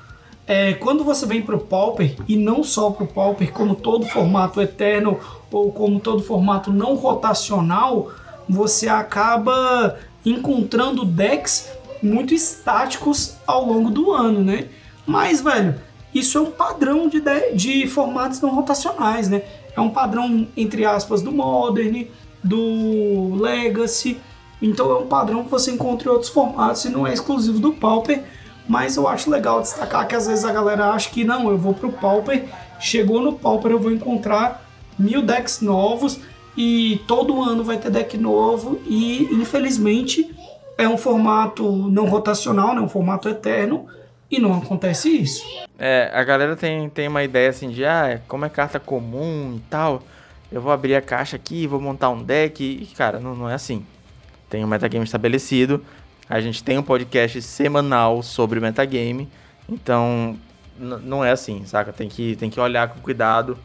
é, 0.48 0.74
quando 0.74 1.04
você 1.04 1.24
vem 1.28 1.44
para 1.44 1.56
o 1.56 1.60
Pauper, 1.60 2.16
e 2.28 2.36
não 2.36 2.64
só 2.64 2.90
para 2.90 3.04
o 3.04 3.08
Pauper, 3.08 3.54
como 3.54 3.76
todo 3.76 4.08
formato 4.08 4.60
eterno 4.60 5.20
ou 5.52 5.72
como 5.72 6.00
todo 6.00 6.24
formato 6.24 6.74
não 6.74 6.96
rotacional, 6.96 8.12
você 8.50 8.90
acaba 8.90 9.98
encontrando 10.26 11.06
decks 11.06 11.70
muito 12.02 12.34
estáticos 12.34 13.36
ao 13.46 13.64
longo 13.66 13.92
do 13.92 14.12
ano, 14.12 14.44
né? 14.44 14.68
Mas, 15.06 15.42
velho, 15.42 15.76
isso 16.14 16.40
é 16.40 16.42
um 16.42 16.52
padrão 16.52 17.08
de, 17.08 17.22
de 17.54 17.86
formatos 17.86 18.42
não 18.42 18.50
rotacionais, 18.50 19.30
né? 19.30 19.44
É 19.76 19.80
um 19.80 19.92
padrão, 19.92 20.48
entre 20.58 20.86
aspas, 20.86 21.22
do 21.22 21.32
Modern, 21.32 22.08
do 22.44 23.36
Legacy. 23.36 24.20
Então 24.66 24.92
é 24.92 24.96
um 24.96 25.06
padrão 25.06 25.44
que 25.44 25.52
você 25.52 25.72
encontra 25.72 26.10
em 26.10 26.12
outros 26.12 26.32
formatos 26.32 26.86
e 26.86 26.90
não 26.90 27.06
é 27.06 27.14
exclusivo 27.14 27.60
do 27.60 27.72
Pauper. 27.72 28.24
Mas 28.68 28.96
eu 28.98 29.08
acho 29.08 29.30
legal 29.30 29.62
destacar 29.62 30.08
que 30.08 30.16
às 30.16 30.26
vezes 30.26 30.44
a 30.44 30.52
galera 30.52 30.90
acha 30.90 31.10
que 31.12 31.24
não, 31.24 31.50
eu 31.52 31.58
vou 31.58 31.76
pro 31.76 31.92
Pauper, 31.92 32.46
chegou 32.80 33.22
no 33.22 33.34
Pauper 33.34 33.72
eu 33.72 33.80
vou 33.80 33.92
encontrar 33.92 34.68
mil 34.98 35.22
decks 35.22 35.62
novos 35.62 36.20
e 36.58 37.00
todo 37.08 37.44
ano 37.44 37.64
vai 37.64 37.78
ter 37.78 37.92
deck 37.92 38.18
novo 38.18 38.82
e 38.88 39.30
infelizmente 39.34 40.34
é 40.80 40.90
um 40.90 40.98
formato 40.98 41.72
não 41.72 42.06
rotacional, 42.06 42.74
né? 42.74 42.82
um 42.82 42.90
formato 42.90 43.30
eterno, 43.30 43.86
e 44.32 44.40
não 44.40 44.58
acontece 44.58 45.10
isso. 45.10 45.46
É, 45.78 46.10
a 46.12 46.24
galera 46.24 46.56
tem, 46.56 46.90
tem 46.90 47.08
uma 47.08 47.24
ideia 47.24 47.50
assim 47.50 47.70
de, 47.70 47.86
ah, 47.86 48.20
como 48.28 48.46
é 48.46 48.50
carta 48.50 48.80
comum 48.80 49.56
e 49.58 49.60
tal, 49.70 50.02
eu 50.52 50.60
vou 50.60 50.72
abrir 50.72 50.96
a 50.96 51.02
caixa 51.02 51.36
aqui, 51.36 51.68
vou 51.68 51.80
montar 51.80 52.10
um 52.10 52.24
deck, 52.24 52.64
e 52.64 52.86
cara, 52.96 53.20
não, 53.20 53.36
não 53.36 53.48
é 53.48 53.54
assim. 53.54 53.86
Tem 54.50 54.64
um 54.64 54.68
metagame 54.68 55.04
estabelecido, 55.04 55.84
a 56.30 56.40
gente 56.40 56.64
tem 56.64 56.78
um 56.78 56.84
podcast 56.84 57.42
semanal 57.42 58.24
sobre 58.24 58.60
metagame, 58.60 59.30
então 59.70 60.38
não 60.78 61.24
é 61.24 61.32
assim, 61.32 61.64
saca? 61.66 61.94
Tem 61.94 62.10
que, 62.10 62.36
tem 62.36 62.50
que 62.50 62.60
olhar 62.60 62.90
com 62.90 63.00
cuidado, 63.00 63.58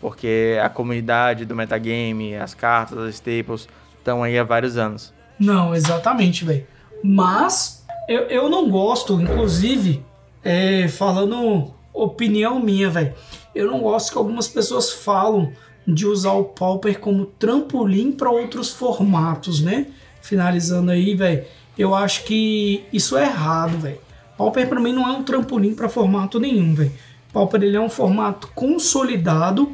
porque 0.00 0.58
a 0.62 0.68
comunidade 0.68 1.44
do 1.44 1.54
metagame, 1.54 2.36
as 2.36 2.54
cartas, 2.54 2.98
as 2.98 3.14
staples, 3.14 3.68
estão 3.98 4.22
aí 4.22 4.38
há 4.38 4.44
vários 4.44 4.76
anos. 4.76 5.12
Não, 5.38 5.74
exatamente, 5.74 6.44
velho. 6.44 6.66
Mas 7.02 7.86
eu, 8.08 8.22
eu 8.22 8.48
não 8.48 8.68
gosto, 8.68 9.20
inclusive, 9.20 10.04
é, 10.42 10.88
falando 10.88 11.72
opinião 11.92 12.60
minha, 12.60 12.90
velho. 12.90 13.14
Eu 13.54 13.70
não 13.70 13.80
gosto 13.80 14.12
que 14.12 14.18
algumas 14.18 14.48
pessoas 14.48 14.90
falam 14.90 15.52
de 15.86 16.06
usar 16.06 16.32
o 16.32 16.44
Pauper 16.44 16.98
como 17.00 17.26
trampolim 17.26 18.12
para 18.12 18.30
outros 18.30 18.70
formatos, 18.70 19.60
né? 19.60 19.86
Finalizando 20.20 20.90
aí, 20.90 21.14
velho. 21.14 21.44
Eu 21.76 21.94
acho 21.94 22.24
que 22.24 22.84
isso 22.92 23.16
é 23.16 23.24
errado, 23.24 23.78
velho. 23.78 23.98
Pauper 24.36 24.68
para 24.68 24.80
mim 24.80 24.92
não 24.92 25.08
é 25.08 25.12
um 25.12 25.22
trampolim 25.22 25.74
para 25.74 25.88
formato 25.88 26.38
nenhum, 26.38 26.74
velho. 26.74 26.92
Pauper 27.32 27.62
ele 27.62 27.76
é 27.76 27.80
um 27.80 27.90
formato 27.90 28.48
consolidado, 28.54 29.72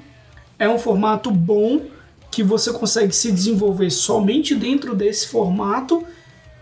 é 0.58 0.68
um 0.68 0.78
formato 0.78 1.30
bom 1.30 1.82
que 2.30 2.42
você 2.42 2.72
consegue 2.72 3.14
se 3.14 3.30
desenvolver 3.30 3.90
somente 3.90 4.54
dentro 4.54 4.94
desse 4.94 5.28
formato 5.28 6.04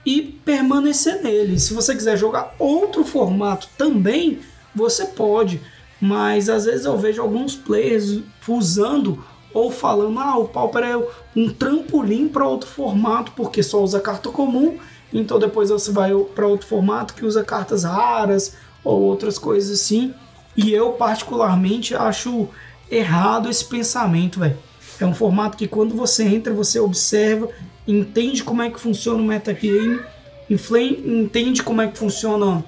e 0.04 0.20
permanecer 0.44 1.22
nele. 1.22 1.58
Se 1.58 1.72
você 1.72 1.94
quiser 1.94 2.16
jogar 2.16 2.54
outro 2.58 3.04
formato 3.04 3.68
também, 3.78 4.40
você 4.74 5.06
pode, 5.06 5.60
mas 6.00 6.48
às 6.48 6.64
vezes 6.64 6.84
eu 6.84 6.98
vejo 6.98 7.22
alguns 7.22 7.54
players 7.54 8.20
usando 8.46 9.24
ou 9.54 9.70
falando, 9.70 10.18
ah, 10.18 10.36
o 10.36 10.48
Pauper 10.48 10.84
é 10.84 10.96
um 11.36 11.48
trampolim 11.48 12.28
para 12.28 12.46
outro 12.46 12.68
formato 12.68 13.32
porque 13.32 13.62
só 13.62 13.82
usa 13.82 14.00
carta 14.00 14.30
comum, 14.30 14.78
então 15.12 15.38
depois 15.38 15.70
você 15.70 15.90
vai 15.90 16.12
para 16.34 16.46
outro 16.46 16.66
formato 16.66 17.14
que 17.14 17.24
usa 17.24 17.44
cartas 17.44 17.84
raras 17.84 18.56
ou 18.82 19.00
outras 19.00 19.38
coisas 19.38 19.80
assim. 19.80 20.14
E 20.56 20.72
eu 20.72 20.92
particularmente 20.92 21.94
acho 21.94 22.48
errado 22.90 23.48
esse 23.48 23.64
pensamento, 23.64 24.40
velho. 24.40 24.56
É 25.00 25.06
um 25.06 25.14
formato 25.14 25.56
que 25.56 25.66
quando 25.66 25.94
você 25.94 26.24
entra, 26.24 26.52
você 26.52 26.78
observa, 26.78 27.48
entende 27.86 28.44
como 28.44 28.62
é 28.62 28.70
que 28.70 28.78
funciona 28.78 29.20
o 29.20 29.24
metagame, 29.24 30.00
entende 30.48 31.62
como 31.62 31.80
é 31.80 31.88
que 31.88 31.98
funciona 31.98 32.64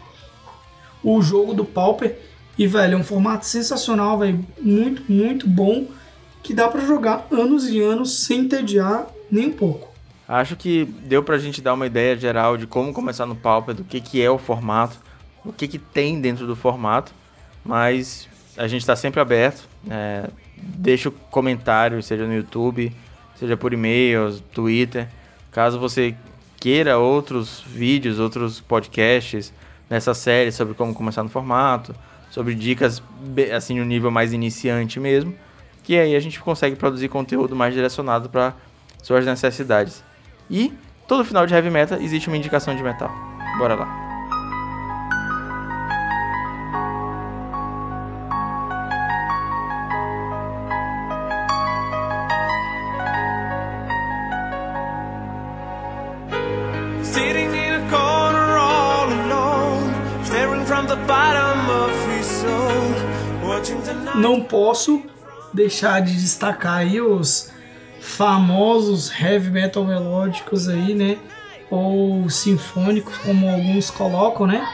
o 1.03 1.20
jogo 1.22 1.55
do 1.55 1.64
Pauper. 1.64 2.18
E, 2.59 2.66
velho, 2.66 2.95
é 2.95 2.97
um 2.97 3.05
formato 3.05 3.47
sensacional, 3.47 4.18
velho. 4.18 4.45
Muito, 4.61 5.03
muito 5.11 5.47
bom. 5.49 5.87
Que 6.45 6.55
dá 6.55 6.68
para 6.68 6.80
jogar 6.82 7.26
anos 7.32 7.68
e 7.68 7.80
anos 7.80 8.20
sem 8.20 8.42
entediar 8.42 9.09
nem 9.28 9.49
um 9.49 9.53
pouco. 9.53 9.92
Acho 10.28 10.55
que 10.55 10.84
deu 10.84 11.22
pra 11.22 11.38
gente 11.38 11.61
dar 11.61 11.74
uma 11.74 11.86
ideia 11.86 12.16
geral 12.16 12.57
de 12.57 12.66
como 12.66 12.92
começar 12.92 13.26
no 13.26 13.34
Pauper, 13.34 13.74
do 13.74 13.82
que, 13.82 14.01
que 14.01 14.22
é 14.22 14.30
o 14.30 14.38
formato, 14.38 14.97
o 15.45 15.53
que, 15.53 15.66
que 15.66 15.78
tem 15.78 16.20
dentro 16.20 16.47
do 16.47 16.55
formato. 16.55 17.12
Mas 17.64 18.28
a 18.57 18.68
gente 18.68 18.82
está 18.82 18.95
sempre 18.95 19.20
aberto. 19.20 19.68
É, 19.90 20.30
deixa 20.57 21.09
o 21.09 21.12
comentário, 21.12 22.03
seja 22.03 22.26
no 22.26 22.34
YouTube, 22.34 22.92
seja 23.34 23.57
por 23.57 23.72
e-mail, 23.72 24.38
Twitter. 24.53 25.09
Caso 25.51 25.80
você 25.80 26.14
queira 26.59 26.99
outros 26.99 27.62
vídeos, 27.66 28.18
outros 28.18 28.61
podcasts 28.61 29.53
nessa 29.88 30.14
série 30.14 30.51
sobre 30.51 30.74
como 30.74 30.95
começar 30.95 31.22
no 31.22 31.28
formato, 31.28 31.95
sobre 32.30 32.55
dicas 32.55 33.03
assim 33.55 33.78
no 33.78 33.84
nível 33.84 34.11
mais 34.11 34.32
iniciante 34.32 34.99
mesmo, 34.99 35.34
que 35.85 35.97
aí 35.99 36.16
a 36.16 36.20
gente 36.20 36.41
consegue 36.41 36.74
produzir 36.74 37.09
conteúdo 37.09 37.55
mais 37.55 37.72
direcionado 37.72 38.28
para 38.28 38.55
suas 39.03 39.24
necessidades. 39.24 40.03
E 40.51 40.72
todo 41.07 41.24
final 41.24 41.47
de 41.47 41.55
heavy 41.55 41.70
metal 41.70 42.01
existe 42.01 42.26
uma 42.26 42.37
indicação 42.37 42.74
de 42.74 42.82
metal. 42.82 43.11
Bora 43.59 43.74
lá. 43.76 44.05
não 64.14 64.41
posso 64.41 65.03
deixar 65.55 66.02
de 66.02 66.12
destacar 66.14 66.78
aí 66.78 67.00
os 67.00 67.52
famosos 68.00 69.11
heavy 69.18 69.50
metal 69.50 69.84
melódicos 69.84 70.68
aí, 70.68 70.92
né? 70.94 71.16
Ou 71.70 72.28
sinfônicos, 72.28 73.16
como 73.18 73.48
alguns 73.48 73.90
colocam, 73.90 74.46
né? 74.46 74.68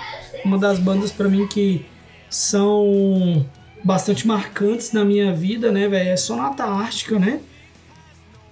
Uma 0.44 0.58
das 0.58 0.78
bandas 0.78 1.12
para 1.12 1.28
mim 1.28 1.46
que 1.46 1.86
são 2.28 3.46
bastante 3.84 4.26
marcantes 4.26 4.92
na 4.92 5.04
minha 5.04 5.32
vida, 5.32 5.70
né, 5.70 5.86
velho? 5.86 6.08
É 6.08 6.16
Sonata 6.16 6.64
Ártica, 6.64 7.18
né? 7.18 7.40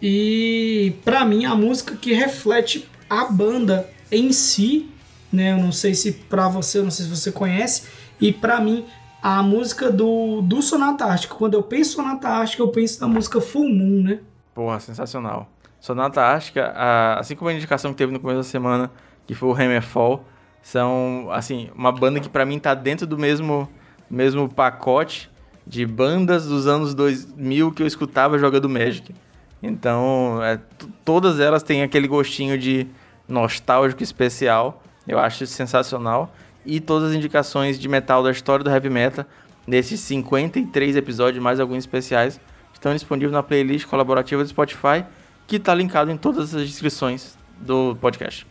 E 0.01 0.93
para 1.05 1.25
mim 1.25 1.45
a 1.45 1.55
música 1.55 1.97
que 1.97 2.13
reflete 2.13 2.89
a 3.11 3.25
banda 3.25 3.89
em 4.13 4.33
si, 4.33 4.89
né? 5.33 5.53
Eu 5.53 5.59
não 5.59 5.73
sei 5.73 5.95
se 5.95 6.13
para 6.13 6.49
você, 6.49 6.81
não 6.81 6.91
sei 6.91 7.07
se 7.07 7.11
você 7.11 7.33
conhece, 7.33 7.85
e 8.21 8.33
para 8.33 8.61
mim 8.61 8.85
a 9.29 9.43
música 9.43 9.93
do, 9.93 10.41
do 10.41 10.63
Sonata 10.63 11.05
Ártica. 11.05 11.35
Quando 11.35 11.53
eu 11.53 11.63
penso 11.63 11.97
Sonata 11.97 12.29
Ártica, 12.29 12.63
eu 12.63 12.69
penso 12.69 12.99
na 13.03 13.07
música 13.07 13.43
Full 13.43 13.69
Moon, 13.69 14.03
né? 14.03 14.21
Porra, 14.55 14.81
sensacional. 14.81 15.47
Sonata 15.79 16.23
Ártica, 16.23 16.73
assim 17.19 17.37
como 17.37 17.51
a 17.51 17.53
indicação 17.53 17.91
que 17.91 17.99
teve 17.99 18.11
no 18.11 18.19
começo 18.19 18.39
da 18.39 18.45
semana, 18.45 18.91
que 19.27 19.35
foi 19.35 19.51
o 19.51 19.53
Hammerfall, 19.53 20.25
são, 20.63 21.29
assim, 21.31 21.69
uma 21.75 21.93
banda 21.93 22.21
que 22.21 22.29
para 22.29 22.47
mim 22.47 22.59
tá 22.59 22.73
dentro 22.73 23.07
do 23.07 23.19
mesmo, 23.19 23.69
mesmo 24.09 24.49
pacote 24.49 25.31
de 25.67 25.85
bandas 25.85 26.47
dos 26.47 26.67
anos 26.67 26.95
2000 26.95 27.73
que 27.73 27.83
eu 27.83 27.87
escutava 27.87 28.39
jogando 28.39 28.67
Magic. 28.67 29.15
Então, 29.63 30.43
é, 30.43 30.59
todas 31.05 31.39
elas 31.39 31.63
têm 31.63 31.83
aquele 31.83 32.09
gostinho 32.09 32.57
de 32.57 32.87
nostálgico 33.29 34.03
especial. 34.03 34.83
Eu 35.07 35.19
acho 35.19 35.47
sensacional 35.47 36.33
e 36.65 36.81
todas 36.81 37.11
as 37.11 37.17
indicações 37.17 37.79
de 37.79 37.89
metal 37.89 38.23
da 38.23 38.31
história 38.31 38.65
do 38.65 38.71
heavy 38.71 38.91
metal 38.91 39.25
nesses 39.67 40.01
53 40.01 40.97
episódios, 40.97 41.43
mais 41.43 41.61
alguns 41.61 41.79
especiais, 41.79 42.41
estão 42.73 42.95
disponíveis 42.95 43.33
na 43.33 43.43
playlist 43.43 43.87
colaborativa 43.87 44.43
do 44.43 44.49
Spotify, 44.49 45.05
que 45.47 45.57
está 45.57 45.75
linkado 45.75 46.11
em 46.11 46.17
todas 46.17 46.55
as 46.55 46.67
descrições 46.67 47.37
do 47.59 47.97
podcast. 48.01 48.47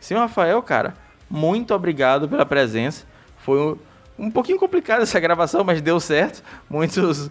Sim, 0.00 0.14
Rafael, 0.14 0.60
cara, 0.62 0.94
muito 1.30 1.72
obrigado 1.72 2.28
pela 2.28 2.44
presença. 2.44 3.06
Foi 3.38 3.58
um, 3.58 4.26
um 4.26 4.30
pouquinho 4.30 4.58
complicada 4.58 5.04
essa 5.04 5.18
gravação, 5.20 5.64
mas 5.64 5.80
deu 5.80 5.98
certo. 6.00 6.42
Muitos 6.68 7.30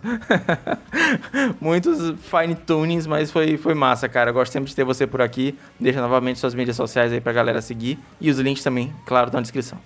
muitos 1.59 2.15
fine 2.21 2.55
tunings, 2.55 3.05
mas 3.05 3.29
foi, 3.29 3.57
foi 3.57 3.73
massa, 3.73 4.07
cara. 4.09 4.31
Gosto 4.31 4.51
sempre 4.53 4.69
de 4.69 4.75
ter 4.75 4.83
você 4.83 5.05
por 5.05 5.21
aqui. 5.21 5.57
Deixa 5.79 6.01
novamente 6.01 6.39
suas 6.39 6.55
mídias 6.55 6.75
sociais 6.75 7.11
aí 7.11 7.21
pra 7.21 7.33
galera 7.33 7.61
seguir. 7.61 7.99
E 8.19 8.29
os 8.29 8.39
links 8.39 8.63
também, 8.63 8.93
claro, 9.05 9.27
estão 9.27 9.39
na 9.39 9.43
descrição. 9.43 9.77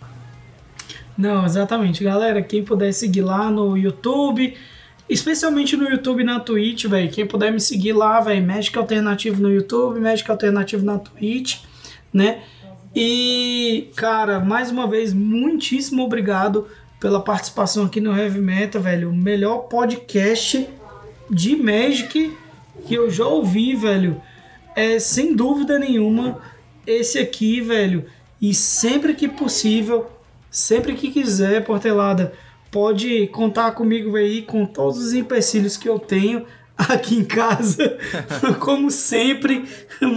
Não, 1.18 1.46
exatamente. 1.46 2.04
Galera, 2.04 2.42
quem 2.42 2.64
puder 2.64 2.92
seguir 2.94 3.22
lá 3.22 3.50
no 3.50 3.78
YouTube, 3.78 4.56
especialmente 5.10 5.78
no 5.78 5.90
YouTube 5.90 6.22
e 6.22 6.26
na 6.26 6.40
Twitch, 6.40 6.86
velho. 6.86 7.10
Quem 7.10 7.26
puder 7.26 7.52
me 7.52 7.60
seguir 7.60 7.94
lá, 7.94 8.20
velho, 8.20 8.46
Magic 8.46 8.78
Alternativo 8.78 9.42
no 9.42 9.52
YouTube, 9.52 10.00
Magic 10.00 10.30
Alternativo 10.30 10.86
na 10.86 10.98
Twitch, 10.98 11.60
né? 12.14 12.44
E, 12.96 13.90
cara, 13.96 14.40
mais 14.40 14.72
uma 14.72 14.88
vez, 14.88 15.14
muitíssimo 15.14 16.04
obrigado 16.04 16.68
pela 17.00 17.20
participação 17.20 17.86
aqui 17.86 18.00
no 18.00 18.18
Heavy 18.18 18.40
Metal, 18.40 18.82
velho. 18.82 19.10
O 19.10 19.16
melhor 19.16 19.68
podcast 19.68 20.68
de 21.30 21.56
Magic 21.56 22.36
que 22.86 22.94
eu 22.94 23.10
já 23.10 23.26
ouvi, 23.26 23.76
velho. 23.76 24.22
É 24.76 25.00
sem 25.00 25.36
dúvida 25.36 25.80
nenhuma 25.80 26.40
esse 26.86 27.18
aqui, 27.18 27.62
velho. 27.62 28.06
E 28.42 28.54
sempre 28.54 29.14
que 29.14 29.28
possível, 29.28 30.08
Sempre 30.56 30.94
que 30.94 31.12
quiser, 31.12 31.66
Portelada, 31.66 32.32
pode 32.72 33.28
contar 33.28 33.72
comigo 33.72 34.16
aí 34.16 34.42
com 34.42 34.66
todos 34.66 35.00
os 35.00 35.14
empecilhos 35.14 35.76
que 35.76 35.90
eu 35.90 36.00
tenho 36.00 36.46
aqui 36.78 37.18
em 37.18 37.26
casa, 37.26 37.98
como 38.62 38.90
sempre, 38.90 39.66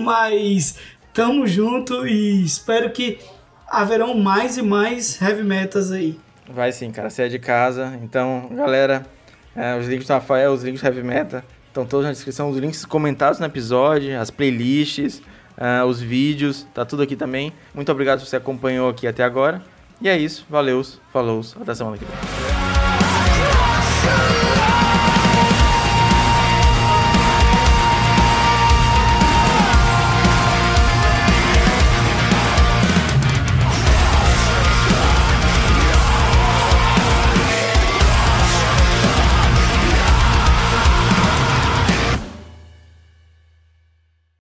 mas 0.05 0.79
tamo 1.13 1.45
junto 1.45 2.07
e 2.07 2.45
espero 2.45 2.89
que 2.93 3.19
haverão 3.67 4.17
mais 4.17 4.57
e 4.57 4.63
mais 4.63 5.21
heavy 5.21 5.43
metals 5.43 5.91
aí. 5.91 6.17
Vai 6.49 6.71
sim, 6.71 6.93
cara, 6.93 7.11
você 7.11 7.25
é 7.25 7.29
de 7.29 7.41
casa, 7.41 7.99
então, 8.01 8.49
galera, 8.55 9.05
é, 9.57 9.77
os 9.77 9.89
links 9.89 10.07
do 10.07 10.13
Rafael, 10.13 10.53
os 10.53 10.63
links 10.63 10.81
do 10.81 10.87
heavy 10.87 11.03
metal, 11.03 11.43
estão 11.67 11.85
todos 11.85 12.07
na 12.07 12.13
descrição, 12.13 12.49
os 12.49 12.59
links 12.59 12.85
comentados 12.85 13.41
no 13.41 13.47
episódio, 13.47 14.17
as 14.17 14.31
playlists, 14.31 15.21
uh, 15.59 15.85
os 15.85 16.01
vídeos, 16.01 16.65
tá 16.73 16.85
tudo 16.85 17.03
aqui 17.03 17.17
também. 17.17 17.53
Muito 17.75 17.91
obrigado 17.91 18.21
por 18.21 18.27
você 18.27 18.37
acompanhou 18.37 18.89
aqui 18.89 19.05
até 19.05 19.25
agora. 19.25 19.61
E 20.01 20.09
é 20.09 20.17
isso. 20.17 20.47
Valeu, 20.49 20.83
falou, 21.13 21.43
até 21.61 21.75
semana 21.75 21.99
que 21.99 22.05
vem. 22.05 22.15